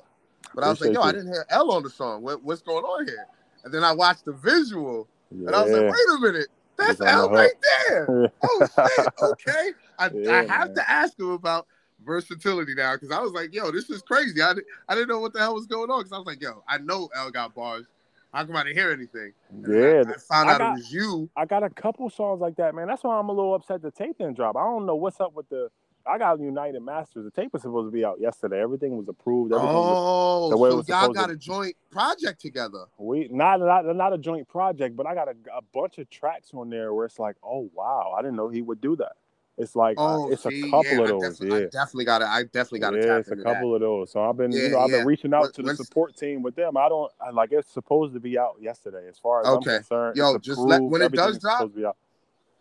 But 0.53 0.63
I 0.63 0.69
was 0.69 0.82
like, 0.82 0.93
yo, 0.93 1.01
I 1.01 1.11
didn't 1.11 1.27
hear 1.27 1.45
L 1.49 1.71
on 1.71 1.84
the 1.84 1.89
song. 1.89 2.21
What, 2.21 2.43
what's 2.43 2.61
going 2.61 2.84
on 2.84 3.07
here? 3.07 3.25
And 3.63 3.73
then 3.73 3.84
I 3.84 3.91
watched 3.91 4.25
the 4.25 4.32
visual, 4.32 5.07
and 5.32 5.55
I 5.55 5.63
was 5.63 5.71
like, 5.71 5.82
wait 5.82 6.17
a 6.17 6.19
minute, 6.19 6.47
that's 6.80 6.91
It's 6.93 7.01
on 7.01 7.07
L 7.07 7.30
right 7.30 7.51
there. 7.88 8.32
Oh 8.43 8.67
shit, 8.97 9.07
okay. 9.21 9.71
I, 9.97 10.09
Yeah, 10.13 10.32
I 10.32 10.43
have 10.43 10.67
man. 10.69 10.75
to 10.75 10.89
ask 10.89 11.19
him 11.19 11.32
about 11.32 11.67
versatility 12.05 12.73
now 12.75 12.95
because 12.95 13.11
I 13.11 13.19
was 13.19 13.34
like, 13.34 13.53
yo, 13.53 13.71
this 13.71 13.89
is 13.89 14.01
crazy. 14.01 14.41
I, 14.41 14.53
I 14.88 14.95
didn't 14.95 15.09
know 15.09 15.19
what 15.19 15.34
the 15.34 15.39
hell 15.39 15.55
was 15.55 15.67
going 15.67 15.89
on 15.91 15.99
because 15.99 16.13
I 16.13 16.17
was 16.17 16.25
like, 16.25 16.41
yo, 16.41 16.63
I 16.67 16.77
know 16.77 17.09
L 17.15 17.30
got 17.32 17.53
bars. 17.53 17.86
How 18.34 18.45
come 18.45 18.55
I 18.55 18.63
didn't 18.63 18.77
hear 18.77 18.91
anything? 18.91 19.34
And 19.63 19.73
yeah, 19.73 20.03
I, 20.07 20.11
I 20.13 20.17
found 20.17 20.49
I 20.49 20.53
out 20.53 20.59
got- 20.59 20.71
it 20.71 20.75
was 20.77 20.93
you. 20.93 21.30
I 21.36 21.45
got 21.45 21.63
a 21.63 21.69
couple 21.69 22.09
songs 22.09 22.39
like 22.41 22.55
that, 22.57 22.75
man. 22.75 22.88
That's 22.88 23.03
why 23.03 23.17
I'm 23.17 23.30
a 23.30 23.34
little 23.34 23.55
upset 23.55 23.82
the 23.82 23.91
tape 23.91 24.17
didn't 24.17 24.36
drop. 24.36 24.55
I 24.55 24.63
don't 24.63 24.86
know 24.86 24.95
what's 24.95 25.19
up 25.19 25.34
with 25.34 25.49
the. 25.49 25.69
I 26.10 26.18
got 26.18 26.39
United 26.39 26.82
Masters. 26.82 27.24
The 27.26 27.32
tape 27.32 27.53
was 27.53 27.62
supposed 27.62 27.88
to 27.88 27.91
be 27.91 28.03
out 28.03 28.20
yesterday. 28.20 28.62
Everything 28.62 28.97
was 28.97 29.07
approved. 29.07 29.53
Everything 29.53 29.76
was, 29.76 29.97
Oh, 30.01 30.49
the 30.49 30.57
way 30.57 30.70
so 30.72 30.78
was 30.78 30.89
y'all 30.89 31.14
got 31.14 31.28
to- 31.28 31.34
a 31.34 31.36
joint 31.36 31.76
project 31.91 32.41
together. 32.41 32.86
we 32.97 33.28
not 33.32 33.60
not 33.60 33.86
not 33.95 34.14
a 34.14 34.18
joint 34.18 34.47
project, 34.47 34.95
but 34.95 35.05
I 35.05 35.14
got 35.14 35.28
a, 35.28 35.36
a 35.55 35.62
bunch 35.74 35.97
of 35.99 36.10
tracks 36.10 36.49
on 36.53 36.70
there 36.70 36.93
where 36.93 37.05
it's 37.05 37.20
like, 37.20 37.36
oh 37.43 37.70
wow, 37.74 38.16
I 38.18 38.22
didn't 38.22 38.38
know 38.38 38.49
he 38.49 38.62
would 38.62 38.82
do 38.82 38.95
that. 38.97 39.14
It's 39.57 39.76
like 39.76 39.97
uh, 39.97 40.16
Oh, 40.16 40.32
it's 40.32 40.43
see, 40.43 40.68
a 40.68 40.72
couple 40.72 40.86
yeah, 40.86 40.99
of 40.99 41.05
I 41.05 41.07
those, 41.07 41.41
I 41.41 41.45
yeah. 41.45 41.66
definitely 41.70 42.05
got 42.05 42.20
to. 42.20 42.28
I 42.28 42.43
definitely 42.43 42.80
got 42.80 42.91
to 42.91 42.97
yeah, 43.05 43.18
it's 43.18 43.30
a 43.30 43.36
couple 43.36 43.76
of 43.76 43.82
those. 43.82 44.10
So 44.12 44.24
I've 44.24 44.38
been, 44.38 44.53
Yeah, 44.53 44.62
you 44.64 44.70
know, 44.70 44.80
I've 44.80 44.89
been 44.89 45.05
reaching 45.05 45.34
out 45.34 45.53
to 45.53 45.62
the 45.62 45.76
support 45.76 46.16
team 46.16 46.41
with 46.43 46.55
them. 46.55 46.78
I 46.78 46.88
don't 46.88 47.12
I, 47.22 47.32
like 47.32 47.51
it's 47.51 47.70
supposed 47.70 48.14
to 48.14 48.20
be 48.22 48.38
out 48.38 48.55
yesterday, 48.62 49.05
as 49.10 49.20
far 49.20 49.41
as 49.41 49.47
Okay. 49.47 49.72
I'm 49.72 49.78
concerned. 49.80 50.16
Yo, 50.16 50.38
just 50.38 50.60
let- 50.60 50.82
when 50.82 51.01
it 51.01 51.12
does 51.12 51.39
drop, 51.39 51.70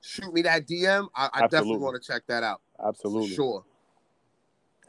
Shoot 0.01 0.32
me 0.32 0.42
that 0.42 0.66
DM. 0.66 1.09
I, 1.14 1.28
I 1.32 1.40
definitely 1.49 1.78
want 1.78 2.01
to 2.01 2.07
check 2.07 2.22
that 2.28 2.42
out. 2.42 2.61
Absolutely, 2.84 3.28
For 3.30 3.34
sure. 3.34 3.64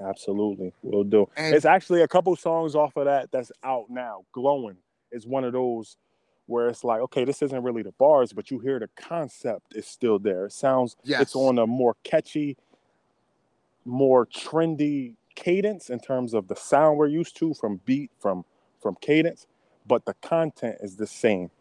absolutely, 0.01 0.73
we'll 0.83 1.03
do. 1.03 1.27
And- 1.35 1.55
it's 1.55 1.65
actually 1.65 2.01
a 2.01 2.07
couple 2.07 2.35
songs 2.35 2.75
off 2.75 2.95
of 2.95 3.05
that 3.05 3.31
that's 3.31 3.51
out 3.63 3.85
now. 3.89 4.25
Glowing 4.31 4.77
is 5.11 5.25
one 5.25 5.43
of 5.43 5.53
those 5.53 5.97
where 6.45 6.67
it's 6.69 6.83
like, 6.83 6.99
okay, 7.01 7.25
this 7.25 7.41
isn't 7.43 7.61
really 7.63 7.83
the 7.83 7.91
bars, 7.93 8.33
but 8.33 8.49
you 8.49 8.57
hear 8.59 8.79
the 8.79 8.89
concept 8.99 9.75
is 9.75 9.85
still 9.85 10.17
there. 10.17 10.45
It 10.45 10.51
sounds 10.51 10.95
Yes. 11.03 11.21
it's 11.21 11.35
on 11.35 11.59
a 11.59 11.67
more 11.67 11.95
catchy, 12.03 12.57
more 13.85 14.25
trendy 14.25 15.15
cadence 15.35 15.89
in 15.89 15.99
terms 15.99 16.33
of 16.33 16.47
the 16.47 16.55
sound 16.55 16.97
we're 16.97 17.07
used 17.07 17.37
to 17.37 17.53
from 17.53 17.79
beat, 17.85 18.11
from 18.19 18.45
from 18.81 18.95
cadence, 19.01 19.45
but 19.87 20.05
the 20.05 20.13
content 20.21 20.77
is 20.81 20.95
the 20.95 21.05
same 21.07 21.51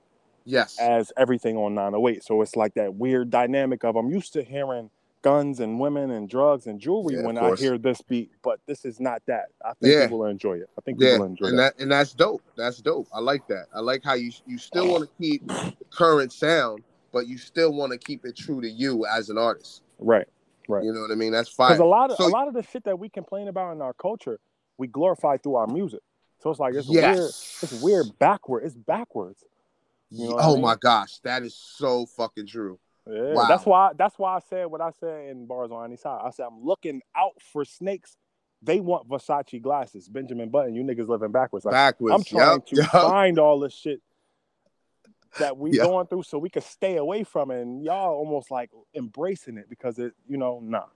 Yes. 0.49 0.78
as 0.80 1.12
everything 1.16 1.57
on 1.57 1.74
908. 1.74 2.24
So 2.24 2.42
it's 2.42 2.57
like 2.57 2.74
that 2.74 2.94
weird 2.94 3.30
dynamic 3.30 3.84
of 3.84 3.96
I'm 3.96 4.09
used 4.11 4.32
to 4.32 4.42
hearing 4.42 4.90
guns 5.20 5.59
and 5.61 5.80
women 5.80 6.11
and 6.12 6.28
drugs 6.28 6.66
and 6.66 6.80
jewelry 6.80 7.16
Yeah, 7.16 7.22
when 7.26 7.36
I 7.36 7.55
hear 7.57 7.76
this 7.76 8.01
beat, 8.03 8.30
but 8.42 8.61
this 8.66 8.84
is 8.84 9.01
not 9.01 9.20
that. 9.26 9.46
I 9.64 9.72
think 9.74 9.92
Yeah. 9.94 10.05
people 10.05 10.20
will 10.20 10.26
enjoy 10.26 10.55
it. 10.59 10.70
I 10.78 10.80
think 10.80 11.01
Yeah, 11.01 11.11
people 11.14 11.18
will 11.26 11.30
enjoy 11.32 11.46
and 11.49 11.59
that. 11.59 11.76
that 11.76 11.82
and 11.82 11.90
that's 11.92 12.14
dope. 12.14 12.42
That's 12.57 12.78
dope. 12.78 13.09
I 13.12 13.20
like 13.20 13.46
that. 13.49 13.66
I 13.74 13.80
like 13.80 14.03
how 14.05 14.14
you 14.14 14.30
you 14.46 14.59
still 14.59 14.88
want 14.90 15.05
to 15.05 15.11
keep 15.20 15.46
the 15.46 15.74
current 15.90 16.32
sound, 16.32 16.82
but 17.12 17.26
you 17.26 17.36
still 17.36 17.72
want 17.72 17.92
to 17.92 17.99
keep 17.99 18.24
it 18.24 18.36
true 18.36 18.61
to 18.61 18.68
you 18.70 19.07
as 19.07 19.28
an 19.28 19.38
artist. 19.38 19.82
Right. 19.99 20.28
Right. 20.68 20.84
You 20.84 20.92
know 20.92 21.01
what 21.01 21.11
I 21.11 21.14
mean? 21.16 21.32
That's 21.32 21.49
fine 21.49 21.70
Because 21.70 21.80
a 21.80 21.84
lot 21.84 22.11
of 22.11 22.16
So- 22.16 22.26
a 22.26 22.28
lot 22.28 22.46
of 22.46 22.55
the 22.55 22.62
shit 22.62 22.84
that 22.84 22.99
we 22.99 23.09
complain 23.09 23.49
about 23.49 23.72
in 23.72 23.82
our 23.82 23.94
culture, 23.94 24.38
we 24.78 24.86
glorify 24.86 25.36
through 25.38 25.57
our 25.57 25.66
music. 25.66 26.01
So 26.40 26.51
it's 26.51 26.61
like 26.61 26.74
it's 26.74 26.88
yes. 26.88 27.16
weird. 27.16 27.30
It's 27.72 27.82
weird 27.82 28.18
backward. 28.20 28.64
It's 28.64 28.76
backwards. 28.76 29.44
You 30.11 30.28
know 30.28 30.34
what 30.36 30.44
I 30.44 30.48
oh 30.48 30.52
mean? 30.54 30.62
my 30.62 30.76
gosh, 30.76 31.18
that 31.20 31.42
is 31.42 31.54
so 31.54 32.06
fucking 32.06 32.46
true. 32.46 32.78
Yeah, 33.06 33.34
Wow. 33.34 33.48
that's 33.48 33.64
why 33.66 33.90
that's 33.96 34.18
why 34.18 34.36
I 34.36 34.40
said 34.40 34.66
what 34.66 34.80
I 34.80 34.90
said 35.00 35.28
in 35.30 35.46
bars 35.46 35.70
on 35.70 35.84
any 35.84 35.96
side. 35.96 36.20
I 36.24 36.30
said 36.30 36.46
I'm 36.46 36.62
looking 36.64 37.00
out 37.16 37.40
for 37.52 37.64
snakes. 37.64 38.16
They 38.62 38.80
want 38.80 39.09
Versace 39.09 39.62
glasses. 39.62 40.09
Benjamin 40.09 40.48
Button, 40.48 40.74
you 40.74 40.82
niggas 40.82 41.09
living 41.09 41.30
backwards. 41.30 41.64
Like, 41.64 41.74
Backwards. 41.74 42.14
I'm 42.14 42.24
trying 42.24 42.56
Yup, 42.56 42.66
to 42.68 42.76
yup. 42.76 42.90
find 42.90 43.38
all 43.38 43.61
this 43.61 43.72
shit 43.72 44.02
that 45.38 45.56
we 45.56 45.70
Yeah. 45.70 45.82
going 45.84 46.06
through 46.09 46.24
so 46.24 46.38
we 46.38 46.50
could 46.50 46.64
stay 46.64 46.96
away 46.96 47.22
from 47.22 47.50
it. 47.52 47.61
And 47.62 47.84
y'all 47.84 48.14
almost 48.14 48.50
like 48.50 48.70
embracing 48.94 49.59
it 49.59 49.68
because 49.68 49.98
it, 50.00 50.12
you 50.28 50.36
know, 50.38 50.61
nah. 50.62 50.86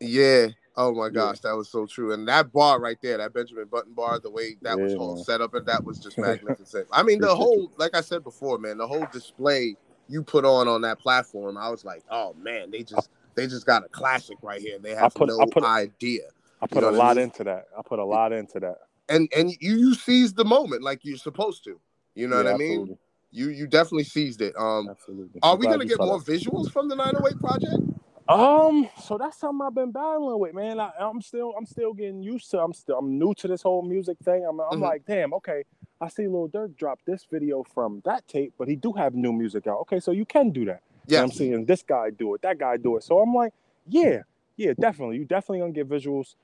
Yeah. 0.00 0.48
Oh 0.82 0.94
my 0.94 1.06
Yeah. 1.06 1.10
gosh, 1.10 1.40
that 1.40 1.52
was 1.54 1.68
so 1.68 1.84
true. 1.86 2.12
And 2.12 2.26
that 2.28 2.52
bar 2.52 2.80
right 2.80 2.96
there, 3.02 3.18
that 3.18 3.34
Benjamin 3.34 3.66
Button 3.66 3.92
bar, 3.92 4.18
the 4.18 4.30
way 4.30 4.56
that 4.62 4.78
was 4.78 4.94
all 4.94 5.16
man. 5.16 5.24
set 5.24 5.40
up, 5.42 5.52
and 5.54 5.66
that 5.66 5.84
was 5.84 5.98
just 5.98 6.16
magnificent. 6.18 6.86
I 6.90 7.02
mean, 7.02 7.20
the 7.20 7.34
whole, 7.34 7.70
like 7.76 7.94
I 7.94 8.00
said 8.00 8.24
before, 8.24 8.56
man, 8.58 8.78
the 8.78 8.86
whole 8.86 9.06
display 9.12 9.76
you 10.08 10.22
put 10.22 10.44
on 10.44 10.68
on 10.68 10.80
that 10.82 10.98
platform, 10.98 11.58
I 11.58 11.68
was 11.68 11.84
like, 11.84 12.02
oh 12.10 12.34
man, 12.34 12.70
they 12.70 12.82
just 12.82 13.10
they 13.34 13.46
just 13.46 13.66
got 13.66 13.84
a 13.84 13.88
classic 13.88 14.38
right 14.42 14.60
here. 14.60 14.78
They 14.78 14.94
have 14.94 15.14
put- 15.14 15.28
no 15.28 15.38
I 15.40 15.44
put- 15.52 15.64
idea. 15.64 16.22
I 16.62 16.66
put 16.66 16.82
know 16.82 16.88
a 16.88 16.92
what 16.92 17.00
I 17.00 17.04
lot 17.08 17.16
mean? 17.16 17.24
into 17.24 17.44
that. 17.44 17.66
I 17.78 17.82
put 17.82 17.98
a 17.98 18.04
lot 18.04 18.32
into 18.32 18.58
that. 18.60 18.76
And 19.08 19.28
and 19.36 19.50
you 19.60 19.74
you 19.76 19.94
seized 19.94 20.36
the 20.36 20.44
moment 20.44 20.82
like 20.82 21.00
you're 21.04 21.16
supposed 21.18 21.62
to. 21.64 21.78
You 22.14 22.26
know 22.28 22.38
Yeah, 22.38 22.44
what 22.44 22.54
I 22.54 22.58
mean? 22.58 22.70
absolutely. 22.80 22.98
You 23.32 23.48
you 23.50 23.66
definitely 23.66 24.04
seized 24.04 24.40
it. 24.40 24.54
Um, 24.56 24.88
Absolutely. 24.88 25.40
are 25.42 25.52
I'm 25.52 25.58
we 25.60 25.66
gonna 25.66 25.84
get 25.84 25.98
more 25.98 26.18
that. 26.18 26.26
visuals 26.32 26.70
from 26.72 26.88
the 26.88 26.96
908 26.96 27.38
project? 27.38 27.82
Um, 28.30 28.88
so 29.02 29.18
that's 29.18 29.38
something 29.38 29.66
I've 29.66 29.74
been 29.74 29.90
battling 29.92 30.38
with, 30.38 30.54
man. 30.54 30.78
I, 30.78 30.92
I'm 31.00 31.20
still, 31.20 31.52
I'm 31.58 31.66
still 31.66 31.92
getting 31.92 32.22
used 32.22 32.50
to. 32.52 32.60
I'm 32.60 32.72
still, 32.72 32.98
I'm 32.98 33.18
new 33.18 33.34
to 33.34 33.48
this 33.48 33.62
whole 33.62 33.82
music 33.82 34.18
thing. 34.24 34.46
I'm, 34.48 34.60
I'm 34.60 34.78
Mhm. 34.78 34.82
like, 34.82 35.04
damn, 35.06 35.34
okay. 35.34 35.64
I 36.00 36.08
see 36.08 36.28
Lil 36.28 36.48
Durk 36.48 36.76
drop 36.76 37.00
this 37.04 37.24
video 37.30 37.62
from 37.64 38.00
that 38.04 38.26
tape, 38.28 38.54
but 38.56 38.68
he 38.68 38.76
do 38.76 38.92
have 38.92 39.14
new 39.14 39.32
music 39.32 39.66
out. 39.66 39.80
Okay, 39.80 40.00
so 40.00 40.12
you 40.12 40.24
can 40.24 40.50
do 40.50 40.64
that. 40.66 40.82
Yeah, 41.06 41.22
I'm 41.22 41.30
seeing 41.30 41.64
this 41.66 41.82
guy 41.82 42.10
do 42.10 42.34
it, 42.34 42.42
that 42.42 42.58
guy 42.58 42.76
do 42.76 42.96
it. 42.96 43.02
So 43.02 43.18
I'm 43.18 43.34
like, 43.34 43.52
yeah, 43.86 44.22
yeah, 44.56 44.72
definitely. 44.78 45.16
You 45.16 45.24
definitely 45.24 45.58
gonna 45.60 45.72
get 45.72 45.88
visuals. 45.88 46.36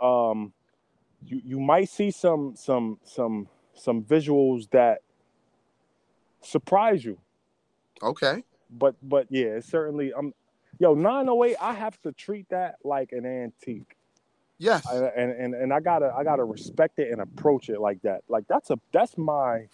Um, 0.00 0.52
you 1.24 1.40
you 1.44 1.60
might 1.60 1.88
see 1.88 2.10
some 2.10 2.54
some 2.56 2.98
some 3.04 3.48
some 3.74 4.02
visuals 4.04 4.70
that 4.70 5.00
surprise 6.40 7.04
you. 7.04 7.18
Okay. 8.02 8.44
But 8.70 8.96
but 9.02 9.26
yeah, 9.30 9.56
it's 9.56 9.68
certainly 9.68 10.12
um 10.12 10.32
yo 10.78 10.94
908. 10.94 11.56
I 11.60 11.74
have 11.74 12.00
to 12.02 12.12
treat 12.12 12.48
that 12.50 12.76
like 12.84 13.12
an 13.12 13.26
antique. 13.26 13.96
Yes. 14.58 14.86
I, 14.86 14.96
and, 14.96 15.32
and 15.32 15.54
and 15.54 15.72
I 15.72 15.80
gotta 15.80 16.12
I 16.16 16.24
gotta 16.24 16.44
respect 16.44 16.98
it 16.98 17.10
and 17.10 17.20
approach 17.20 17.68
it 17.68 17.80
like 17.80 18.02
that. 18.02 18.22
Like 18.28 18.46
that's 18.48 18.70
a 18.70 18.78
that's 18.92 19.16
my, 19.18 19.66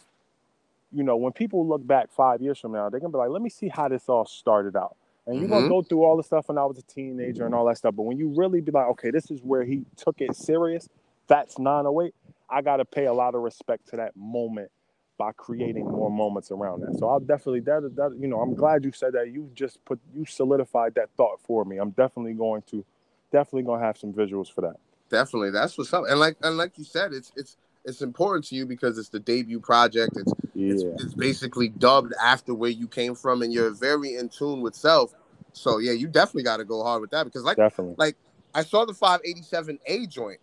you 0.92 1.02
know, 1.04 1.16
when 1.16 1.32
people 1.32 1.66
look 1.66 1.86
back 1.86 2.10
five 2.10 2.40
years 2.40 2.58
from 2.58 2.72
now, 2.72 2.88
they're 2.88 3.00
gonna 3.00 3.12
be 3.12 3.18
like, 3.18 3.30
let 3.30 3.42
me 3.42 3.50
see 3.50 3.68
how 3.68 3.88
this 3.88 4.08
all 4.08 4.24
started 4.26 4.76
out. 4.76 4.96
And 5.26 5.40
you're 5.40 5.48
gonna 5.48 5.66
Mhm. 5.66 5.68
go 5.68 5.82
through 5.82 6.04
all 6.04 6.16
the 6.16 6.22
stuff 6.22 6.48
when 6.48 6.56
I 6.58 6.64
was 6.64 6.78
a 6.78 6.82
teenager 6.82 7.44
and 7.44 7.54
all 7.54 7.66
that 7.66 7.76
stuff. 7.78 7.94
But 7.94 8.04
when 8.04 8.16
you 8.16 8.28
really 8.28 8.60
be 8.62 8.72
like, 8.72 8.86
okay, 8.88 9.10
this 9.10 9.30
is 9.30 9.42
where 9.42 9.64
he 9.64 9.84
took 9.96 10.20
it 10.20 10.34
serious. 10.34 10.88
That's 11.26 11.58
908. 11.58 12.14
I 12.48 12.62
gotta 12.62 12.86
pay 12.86 13.04
a 13.06 13.12
lot 13.12 13.34
of 13.34 13.42
respect 13.42 13.88
to 13.88 13.96
that 13.96 14.16
moment 14.16 14.70
by 15.18 15.32
creating 15.32 15.84
more 15.84 16.10
moments 16.10 16.50
around 16.52 16.80
that. 16.80 16.96
So 16.98 17.08
I'll 17.08 17.20
definitely 17.20 17.60
that 17.60 17.92
that 17.96 18.16
you 18.18 18.28
know 18.28 18.40
I'm 18.40 18.54
glad 18.54 18.84
you 18.84 18.92
said 18.92 19.12
that. 19.14 19.30
You 19.30 19.50
just 19.54 19.84
put 19.84 19.98
you 20.14 20.24
solidified 20.24 20.94
that 20.94 21.10
thought 21.16 21.40
for 21.42 21.64
me. 21.64 21.76
I'm 21.78 21.90
definitely 21.90 22.34
going 22.34 22.62
to 22.70 22.84
definitely 23.32 23.64
gonna 23.64 23.84
have 23.84 23.98
some 23.98 24.12
visuals 24.12 24.50
for 24.50 24.62
that. 24.62 24.76
Definitely. 25.10 25.50
That's 25.50 25.76
what's 25.76 25.92
up. 25.92 26.04
And 26.08 26.20
like 26.20 26.36
and 26.42 26.56
like 26.56 26.78
you 26.78 26.84
said, 26.84 27.12
it's 27.12 27.32
it's 27.36 27.56
it's 27.84 28.00
important 28.00 28.44
to 28.46 28.54
you 28.54 28.64
because 28.64 28.96
it's 28.96 29.08
the 29.08 29.18
debut 29.20 29.60
project. 29.60 30.16
It's 30.16 30.32
it's, 30.54 30.82
Yeah. 30.84 30.90
it's 30.98 31.14
basically 31.14 31.68
dubbed 31.68 32.14
after 32.22 32.54
where 32.54 32.70
you 32.70 32.86
came 32.86 33.14
from 33.14 33.42
and 33.42 33.52
you're 33.52 33.70
very 33.70 34.14
in 34.14 34.28
tune 34.28 34.60
with 34.60 34.74
self. 34.74 35.14
So 35.52 35.78
yeah, 35.78 35.92
you 35.92 36.06
definitely 36.06 36.44
gotta 36.44 36.64
go 36.64 36.84
hard 36.84 37.00
with 37.00 37.10
that 37.10 37.24
because 37.24 37.42
like 37.42 37.56
Definitely. 37.56 37.96
like 37.98 38.16
I 38.54 38.62
saw 38.62 38.84
the 38.84 38.92
587A 38.92 40.08
joint. 40.08 40.38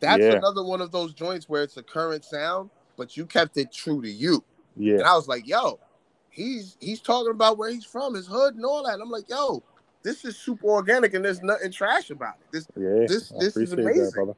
That's 0.00 0.22
Yeah. 0.22 0.36
another 0.36 0.64
one 0.64 0.80
of 0.80 0.90
those 0.90 1.12
joints 1.12 1.48
where 1.48 1.62
it's 1.62 1.76
a 1.76 1.82
current 1.82 2.24
sound, 2.24 2.70
but 3.00 3.16
you 3.16 3.24
kept 3.24 3.56
it 3.56 3.72
true 3.72 4.02
to 4.02 4.10
you. 4.10 4.44
And 4.76 4.84
Yeah. 4.84 5.10
I 5.10 5.16
was 5.16 5.26
like, 5.26 5.48
yo, 5.48 5.80
he's 6.28 6.76
he's 6.80 7.00
talking 7.00 7.30
about 7.30 7.56
where 7.56 7.70
he's 7.70 7.86
from, 7.86 8.14
his 8.14 8.26
hood 8.26 8.54
and 8.56 8.64
all 8.64 8.84
that. 8.84 8.92
And 8.94 9.02
I'm 9.02 9.10
like, 9.10 9.26
yo, 9.28 9.62
this 10.02 10.22
is 10.26 10.36
super 10.36 10.66
organic 10.68 11.14
and 11.14 11.24
there's 11.24 11.42
nothing 11.42 11.72
trash 11.72 12.10
about 12.10 12.34
it. 12.40 12.46
This 12.52 12.66
Yeah. 12.76 13.06
This- 13.08 13.32
I 13.32 13.38
this 13.40 13.56
is 13.56 13.72
amazing. 13.72 14.04
that, 14.04 14.12
brother. 14.12 14.34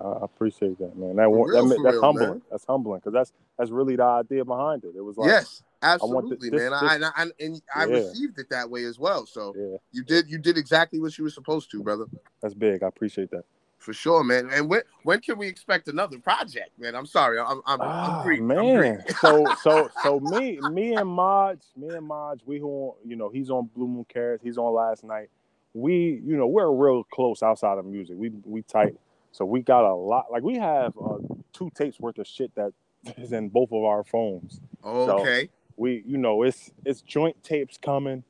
I 0.00 0.24
appreciate 0.24 0.78
that, 0.78 0.96
man. 0.96 1.16
That, 1.16 1.28
real, 1.28 1.46
that 1.68 1.68
that's 1.82 1.94
real, 1.94 2.00
humbling. 2.02 2.28
man. 2.30 2.42
That's 2.50 2.64
humbling 2.64 2.98
because 3.00 3.12
that's 3.12 3.32
that's 3.58 3.70
really 3.72 3.96
the 3.96 4.04
idea 4.04 4.44
behind 4.44 4.84
it. 4.84 4.94
It 4.96 5.00
was 5.02 5.16
like, 5.16 5.28
yes, 5.28 5.62
absolutely, 5.82 6.50
this- 6.50 6.60
man. 6.60 6.70
this- 6.70 6.82
I, 6.82 6.94
and 6.94 7.04
I, 7.04 7.10
and 7.40 7.62
I 7.74 7.84
Yeah. 7.86 7.94
received 7.96 8.38
it 8.38 8.48
that 8.50 8.70
way 8.70 8.84
as 8.84 8.98
well. 9.00 9.26
So 9.26 9.54
yeah, 9.56 9.76
you 9.92 10.02
did 10.04 10.28
you 10.30 10.38
did 10.38 10.56
exactly 10.56 11.00
what 11.00 11.16
you 11.18 11.24
were 11.24 11.30
supposed 11.30 11.70
to, 11.72 11.82
brother. 11.82 12.06
that's 12.40 12.54
big. 12.54 12.82
I 12.84 12.88
appreciate 12.88 13.30
that. 13.32 13.44
For 13.84 13.92
sure, 13.92 14.24
man. 14.24 14.48
And 14.50 14.70
when 14.70 14.80
when 15.02 15.20
can 15.20 15.36
we 15.36 15.46
expect 15.46 15.88
another 15.88 16.18
project, 16.18 16.70
man? 16.78 16.94
I'm 16.94 17.04
sorry, 17.04 17.38
I'm 17.38 17.60
I'm, 17.66 17.78
Ah, 17.82 18.16
I'm 18.18 18.24
greedy. 18.24 18.40
I'm 18.40 18.48
man. 18.48 19.04
so 19.20 19.46
so 19.60 19.90
so 20.02 20.18
me 20.18 20.58
me 20.58 20.94
and 20.94 21.06
Maj, 21.06 21.58
me 21.76 21.92
and 21.92 22.06
Maj, 22.06 22.40
we 22.46 22.58
who 22.58 22.94
you 23.04 23.14
know 23.14 23.28
he's 23.28 23.50
on 23.50 23.68
Blue 23.76 23.86
Moon 23.86 24.06
Carrots, 24.08 24.42
he's 24.42 24.56
on 24.56 24.72
last 24.72 25.04
night. 25.04 25.28
We 25.74 26.18
you 26.24 26.34
know 26.34 26.46
we're 26.46 26.70
real 26.72 27.04
close 27.04 27.42
outside 27.42 27.76
of 27.76 27.84
music. 27.84 28.16
We 28.18 28.30
we 28.46 28.62
tight. 28.62 28.96
So 29.32 29.44
we 29.44 29.60
got 29.60 29.84
a 29.84 29.94
lot. 29.94 30.32
Like 30.32 30.42
we 30.42 30.56
have 30.56 30.94
uh, 30.96 31.18
two 31.52 31.70
tapes 31.74 32.00
worth 32.00 32.16
of 32.16 32.26
shit 32.26 32.54
that 32.54 32.72
is 33.18 33.32
in 33.32 33.50
both 33.50 33.70
of 33.70 33.84
our 33.84 34.02
phones. 34.02 34.62
Okay. 34.82 35.50
We 35.76 36.02
you 36.06 36.16
know 36.16 36.42
it's 36.42 36.70
it's 36.86 37.02
joint 37.02 37.44
tapes 37.44 37.76
coming, 37.76 38.24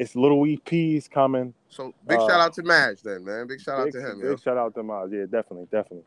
it's 0.00 0.16
little 0.16 0.40
EPs 0.44 1.10
coming. 1.10 1.52
So 1.68 1.94
big 2.08 2.18
Uh, 2.18 2.26
shout 2.26 2.40
out 2.40 2.54
to 2.54 2.62
Maj 2.62 3.02
then, 3.02 3.22
man. 3.22 3.46
Big 3.46 3.60
shout 3.60 3.84
big, 3.84 3.94
out 3.96 4.00
to 4.00 4.10
him, 4.12 4.20
big 4.20 4.30
yo. 4.30 4.36
shout 4.36 4.56
out 4.56 4.74
to 4.74 4.82
Maj. 4.82 5.10
Yeah, 5.12 5.24
definitely, 5.30 5.68
definitely. 5.70 6.04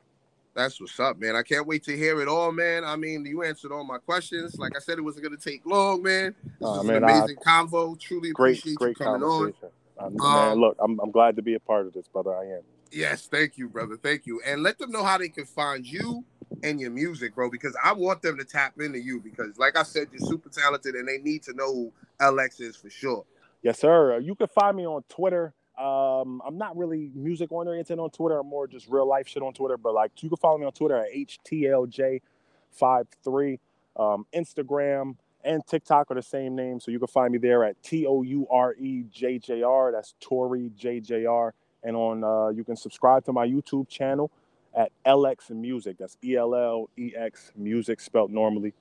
That's 0.55 0.81
what's 0.81 0.99
up, 0.99 1.19
man. 1.19 1.35
I 1.35 1.43
can't 1.43 1.65
wait 1.67 1.83
to 1.83 1.95
hear 1.95 2.19
it 2.21 2.27
all, 2.27 2.51
man. 2.51 2.83
I 2.83 2.95
mean, 2.95 3.23
you 3.25 3.43
answered 3.43 3.71
all 3.71 3.83
my 3.83 3.99
questions. 3.99 4.55
Like 4.57 4.75
I 4.75 4.79
said, 4.79 4.97
it 4.97 5.01
wasn't 5.01 5.25
gonna 5.25 5.37
take 5.37 5.63
long, 5.65 6.01
man. 6.01 6.35
This 6.43 6.53
was 6.59 6.85
man, 6.85 6.97
an 6.97 7.03
I- 7.03 7.17
amazing 7.19 7.37
convo. 7.37 7.99
Truly 7.99 8.31
Great, 8.31 8.57
appreciate 8.59 8.77
great 8.77 8.99
you 8.99 9.05
coming 9.05 9.23
on. 9.23 9.53
Um, 9.99 10.15
man, 10.15 10.57
look, 10.57 10.75
I'm 10.79 10.99
I'm 10.99 11.11
glad 11.11 11.35
to 11.35 11.43
be 11.43 11.53
a 11.53 11.59
part 11.59 11.85
of 11.85 11.93
this, 11.93 12.07
brother. 12.07 12.35
I 12.35 12.45
am. 12.45 12.61
Yes, 12.91 13.27
thank 13.27 13.57
you, 13.57 13.69
brother. 13.69 13.95
Thank 13.95 14.25
you. 14.25 14.41
And 14.45 14.63
let 14.63 14.77
them 14.79 14.91
know 14.91 15.03
how 15.03 15.17
they 15.19 15.29
can 15.29 15.45
find 15.45 15.85
you 15.85 16.23
and 16.63 16.79
your 16.79 16.91
music, 16.91 17.33
bro, 17.35 17.49
because 17.49 17.75
I 17.83 17.93
want 17.93 18.21
them 18.21 18.37
to 18.37 18.43
tap 18.43 18.73
into 18.79 18.99
you 18.99 19.19
because, 19.19 19.57
like 19.57 19.77
I 19.77 19.83
said, 19.83 20.09
you're 20.11 20.27
super 20.27 20.49
talented 20.49 20.95
and 20.95 21.07
they 21.07 21.17
need 21.19 21.41
to 21.43 21.53
know 21.53 21.73
who 21.73 21.91
LX 22.19 22.61
is 22.61 22.75
for 22.75 22.89
sure. 22.89 23.25
Yes, 23.63 23.79
sir. 23.79 24.19
You 24.19 24.35
can 24.35 24.47
find 24.47 24.77
me 24.77 24.85
on 24.85 25.03
Twitter. 25.07 25.53
Um, 25.79 26.41
I'm 26.45 26.57
not 26.57 26.75
really 26.77 27.09
music 27.15 27.51
oriented 27.51 27.97
on 27.97 28.09
Twitter. 28.11 28.39
I'm 28.39 28.47
more 28.47 28.67
just 28.67 28.87
real 28.89 29.07
life 29.07 29.27
shit 29.27 29.41
on 29.41 29.53
Twitter. 29.53 29.77
But 29.77 29.93
like, 29.93 30.11
you 30.21 30.29
can 30.29 30.37
follow 30.37 30.57
me 30.57 30.65
on 30.65 30.73
Twitter 30.73 30.97
at 30.97 31.07
HTLJ53. 31.13 33.59
Um, 33.95 34.25
Instagram 34.35 35.15
and 35.45 35.65
TikTok 35.65 36.11
are 36.11 36.15
the 36.15 36.21
same 36.21 36.55
name, 36.55 36.79
so 36.79 36.91
you 36.91 36.99
can 36.99 37.07
find 37.07 37.31
me 37.31 37.37
there 37.37 37.63
at 37.63 37.81
T 37.83 38.05
O 38.05 38.21
U 38.21 38.47
R 38.51 38.75
E 38.75 39.05
J 39.11 39.39
J 39.39 39.63
R. 39.63 39.91
That's 39.91 40.13
Tori 40.19 40.71
J 40.75 40.99
J 40.99 41.25
R. 41.25 41.53
And 41.83 41.95
on, 41.95 42.23
uh, 42.23 42.49
you 42.49 42.63
can 42.63 42.75
subscribe 42.75 43.25
to 43.25 43.33
my 43.33 43.47
YouTube 43.47 43.87
channel 43.87 44.31
at 44.75 44.91
LX 45.05 45.51
Music. 45.51 45.97
That's 45.97 46.17
E 46.23 46.35
L 46.35 46.55
L 46.55 46.89
E 46.97 47.13
X 47.15 47.51
Music 47.55 48.01
spelled 48.01 48.31
normally. 48.31 48.73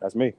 That's 0.00 0.14
me. 0.14 0.34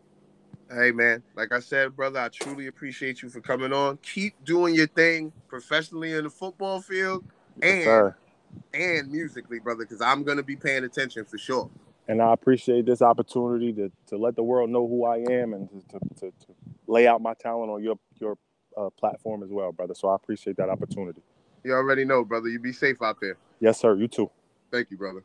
Hey, 0.74 0.92
man, 0.92 1.22
like 1.36 1.52
I 1.52 1.60
said, 1.60 1.98
brother, 1.98 2.20
I 2.20 2.30
truly 2.30 2.68
appreciate 2.68 3.22
you 3.22 3.30
for 3.30 3.42
coming 3.42 3.74
on. 3.74 3.98
Keep 3.98 4.46
doing 4.46 4.74
your 4.74 4.88
thing 4.88 5.34
professionally 5.50 6.14
in 6.14 6.24
the 6.24 6.30
football 6.30 6.80
field 6.80 7.26
and 7.62 7.84
sir. 7.84 8.16
and 8.74 9.12
musically, 9.12 9.60
brother, 9.60 9.84
because 9.84 10.00
I'm 10.00 10.24
gonna 10.24 10.44
be 10.44 10.56
paying 10.56 10.86
attention 10.86 11.26
for 11.26 11.38
sure. 11.38 11.70
and 12.08 12.22
I 12.22 12.32
appreciate 12.32 12.86
this 12.86 13.02
opportunity 13.02 13.74
to, 13.74 13.92
to 14.08 14.18
let 14.18 14.38
the 14.38 14.44
world 14.44 14.70
know 14.70 14.88
who 14.88 15.06
I 15.06 15.18
am 15.18 15.54
and 15.54 15.70
to, 15.90 16.00
to, 16.00 16.00
to, 16.16 16.32
to 16.46 16.56
lay 16.88 17.06
out 17.06 17.22
my 17.22 17.34
talent 17.34 17.70
on 17.70 17.84
your 17.84 17.96
your 18.20 18.38
uh, 18.78 18.90
platform 18.92 19.44
as 19.44 19.50
well, 19.52 19.74
brother. 19.74 19.94
So 19.94 20.08
I 20.08 20.16
appreciate 20.16 20.56
that 20.56 20.70
opportunity. 20.70 21.22
You 21.66 21.74
already 21.74 22.06
know, 22.06 22.24
brother. 22.24 22.48
You 22.48 22.60
be 22.60 22.72
safe 22.72 23.02
out 23.02 23.18
there. 23.20 23.36
Yes, 23.60 23.80
sir. 23.80 23.96
You 23.98 24.08
too. 24.08 24.32
Thank 24.72 24.90
you, 24.90 24.98
brother. 24.98 25.24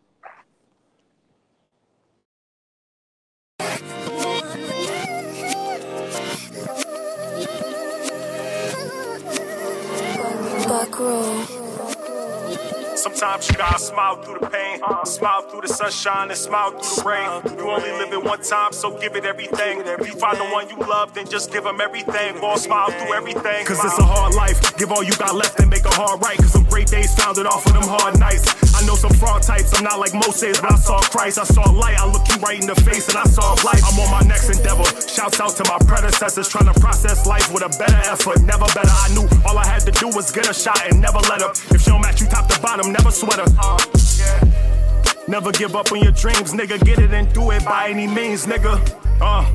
Sometimes 13.16 13.48
you 13.48 13.56
gotta 13.56 13.78
smile 13.78 14.16
through 14.16 14.40
the 14.40 14.46
pain, 14.50 14.78
smile 15.06 15.40
through 15.48 15.62
the 15.62 15.68
sunshine, 15.68 16.28
and 16.28 16.36
smile 16.36 16.72
through 16.72 17.02
the 17.02 17.08
rain. 17.08 17.58
You 17.58 17.70
only 17.70 17.90
live 17.92 18.12
it 18.12 18.22
one 18.22 18.42
time, 18.42 18.74
so 18.74 18.90
give 18.98 19.16
it 19.16 19.24
everything. 19.24 19.80
If 19.86 20.06
you 20.06 20.20
find 20.20 20.36
the 20.36 20.44
one 20.44 20.68
you 20.68 20.76
love, 20.76 21.14
then 21.14 21.26
just 21.26 21.50
give 21.50 21.64
them 21.64 21.80
everything. 21.80 22.38
All 22.40 22.58
smile 22.58 22.90
through 22.90 23.14
everything. 23.14 23.64
Cause 23.64 23.82
it's 23.82 23.98
a 23.98 24.04
hard 24.04 24.34
life. 24.34 24.76
Give 24.76 24.92
all 24.92 25.02
you 25.02 25.16
got 25.16 25.34
left 25.34 25.58
and 25.60 25.70
make 25.70 25.86
a 25.86 25.94
hard 25.94 26.20
right. 26.20 26.36
Cause 26.36 26.52
some 26.52 26.64
great 26.64 26.88
days 26.88 27.14
founded 27.14 27.46
off 27.46 27.64
of 27.64 27.72
them 27.72 27.84
hard 27.84 28.20
nights. 28.20 28.65
I 28.76 28.84
know 28.84 28.94
some 28.94 29.12
fraud 29.14 29.42
types, 29.42 29.72
I'm 29.72 29.84
not 29.84 29.98
like 29.98 30.12
Moses, 30.12 30.60
but 30.60 30.70
I 30.70 30.76
saw 30.76 31.00
Christ. 31.00 31.38
I 31.38 31.44
saw 31.44 31.64
light, 31.70 31.96
I 31.98 32.04
look 32.12 32.28
you 32.28 32.36
right 32.44 32.60
in 32.60 32.66
the 32.66 32.74
face 32.74 33.08
and 33.08 33.16
I 33.16 33.24
saw 33.24 33.56
life. 33.64 33.80
I'm 33.88 33.98
on 33.98 34.10
my 34.10 34.20
next 34.28 34.50
endeavor. 34.50 34.84
Shouts 35.08 35.40
out 35.40 35.56
to 35.56 35.64
my 35.64 35.78
predecessors, 35.88 36.48
trying 36.48 36.72
to 36.72 36.78
process 36.78 37.26
life 37.26 37.50
with 37.52 37.64
a 37.64 37.72
better 37.78 38.02
effort. 38.12 38.42
Never 38.42 38.66
better. 38.76 38.92
I 38.92 39.08
knew 39.16 39.26
all 39.46 39.56
I 39.56 39.66
had 39.66 39.80
to 39.88 39.92
do 39.92 40.08
was 40.08 40.30
get 40.30 40.48
a 40.50 40.54
shot 40.54 40.78
and 40.84 41.00
never 41.00 41.18
let 41.30 41.40
up. 41.40 41.56
If 41.72 41.80
she 41.80 41.90
don't 41.90 42.02
match 42.02 42.20
you 42.20 42.26
top 42.26 42.48
to 42.48 42.60
bottom, 42.60 42.92
never 42.92 43.10
sweat 43.10 43.40
her. 43.40 43.48
Uh, 43.58 43.78
yeah. 44.20 44.66
Never 45.26 45.52
give 45.52 45.74
up 45.74 45.90
on 45.90 46.02
your 46.02 46.12
dreams, 46.12 46.52
nigga. 46.52 46.78
Get 46.84 46.98
it 46.98 47.12
and 47.12 47.32
do 47.32 47.50
it 47.52 47.64
by 47.64 47.88
any 47.88 48.06
means, 48.06 48.46
nigga. 48.46 48.76
Uh. 49.20 49.52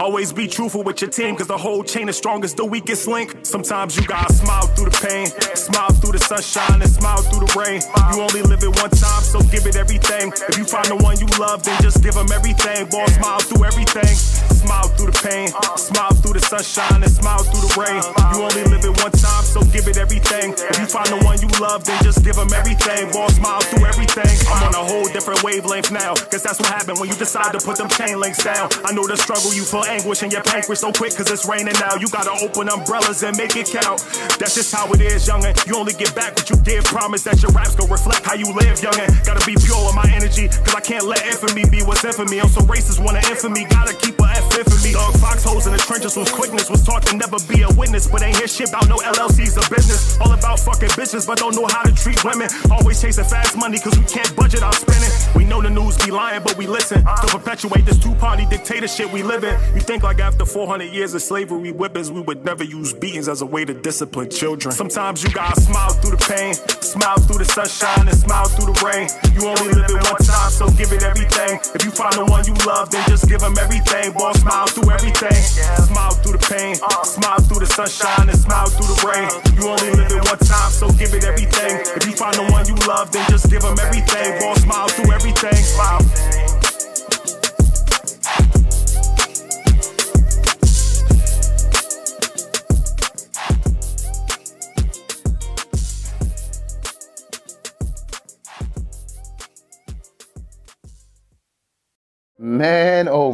Always 0.00 0.32
be 0.32 0.46
truthful 0.48 0.82
with 0.82 1.00
your 1.00 1.10
team, 1.10 1.36
cause 1.36 1.46
the 1.46 1.56
whole 1.56 1.82
chain 1.84 2.08
is 2.08 2.16
strong 2.16 2.44
as 2.44 2.54
the 2.54 2.64
weakest 2.64 3.06
link. 3.06 3.36
Sometimes 3.42 3.96
you 3.96 4.06
gotta 4.06 4.32
smile 4.32 4.66
through 4.68 4.90
the 4.90 4.98
pain, 4.98 5.26
smile 5.56 5.90
through 5.92 6.12
the 6.12 6.18
sunshine, 6.18 6.82
and 6.82 6.90
smile 6.90 7.22
through 7.22 7.46
the 7.46 7.52
rain. 7.58 7.80
You 8.14 8.22
only 8.22 8.42
live 8.42 8.62
it 8.62 8.74
one 8.80 8.90
time, 8.90 9.22
so 9.22 9.40
give 9.52 9.66
it 9.66 9.76
everything. 9.76 10.32
If 10.48 10.58
you 10.58 10.64
find 10.64 10.86
the 10.86 10.96
one 10.96 11.18
you 11.18 11.26
love, 11.38 11.62
then 11.62 11.80
just 11.82 12.02
give 12.02 12.14
them 12.14 12.30
everything. 12.32 12.86
Boy, 12.88 13.06
smile 13.06 13.40
through 13.40 13.64
everything. 13.64 14.14
Smile 14.62 14.88
through 14.94 15.10
the 15.10 15.18
pain, 15.26 15.50
smile 15.76 16.14
through 16.22 16.38
the 16.38 16.44
sunshine, 16.46 17.02
and 17.02 17.10
smile 17.10 17.42
through 17.42 17.66
the 17.66 17.72
rain. 17.74 17.98
You 18.30 18.46
only 18.46 18.62
live 18.70 18.84
it 18.86 18.94
one 19.02 19.10
time, 19.10 19.42
so 19.42 19.58
give 19.74 19.90
it 19.90 19.98
everything. 19.98 20.54
If 20.54 20.78
you 20.78 20.86
find 20.86 21.10
the 21.10 21.18
one 21.26 21.42
you 21.42 21.50
love, 21.58 21.82
then 21.82 21.98
just 22.02 22.22
give 22.22 22.36
them 22.38 22.46
everything. 22.54 23.10
Boy, 23.10 23.26
smile 23.34 23.60
through 23.60 23.86
everything. 23.86 24.30
I'm 24.54 24.70
on 24.70 24.74
a 24.78 24.84
whole 24.86 25.10
different 25.10 25.42
wavelength 25.42 25.90
now, 25.90 26.14
cause 26.30 26.42
that's 26.46 26.62
what 26.62 26.70
happened 26.70 26.98
when 27.02 27.10
you 27.10 27.16
decide 27.18 27.50
to 27.58 27.60
put 27.60 27.76
them 27.76 27.90
chain 27.90 28.20
links 28.22 28.42
down. 28.44 28.70
I 28.86 28.94
know 28.94 29.02
the 29.02 29.18
struggle 29.18 29.50
you 29.52 29.66
feel 29.82 29.92
anguish 29.92 30.22
in 30.22 30.30
your 30.30 30.42
pancreas 30.42 30.80
so 30.80 30.92
quick 30.92 31.14
cause 31.16 31.30
it's 31.30 31.46
raining 31.48 31.74
now. 31.80 31.94
You 31.96 32.08
gotta 32.08 32.32
open 32.44 32.68
umbrellas 32.68 33.22
and 33.22 33.36
make 33.36 33.56
it 33.56 33.66
count. 33.66 34.00
That's 34.38 34.54
just 34.54 34.74
how 34.74 34.90
it 34.92 35.00
is, 35.00 35.26
youngin'. 35.26 35.54
You 35.66 35.76
only 35.76 35.92
get 35.92 36.14
back 36.14 36.34
what 36.36 36.48
you 36.50 36.56
give. 36.56 36.84
Promise 36.84 37.24
that 37.24 37.42
your 37.42 37.50
raps 37.52 37.74
gon' 37.74 37.90
reflect 37.90 38.24
how 38.24 38.34
you 38.34 38.52
live, 38.54 38.78
youngin'. 38.80 39.08
Gotta 39.24 39.44
be 39.46 39.54
pure 39.56 39.78
with 39.86 39.94
my 39.94 40.08
energy, 40.12 40.48
cause 40.48 40.74
I 40.74 40.80
can't 40.80 41.04
let 41.04 41.24
infamy 41.26 41.64
be 41.70 41.82
what's 41.82 42.04
infamy. 42.04 42.40
I'm 42.40 42.48
so 42.48 42.60
racist, 42.62 43.02
wanna 43.02 43.22
infamy, 43.30 43.64
gotta 43.64 43.94
keep 43.94 44.18
a 44.20 44.28
F 44.36 44.58
infamy. 44.58 44.92
Dog 44.92 45.14
foxholes 45.18 45.66
in 45.66 45.72
the 45.72 45.78
trenches 45.78 46.16
was 46.16 46.30
quickness, 46.30 46.70
was 46.70 46.84
taught 46.84 47.06
to 47.06 47.16
never 47.16 47.38
be 47.48 47.62
a 47.62 47.70
witness, 47.74 48.08
but 48.08 48.22
ain't 48.22 48.36
hear 48.36 48.48
shit 48.48 48.68
about 48.68 48.88
no 48.88 48.96
LLCs 48.98 49.56
or 49.58 49.66
business. 49.74 50.18
All 50.20 50.32
about 50.32 50.60
fucking 50.60 50.90
bitches, 50.90 51.26
but 51.26 51.38
don't 51.38 51.54
know 51.54 51.66
how 51.66 51.82
to 51.82 51.92
treat 51.94 52.22
women. 52.24 52.48
Always 52.70 53.00
chasing 53.00 53.24
fast 53.24 53.56
money, 53.56 53.78
cause 53.78 53.98
we 53.98 54.04
can't 54.04 54.34
budget 54.36 54.62
our 54.62 54.72
spending. 54.72 55.10
We 55.34 55.44
know 55.44 55.62
the 55.62 55.70
news 55.70 55.96
be 56.04 56.10
lying, 56.10 56.42
but 56.42 56.56
we 56.56 56.66
listen. 56.66 57.02
To 57.02 57.26
perpetuate 57.26 57.84
this 57.84 57.98
two 57.98 58.14
party 58.16 58.46
dictatorship 58.46 59.12
we 59.12 59.22
live 59.22 59.44
in. 59.44 59.56
You 59.74 59.80
think 59.80 60.02
like 60.02 60.20
after 60.20 60.44
400 60.44 60.92
years 60.92 61.14
of 61.14 61.22
slavery 61.22 61.72
whippings, 61.72 62.12
we 62.12 62.20
would 62.20 62.44
never 62.44 62.62
use 62.62 62.92
beatings 62.92 63.26
as 63.26 63.40
a 63.40 63.46
way 63.46 63.64
to 63.64 63.72
discipline 63.72 64.28
children. 64.28 64.74
Sometimes 64.74 65.24
you 65.24 65.30
gotta 65.30 65.58
smile 65.60 65.90
through 65.94 66.16
the 66.16 66.22
pain, 66.28 66.52
smile 66.84 67.16
through 67.16 67.38
the 67.38 67.48
sunshine, 67.48 68.06
and 68.06 68.16
smile 68.16 68.44
through 68.52 68.68
the 68.68 68.78
rain. 68.84 69.08
You 69.32 69.48
only 69.48 69.72
live 69.72 69.88
it 69.88 70.04
one 70.04 70.20
time, 70.20 70.50
so 70.52 70.68
give 70.76 70.92
it 70.92 71.02
everything. 71.02 71.56
If 71.72 71.84
you 71.84 71.90
find 71.90 72.12
the 72.12 72.24
one 72.28 72.44
you 72.44 72.52
love, 72.68 72.90
then 72.90 73.00
just 73.08 73.26
give 73.28 73.40
them 73.40 73.56
everything. 73.56 74.12
Boy, 74.12 74.32
smile 74.36 74.66
through 74.68 74.92
everything. 74.92 75.40
Smile 75.40 76.12
through 76.20 76.36
the 76.36 76.44
pain, 76.44 76.76
smile 77.08 77.40
through 77.40 77.64
the 77.64 77.70
sunshine, 77.72 78.28
and 78.28 78.38
smile 78.38 78.68
through 78.68 78.92
the 78.92 78.98
rain. 79.08 79.28
You 79.56 79.72
only 79.72 79.88
live 79.96 80.12
it 80.12 80.24
one 80.28 80.42
time, 80.44 80.68
so 80.68 80.92
give 81.00 81.16
it 81.16 81.24
everything. 81.24 81.80
If 81.96 82.04
you 82.04 82.12
find 82.12 82.36
the 82.36 82.44
one 82.52 82.68
you 82.68 82.76
love, 82.84 83.08
then 83.08 83.24
just 83.32 83.48
give 83.48 83.62
them 83.62 83.80
everything. 83.80 84.36
Boy, 84.36 84.52
smile 84.60 84.88
through 84.92 85.16
everything. 85.16 85.56
Smile. 85.56 86.41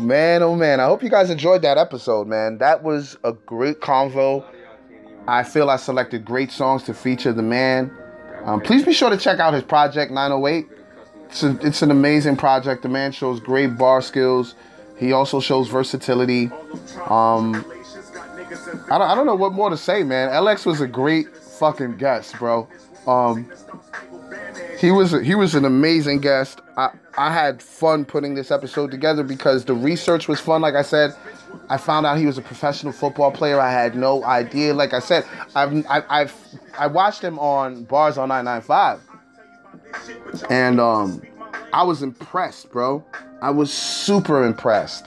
Man, 0.09 0.43
oh 0.43 0.57
man. 0.57 0.81
I 0.81 0.87
hope 0.87 1.03
you 1.03 1.11
guys 1.11 1.29
enjoyed 1.29 1.61
that 1.61 1.77
episode, 1.77 2.29
man. 2.29 2.57
That 2.57 2.83
was 2.83 3.19
a 3.25 3.35
great 3.35 3.81
convo. 3.81 4.43
I 5.27 5.43
feel 5.43 5.69
I 5.69 5.77
selected 5.77 6.25
great 6.25 6.51
songs 6.51 6.83
to 6.85 6.95
feature 6.95 7.31
the 7.31 7.43
man. 7.43 7.95
Um, 8.45 8.63
please 8.63 8.87
be 8.87 8.95
sure 8.95 9.11
to 9.11 9.19
check 9.19 9.39
out 9.39 9.53
his 9.53 9.63
project 9.63 10.11
908. 10.11 10.67
It's, 11.27 11.43
a, 11.43 11.59
it's 11.61 11.83
an 11.83 11.91
amazing 11.91 12.39
project. 12.39 12.81
The 12.81 12.89
man 12.89 13.13
shows 13.13 13.39
great 13.39 13.77
bar 13.77 14.01
skills. 14.01 14.55
He 14.97 15.13
also 15.13 15.41
shows 15.41 15.69
versatility. 15.69 16.47
Um, 17.05 17.63
I 18.91 18.97
don't, 18.97 19.11
I 19.11 19.15
don't 19.15 19.27
know 19.27 19.35
what 19.35 19.53
more 19.53 19.69
to 19.69 19.77
say, 19.77 20.05
man. 20.05 20.31
LX 20.31 20.65
was 20.65 20.81
a 20.81 20.89
great 20.89 21.37
fucking 21.37 21.99
guest, 21.99 22.35
bro. 22.39 22.67
Um, 23.07 23.53
he 24.79 24.91
was 24.91 25.13
he 25.21 25.35
was 25.35 25.55
an 25.55 25.67
amazing 25.67 26.21
guest. 26.21 26.63
I 26.79 26.93
I 27.19 27.33
had 27.33 27.61
fun 27.61 28.05
putting 28.05 28.35
this 28.35 28.53
episode 28.53 28.93
together 28.93 29.25
because 29.25 29.65
the 29.65 29.75
research 29.75 30.29
was 30.29 30.39
fun. 30.39 30.61
Like 30.61 30.77
I 30.77 30.83
said, 30.83 31.17
I 31.69 31.77
found 31.77 32.07
out 32.07 32.17
he 32.17 32.27
was 32.27 32.39
a 32.39 32.43
professional 32.43 32.93
football 32.93 33.33
player. 33.33 33.61
I 33.61 33.73
had 33.73 33.97
no 33.97 34.23
idea. 34.25 34.73
Like 34.73 34.95
I 34.95 35.01
said, 35.01 35.27
I've 35.57 35.85
I, 35.87 36.05
I've 36.09 36.35
I 36.79 36.87
watched 36.87 37.23
him 37.23 37.39
on 37.41 37.83
Bars 37.83 38.19
on 38.19 38.31
I-95, 38.31 39.01
and 40.49 40.79
um, 40.79 41.21
I 41.73 41.83
was 41.83 42.03
impressed, 42.03 42.71
bro. 42.71 43.05
I 43.43 43.51
was 43.51 43.73
super 43.73 44.45
impressed, 44.45 45.07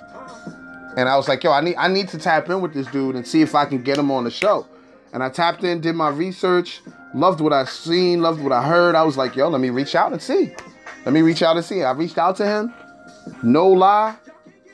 and 0.97 1.07
I 1.07 1.15
was 1.15 1.29
like, 1.29 1.45
yo, 1.45 1.53
I 1.53 1.61
need 1.61 1.77
I 1.77 1.87
need 1.87 2.09
to 2.09 2.17
tap 2.17 2.49
in 2.49 2.59
with 2.59 2.73
this 2.73 2.87
dude 2.87 3.15
and 3.15 3.25
see 3.25 3.41
if 3.41 3.55
I 3.55 3.63
can 3.63 3.81
get 3.81 3.97
him 3.97 4.11
on 4.11 4.25
the 4.25 4.31
show. 4.31 4.67
And 5.13 5.23
I 5.23 5.29
tapped 5.29 5.63
in, 5.63 5.79
did 5.79 5.95
my 5.95 6.09
research, 6.09 6.81
loved 7.13 7.39
what 7.39 7.53
I 7.53 7.63
seen, 7.65 8.21
loved 8.21 8.41
what 8.41 8.51
I 8.51 8.63
heard. 8.63 8.95
I 8.95 9.03
was 9.03 9.15
like, 9.17 9.35
yo, 9.35 9.47
let 9.47 9.61
me 9.61 9.69
reach 9.69 9.95
out 9.95 10.11
and 10.11 10.21
see. 10.21 10.55
Let 11.05 11.13
me 11.13 11.21
reach 11.21 11.41
out 11.41 11.55
and 11.55 11.65
see. 11.65 11.83
I 11.83 11.91
reached 11.91 12.17
out 12.17 12.35
to 12.37 12.45
him. 12.45 12.73
No 13.43 13.67
lie. 13.69 14.15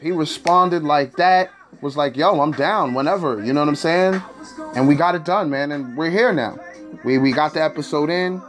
He 0.01 0.11
responded 0.11 0.83
like 0.83 1.15
that. 1.17 1.51
Was 1.81 1.95
like, 1.95 2.17
yo, 2.17 2.41
I'm 2.41 2.51
down 2.51 2.93
whenever. 2.93 3.43
You 3.43 3.53
know 3.53 3.61
what 3.61 3.69
I'm 3.69 3.75
saying? 3.75 4.21
And 4.75 4.87
we 4.87 4.95
got 4.95 5.15
it 5.15 5.25
done, 5.25 5.49
man. 5.49 5.71
And 5.71 5.95
we're 5.95 6.09
here 6.09 6.33
now. 6.33 6.59
We 7.03 7.17
we 7.17 7.31
got 7.31 7.53
the 7.53 7.63
episode 7.63 8.09
in. 8.09 8.41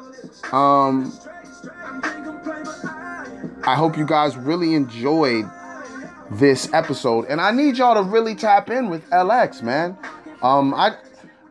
Um 0.52 1.12
I 3.64 3.74
hope 3.74 3.98
you 3.98 4.06
guys 4.06 4.36
really 4.36 4.74
enjoyed 4.74 5.44
this 6.30 6.72
episode. 6.72 7.26
And 7.26 7.40
I 7.40 7.50
need 7.50 7.76
y'all 7.76 8.02
to 8.02 8.08
really 8.08 8.34
tap 8.34 8.70
in 8.70 8.88
with 8.88 9.08
LX, 9.10 9.62
man. 9.62 9.96
Um 10.42 10.74
I 10.74 10.96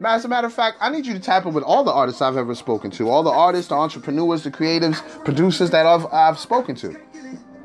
as 0.05 0.25
a 0.25 0.27
matter 0.27 0.47
of 0.47 0.53
fact, 0.53 0.77
I 0.79 0.89
need 0.89 1.05
you 1.05 1.13
to 1.13 1.19
tap 1.19 1.45
in 1.45 1.53
with 1.53 1.63
all 1.63 1.83
the 1.83 1.91
artists 1.91 2.21
I've 2.21 2.37
ever 2.37 2.53
spoken 2.53 2.91
to, 2.91 3.09
all 3.09 3.23
the 3.23 3.31
artists, 3.31 3.69
the 3.69 3.75
entrepreneurs, 3.75 4.43
the 4.43 4.51
creatives, 4.51 5.01
producers 5.25 5.71
that 5.71 5.85
I've, 5.85 6.05
I've 6.13 6.37
spoken 6.37 6.75
to, 6.75 6.95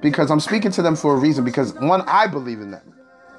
because 0.01 0.31
I'm 0.31 0.41
speaking 0.41 0.71
to 0.73 0.83
them 0.83 0.97
for 0.97 1.15
a 1.15 1.19
reason. 1.19 1.45
Because 1.45 1.75
one, 1.75 2.03
I 2.03 2.27
believe 2.27 2.61
in 2.61 2.71
them. 2.71 2.95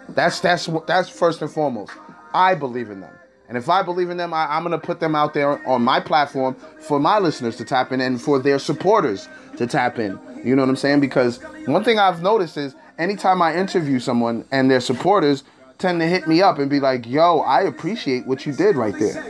That's 0.09 0.39
that's 0.39 0.69
that's 0.85 1.09
first 1.09 1.41
and 1.41 1.49
foremost. 1.49 1.91
I 2.33 2.55
believe 2.55 2.89
in 2.89 2.99
them, 2.99 3.13
and 3.47 3.57
if 3.57 3.69
I 3.69 3.81
believe 3.81 4.09
in 4.09 4.17
them, 4.17 4.33
I, 4.33 4.47
I'm 4.47 4.63
gonna 4.63 4.77
put 4.77 4.99
them 4.99 5.15
out 5.15 5.33
there 5.33 5.65
on 5.67 5.81
my 5.81 5.99
platform 5.99 6.55
for 6.79 6.99
my 6.99 7.19
listeners 7.19 7.55
to 7.57 7.65
tap 7.65 7.91
in 7.91 8.01
and 8.01 8.21
for 8.21 8.37
their 8.37 8.59
supporters 8.59 9.27
to 9.57 9.65
tap 9.65 9.97
in. 9.99 10.19
You 10.43 10.55
know 10.55 10.61
what 10.61 10.69
I'm 10.69 10.75
saying? 10.75 10.99
Because 10.99 11.41
one 11.65 11.83
thing 11.83 11.99
I've 11.99 12.21
noticed 12.21 12.57
is 12.57 12.75
anytime 12.99 13.41
I 13.41 13.55
interview 13.55 13.99
someone 13.99 14.45
and 14.51 14.69
their 14.69 14.81
supporters 14.81 15.43
tend 15.83 15.99
to 15.99 16.07
hit 16.07 16.29
me 16.29 16.41
up 16.41 16.59
and 16.59 16.69
be 16.69 16.79
like, 16.79 17.05
yo, 17.05 17.39
I 17.39 17.63
appreciate 17.63 18.25
what 18.25 18.45
you 18.45 18.53
did 18.53 18.77
right 18.77 18.97
there. 18.97 19.21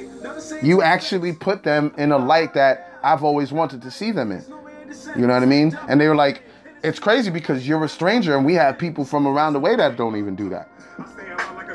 You 0.62 0.84
actually 0.84 1.34
put 1.34 1.64
them 1.64 1.92
in 1.98 2.12
a 2.12 2.18
light 2.18 2.54
that 2.54 3.00
I've 3.02 3.24
always 3.24 3.52
wanted 3.52 3.82
to 3.82 3.90
see 3.90 4.12
them 4.12 4.32
in. 4.32 4.46
You 5.16 5.26
know 5.26 5.34
what 5.34 5.42
I 5.42 5.48
mean? 5.48 5.76
And 5.90 6.00
they 6.00 6.08
were 6.08 6.16
like, 6.16 6.44
it's 6.84 7.00
crazy 7.00 7.32
because 7.32 7.68
you're 7.68 7.84
a 7.84 7.90
stranger 7.90 8.38
and 8.38 8.46
we 8.46 8.54
have 8.54 8.78
people 8.78 9.04
from 9.04 9.26
around 9.26 9.54
the 9.54 9.60
way 9.60 9.76
that 9.76 9.98
don't 9.98 10.16
even 10.16 10.36
do 10.36 10.50
that. 10.50 10.70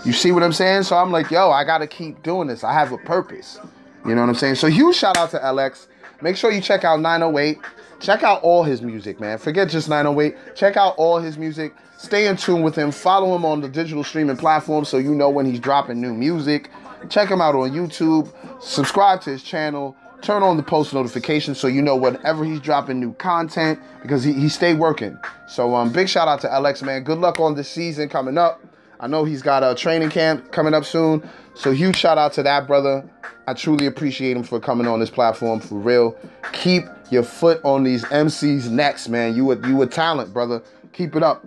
You 0.05 0.13
see 0.13 0.31
what 0.31 0.45
I'm 0.45 0.53
saying? 0.53 0.85
So 0.85 0.97
I'm 0.97 1.11
like, 1.11 1.29
yo, 1.29 1.51
I 1.51 1.65
got 1.65 1.79
to 1.79 1.89
keep 1.89 2.23
doing 2.23 2.47
this. 2.47 2.63
I 2.63 2.73
have 2.73 2.93
a 2.93 2.99
purpose. 2.99 3.59
You 4.07 4.15
know 4.15 4.21
what 4.21 4.29
I'm 4.29 4.37
saying? 4.37 4.55
So 4.55 4.69
huge 4.69 4.95
shout 4.95 5.17
out 5.17 5.31
to 5.33 5.41
LX. 5.41 5.89
Make 6.23 6.37
sure 6.37 6.53
you 6.53 6.61
check 6.61 6.85
out 6.85 7.01
908. 7.01 7.59
Check 7.99 8.23
out 8.23 8.43
all 8.43 8.63
his 8.63 8.81
music, 8.81 9.19
man. 9.19 9.39
Forget 9.39 9.71
just 9.71 9.89
908. 9.89 10.55
Check 10.55 10.77
out 10.77 10.95
all 10.99 11.19
his 11.19 11.37
music. 11.37 11.75
Stay 11.99 12.29
in 12.29 12.37
tune 12.37 12.63
with 12.63 12.77
him. 12.77 12.93
Follow 12.93 13.35
him 13.35 13.45
on 13.45 13.61
the 13.61 13.69
digital 13.69 14.05
streaming 14.05 14.37
platforms 14.37 14.89
so 14.89 14.99
you 14.99 15.13
know 15.13 15.29
when 15.29 15.45
he's 15.45 15.59
dropping 15.59 16.01
new 16.01 16.15
music. 16.15 16.71
Check 17.11 17.29
him 17.29 17.41
out 17.41 17.57
on 17.57 17.73
YouTube. 17.73 18.33
Subscribe 18.63 19.21
to 19.23 19.31
his 19.31 19.43
channel. 19.43 19.97
Turn 20.23 20.45
on 20.45 20.57
the 20.57 20.63
post 20.63 20.95
notifications 20.95 21.59
so 21.59 21.67
you 21.67 21.83
know 21.83 21.97
whenever 21.97 22.45
he's 22.45 22.61
dropping 22.61 23.01
new 23.01 23.15
content 23.15 23.81
because 24.01 24.23
he, 24.23 24.33
he 24.33 24.49
stay 24.49 24.75
working. 24.75 25.19
So 25.49 25.75
um, 25.75 25.93
big 25.93 26.09
shout 26.09 26.29
out 26.29 26.41
to 26.43 26.47
LX, 26.47 26.85
man. 26.85 27.03
Good 27.03 27.19
luck 27.19 27.41
on 27.41 27.57
this 27.57 27.69
season 27.69 28.09
coming 28.09 28.39
up. 28.39 28.63
I 29.01 29.09
know 29.09 29.25
he's 29.25 29.43
got 29.43 29.65
a 29.65 29.75
training 29.75 30.11
camp 30.11 30.53
coming 30.53 30.75
up 30.75 30.85
soon. 30.85 31.29
So 31.55 31.73
huge 31.73 31.97
shout 31.97 32.17
out 32.17 32.33
to 32.35 32.45
that 32.45 32.69
brother. 32.69 33.11
I 33.49 33.55
truly 33.55 33.87
appreciate 33.87 34.37
him 34.37 34.45
for 34.45 34.61
coming 34.61 34.87
on 34.87 35.01
this 35.01 35.11
platform 35.11 35.59
for 35.59 35.75
real. 35.75 36.17
Keep 36.53 36.85
your 37.11 37.25
foot 37.25 37.61
on 37.65 37.83
these 37.83 38.05
MCs' 38.05 38.71
necks, 38.71 39.09
man. 39.09 39.35
You 39.35 39.51
a 39.51 39.69
you 39.69 39.83
a 39.83 39.87
talent, 39.89 40.33
brother. 40.33 40.63
Keep 40.93 41.17
it 41.17 41.25
up. 41.25 41.45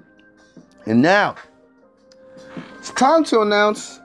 And 0.86 1.02
now 1.02 1.36
it's 2.78 2.92
time 2.92 3.24
to 3.26 3.42
announce 3.42 4.00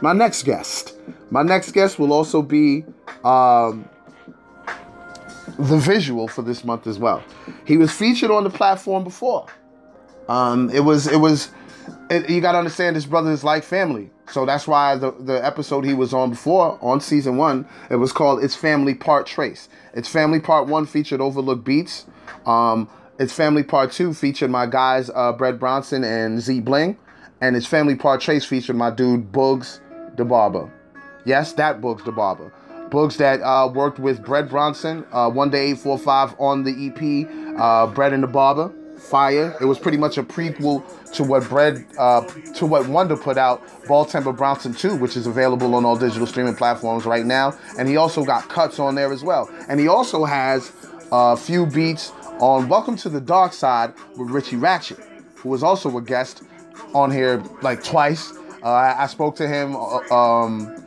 my 0.00 0.12
next 0.12 0.42
guest. 0.44 0.96
My 1.30 1.42
next 1.42 1.72
guest 1.72 1.98
will 1.98 2.12
also 2.12 2.42
be 2.42 2.84
um, 3.24 3.88
the 5.58 5.78
visual 5.78 6.28
for 6.28 6.42
this 6.42 6.64
month 6.64 6.86
as 6.86 6.98
well. 6.98 7.22
He 7.64 7.76
was 7.76 7.90
featured 7.90 8.30
on 8.30 8.44
the 8.44 8.50
platform 8.50 9.04
before. 9.04 9.46
Um, 10.28 10.70
it 10.70 10.80
was 10.80 11.06
it 11.06 11.16
was 11.16 11.50
it, 12.10 12.28
you 12.28 12.40
got 12.40 12.52
to 12.52 12.58
understand 12.58 12.96
this 12.96 13.06
brother 13.06 13.30
is 13.30 13.44
like 13.44 13.64
family. 13.64 14.10
So 14.30 14.46
that's 14.46 14.66
why 14.66 14.96
the, 14.96 15.10
the 15.10 15.44
episode 15.44 15.84
he 15.84 15.94
was 15.94 16.14
on 16.14 16.30
before, 16.30 16.78
on 16.80 17.00
season 17.00 17.36
one, 17.36 17.66
it 17.90 17.96
was 17.96 18.12
called 18.12 18.42
It's 18.42 18.56
Family 18.56 18.94
Part 18.94 19.26
Trace. 19.26 19.68
It's 19.92 20.08
Family 20.08 20.40
Part 20.40 20.68
One 20.68 20.86
featured 20.86 21.20
Overlook 21.20 21.64
Beats. 21.64 22.06
Um, 22.46 22.88
it's 23.18 23.32
Family 23.32 23.62
Part 23.62 23.92
Two 23.92 24.14
featured 24.14 24.50
my 24.50 24.66
guys, 24.66 25.10
uh, 25.14 25.32
Brett 25.32 25.58
Bronson 25.58 26.04
and 26.04 26.40
Z 26.40 26.60
Bling. 26.60 26.96
And 27.40 27.56
it's 27.56 27.66
Family 27.66 27.96
Part 27.96 28.20
Trace 28.20 28.44
featured 28.44 28.76
my 28.76 28.90
dude, 28.90 29.32
Bugs 29.32 29.80
the 30.16 30.24
Barber. 30.24 30.72
Yes, 31.24 31.52
that 31.54 31.80
Bugs 31.80 32.04
the 32.04 32.12
Barber. 32.12 32.52
Bugs 32.90 33.16
that 33.16 33.40
uh, 33.40 33.68
worked 33.72 33.98
with 33.98 34.24
Brett 34.24 34.48
Bronson, 34.48 35.04
uh, 35.12 35.30
One 35.30 35.50
Day 35.50 35.70
845 35.70 36.36
on 36.38 36.62
the 36.62 36.86
EP, 36.86 37.58
uh, 37.58 37.86
Brett 37.86 38.12
and 38.12 38.22
the 38.22 38.28
Barber 38.28 38.72
fire. 38.96 39.56
It 39.60 39.64
was 39.64 39.78
pretty 39.78 39.98
much 39.98 40.18
a 40.18 40.22
prequel 40.22 40.84
to 41.14 41.24
what 41.24 41.48
Bread, 41.48 41.84
uh, 41.98 42.20
to 42.54 42.66
what 42.66 42.86
Wonder 42.88 43.16
put 43.16 43.36
out, 43.36 43.62
Baltimore 43.88 44.32
Bronson 44.32 44.74
2, 44.74 44.96
which 44.96 45.16
is 45.16 45.26
available 45.26 45.74
on 45.74 45.84
all 45.84 45.96
digital 45.96 46.26
streaming 46.26 46.54
platforms 46.54 47.04
right 47.04 47.26
now. 47.26 47.56
And 47.78 47.88
he 47.88 47.96
also 47.96 48.24
got 48.24 48.48
cuts 48.48 48.78
on 48.78 48.94
there 48.94 49.12
as 49.12 49.24
well. 49.24 49.50
And 49.68 49.80
he 49.80 49.88
also 49.88 50.24
has 50.24 50.70
a 51.10 51.36
few 51.36 51.66
beats 51.66 52.12
on 52.42 52.68
Welcome 52.68 52.96
to 52.96 53.08
the 53.08 53.20
Dark 53.20 53.52
Side 53.52 53.94
with 54.16 54.28
Richie 54.30 54.56
Ratchet, 54.56 54.98
who 55.36 55.48
was 55.48 55.62
also 55.62 55.96
a 55.96 56.02
guest 56.02 56.42
on 56.92 57.08
here 57.12 57.40
like 57.62 57.84
twice. 57.84 58.32
Uh, 58.64 58.66
I, 58.66 59.04
I, 59.04 59.06
spoke 59.06 59.36
to 59.36 59.46
him 59.46 59.76
uh, 59.76 60.12
um, 60.12 60.84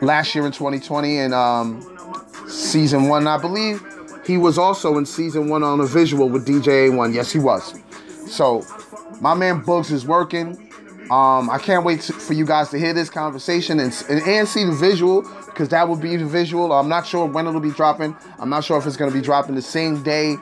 last 0.00 0.32
year 0.32 0.46
in 0.46 0.52
2020 0.52 1.18
in 1.18 1.32
um, 1.32 1.82
season 2.46 3.08
one, 3.08 3.26
I 3.26 3.36
believe. 3.36 3.84
he 4.24 4.38
was 4.38 4.58
also 4.58 4.96
in 4.96 5.04
season 5.04 5.48
one 5.48 5.64
on 5.64 5.80
a 5.80 5.86
visual 5.86 6.28
with 6.28 6.46
DJ 6.46 6.90
A1. 6.90 7.12
Yes, 7.12 7.32
he 7.32 7.40
was. 7.40 7.74
So, 8.28 8.64
my 9.20 9.34
man 9.34 9.60
Bugs 9.62 9.90
is 9.90 10.06
working. 10.06 10.70
Um, 11.10 11.50
I 11.50 11.58
can't 11.60 11.84
wait 11.84 12.02
to, 12.02 12.12
for 12.12 12.34
you 12.34 12.46
guys 12.46 12.70
to 12.70 12.78
hear 12.78 12.94
this 12.94 13.10
conversation 13.10 13.80
and, 13.80 13.92
and, 14.08 14.22
and 14.22 14.46
see 14.46 14.62
the 14.62 14.72
visual 14.72 15.28
because 15.52 15.68
that 15.68 15.88
will 15.88 15.96
be 15.96 16.16
the 16.16 16.26
visual. 16.26 16.72
I'm 16.72 16.88
not 16.88 17.06
sure 17.06 17.26
when 17.26 17.46
it'll 17.46 17.60
be 17.60 17.70
dropping. 17.70 18.16
I'm 18.38 18.48
not 18.48 18.64
sure 18.64 18.78
if 18.78 18.86
it's 18.86 18.96
going 18.96 19.10
to 19.10 19.16
be 19.16 19.22
dropping 19.22 19.54
the 19.54 19.62
same 19.62 20.02
day 20.02 20.36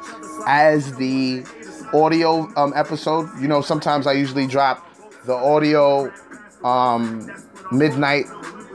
as 0.46 0.94
the 0.96 1.44
audio 1.92 2.48
um, 2.56 2.72
episode. 2.76 3.28
You 3.40 3.48
know, 3.48 3.60
sometimes 3.60 4.06
I 4.06 4.12
usually 4.12 4.46
drop 4.46 4.86
the 5.26 5.34
audio 5.34 6.12
um, 6.64 7.30
midnight, 7.72 8.26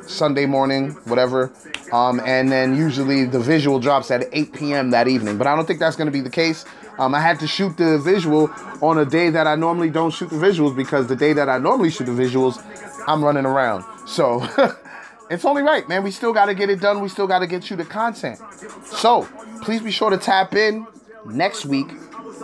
Sunday 0.05 0.45
morning, 0.45 0.91
whatever. 1.05 1.51
Um, 1.91 2.19
and 2.25 2.51
then 2.51 2.75
usually 2.75 3.25
the 3.25 3.39
visual 3.39 3.79
drops 3.79 4.11
at 4.11 4.27
8 4.31 4.53
p.m. 4.53 4.89
that 4.91 5.07
evening. 5.07 5.37
But 5.37 5.47
I 5.47 5.55
don't 5.55 5.65
think 5.65 5.79
that's 5.79 5.95
going 5.95 6.07
to 6.07 6.11
be 6.11 6.21
the 6.21 6.29
case. 6.29 6.65
Um, 6.97 7.13
I 7.13 7.21
had 7.21 7.39
to 7.41 7.47
shoot 7.47 7.77
the 7.77 7.97
visual 7.97 8.49
on 8.81 8.97
a 8.97 9.05
day 9.05 9.29
that 9.29 9.47
I 9.47 9.55
normally 9.55 9.89
don't 9.89 10.11
shoot 10.11 10.29
the 10.29 10.37
visuals 10.37 10.75
because 10.75 11.07
the 11.07 11.15
day 11.15 11.33
that 11.33 11.49
I 11.49 11.57
normally 11.57 11.89
shoot 11.89 12.05
the 12.05 12.11
visuals, 12.11 12.63
I'm 13.07 13.23
running 13.23 13.45
around. 13.45 13.83
So 14.07 14.39
it's 15.29 15.45
only 15.45 15.61
right, 15.61 15.87
man. 15.87 16.03
We 16.03 16.11
still 16.11 16.33
got 16.33 16.45
to 16.45 16.55
get 16.55 16.69
it 16.69 16.79
done. 16.79 17.01
We 17.01 17.09
still 17.09 17.27
got 17.27 17.39
to 17.39 17.47
get 17.47 17.69
you 17.69 17.75
the 17.75 17.85
content. 17.85 18.39
So 18.85 19.27
please 19.61 19.81
be 19.81 19.91
sure 19.91 20.09
to 20.09 20.17
tap 20.17 20.55
in 20.55 20.85
next 21.25 21.65
week 21.65 21.91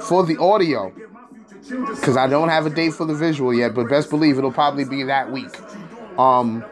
for 0.08 0.26
the 0.26 0.38
audio 0.38 0.92
because 1.70 2.18
I 2.18 2.28
don't 2.28 2.50
have 2.50 2.66
a 2.66 2.70
date 2.70 2.94
for 2.94 3.06
the 3.06 3.14
visual 3.14 3.54
yet, 3.54 3.74
but 3.74 3.88
best 3.90 4.10
believe 4.10 4.38
it'll 4.38 4.52
probably 4.52 4.86
be 4.86 5.04
that 5.04 5.32
week. 5.32 5.56
Um, 6.20 6.64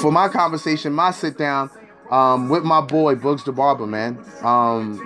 for 0.00 0.10
my 0.10 0.28
conversation, 0.28 0.92
my 0.92 1.10
sit 1.10 1.38
down 1.38 1.70
um, 2.10 2.48
with 2.48 2.64
my 2.64 2.80
boy 2.80 3.14
Bugs 3.14 3.44
the 3.44 3.52
Barber, 3.52 3.86
man. 3.86 4.18
Um, 4.42 5.00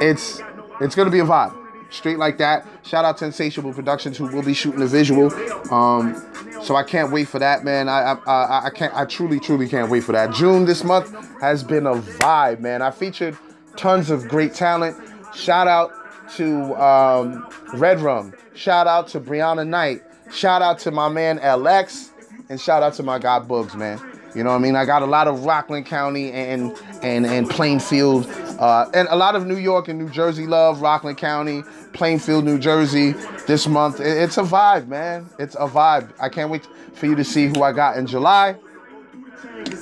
it's 0.00 0.40
it's 0.80 0.94
gonna 0.94 1.10
be 1.10 1.20
a 1.20 1.24
vibe, 1.24 1.54
straight 1.90 2.18
like 2.18 2.38
that. 2.38 2.66
Shout 2.84 3.04
out 3.04 3.18
to 3.18 3.26
Insatiable 3.26 3.72
Productions 3.72 4.16
who 4.16 4.26
will 4.26 4.42
be 4.42 4.54
shooting 4.54 4.80
the 4.80 4.86
visual. 4.86 5.32
Um, 5.72 6.22
so 6.62 6.76
I 6.76 6.82
can't 6.82 7.12
wait 7.12 7.28
for 7.28 7.38
that, 7.38 7.64
man. 7.64 7.88
I, 7.88 8.16
I 8.26 8.66
I 8.66 8.70
can't 8.70 8.94
I 8.94 9.04
truly 9.04 9.40
truly 9.40 9.68
can't 9.68 9.90
wait 9.90 10.04
for 10.04 10.12
that. 10.12 10.32
June 10.34 10.64
this 10.64 10.84
month 10.84 11.14
has 11.40 11.62
been 11.62 11.86
a 11.86 11.94
vibe, 11.94 12.60
man. 12.60 12.82
I 12.82 12.90
featured 12.90 13.36
tons 13.76 14.10
of 14.10 14.28
great 14.28 14.54
talent. 14.54 14.96
Shout 15.34 15.68
out 15.68 15.92
to 16.36 16.74
um, 16.82 17.48
Red 17.74 18.00
Rum. 18.00 18.32
Shout 18.54 18.86
out 18.86 19.08
to 19.08 19.20
Brianna 19.20 19.66
Knight. 19.66 20.02
Shout 20.32 20.62
out 20.62 20.78
to 20.80 20.90
my 20.90 21.08
man 21.08 21.38
LX. 21.38 22.10
And 22.48 22.60
shout 22.60 22.82
out 22.82 22.94
to 22.94 23.02
my 23.02 23.18
guy 23.18 23.40
Bugs, 23.40 23.74
man. 23.74 24.00
You 24.36 24.44
know 24.44 24.50
what 24.50 24.56
I 24.56 24.58
mean? 24.58 24.76
I 24.76 24.84
got 24.84 25.00
a 25.00 25.06
lot 25.06 25.28
of 25.28 25.46
Rockland 25.46 25.86
County 25.86 26.30
and 26.30 26.76
and 27.02 27.24
and 27.24 27.48
Plainfield, 27.48 28.26
uh, 28.60 28.84
and 28.92 29.08
a 29.10 29.16
lot 29.16 29.34
of 29.34 29.46
New 29.46 29.56
York 29.56 29.88
and 29.88 29.98
New 29.98 30.10
Jersey 30.10 30.46
love 30.46 30.82
Rockland 30.82 31.16
County, 31.16 31.62
Plainfield, 31.94 32.44
New 32.44 32.58
Jersey 32.58 33.12
this 33.46 33.66
month. 33.66 33.98
It's 33.98 34.36
a 34.36 34.42
vibe, 34.42 34.88
man. 34.88 35.30
It's 35.38 35.54
a 35.54 35.66
vibe. 35.66 36.12
I 36.20 36.28
can't 36.28 36.50
wait 36.50 36.68
for 36.92 37.06
you 37.06 37.14
to 37.16 37.24
see 37.24 37.46
who 37.46 37.62
I 37.62 37.72
got 37.72 37.96
in 37.96 38.06
July. 38.06 38.56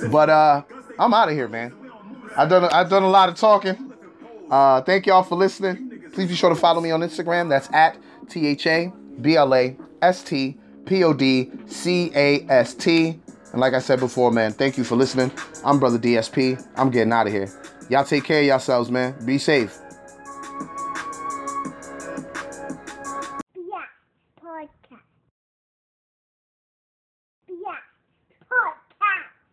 But 0.09 0.29
uh, 0.29 0.63
I'm 0.97 1.13
out 1.13 1.27
of 1.27 1.33
here, 1.33 1.49
man. 1.49 1.73
I've 2.37 2.47
done 2.47 2.63
I've 2.63 2.89
done 2.89 3.03
a 3.03 3.09
lot 3.09 3.27
of 3.27 3.35
talking. 3.35 3.91
Uh, 4.49 4.81
thank 4.83 5.05
y'all 5.05 5.23
for 5.23 5.35
listening. 5.35 6.03
Please 6.13 6.29
be 6.29 6.35
sure 6.35 6.49
to 6.49 6.55
follow 6.55 6.79
me 6.79 6.91
on 6.91 7.01
Instagram. 7.01 7.49
That's 7.49 7.69
at 7.73 7.97
T 8.29 8.47
H 8.47 8.67
A 8.67 8.93
B 9.19 9.35
L 9.35 9.53
A 9.53 9.75
S 10.01 10.23
T 10.23 10.57
P 10.85 11.03
O 11.03 11.11
D 11.11 11.51
C 11.65 12.09
A 12.15 12.45
S 12.47 12.73
T. 12.73 13.19
And 13.55 13.61
like 13.61 13.73
I 13.73 13.79
said 13.79 14.01
before, 14.01 14.33
man, 14.33 14.51
thank 14.51 14.77
you 14.77 14.83
for 14.83 14.97
listening. 14.97 15.31
I'm 15.63 15.79
Brother 15.79 15.97
DSP. 15.97 16.61
I'm 16.75 16.89
getting 16.89 17.13
out 17.13 17.27
of 17.27 17.31
here. 17.31 17.49
Y'all 17.87 18.03
take 18.03 18.25
care 18.25 18.41
of 18.41 18.45
yourselves, 18.45 18.91
man. 18.91 19.15
Be 19.25 19.37
safe. 19.37 19.79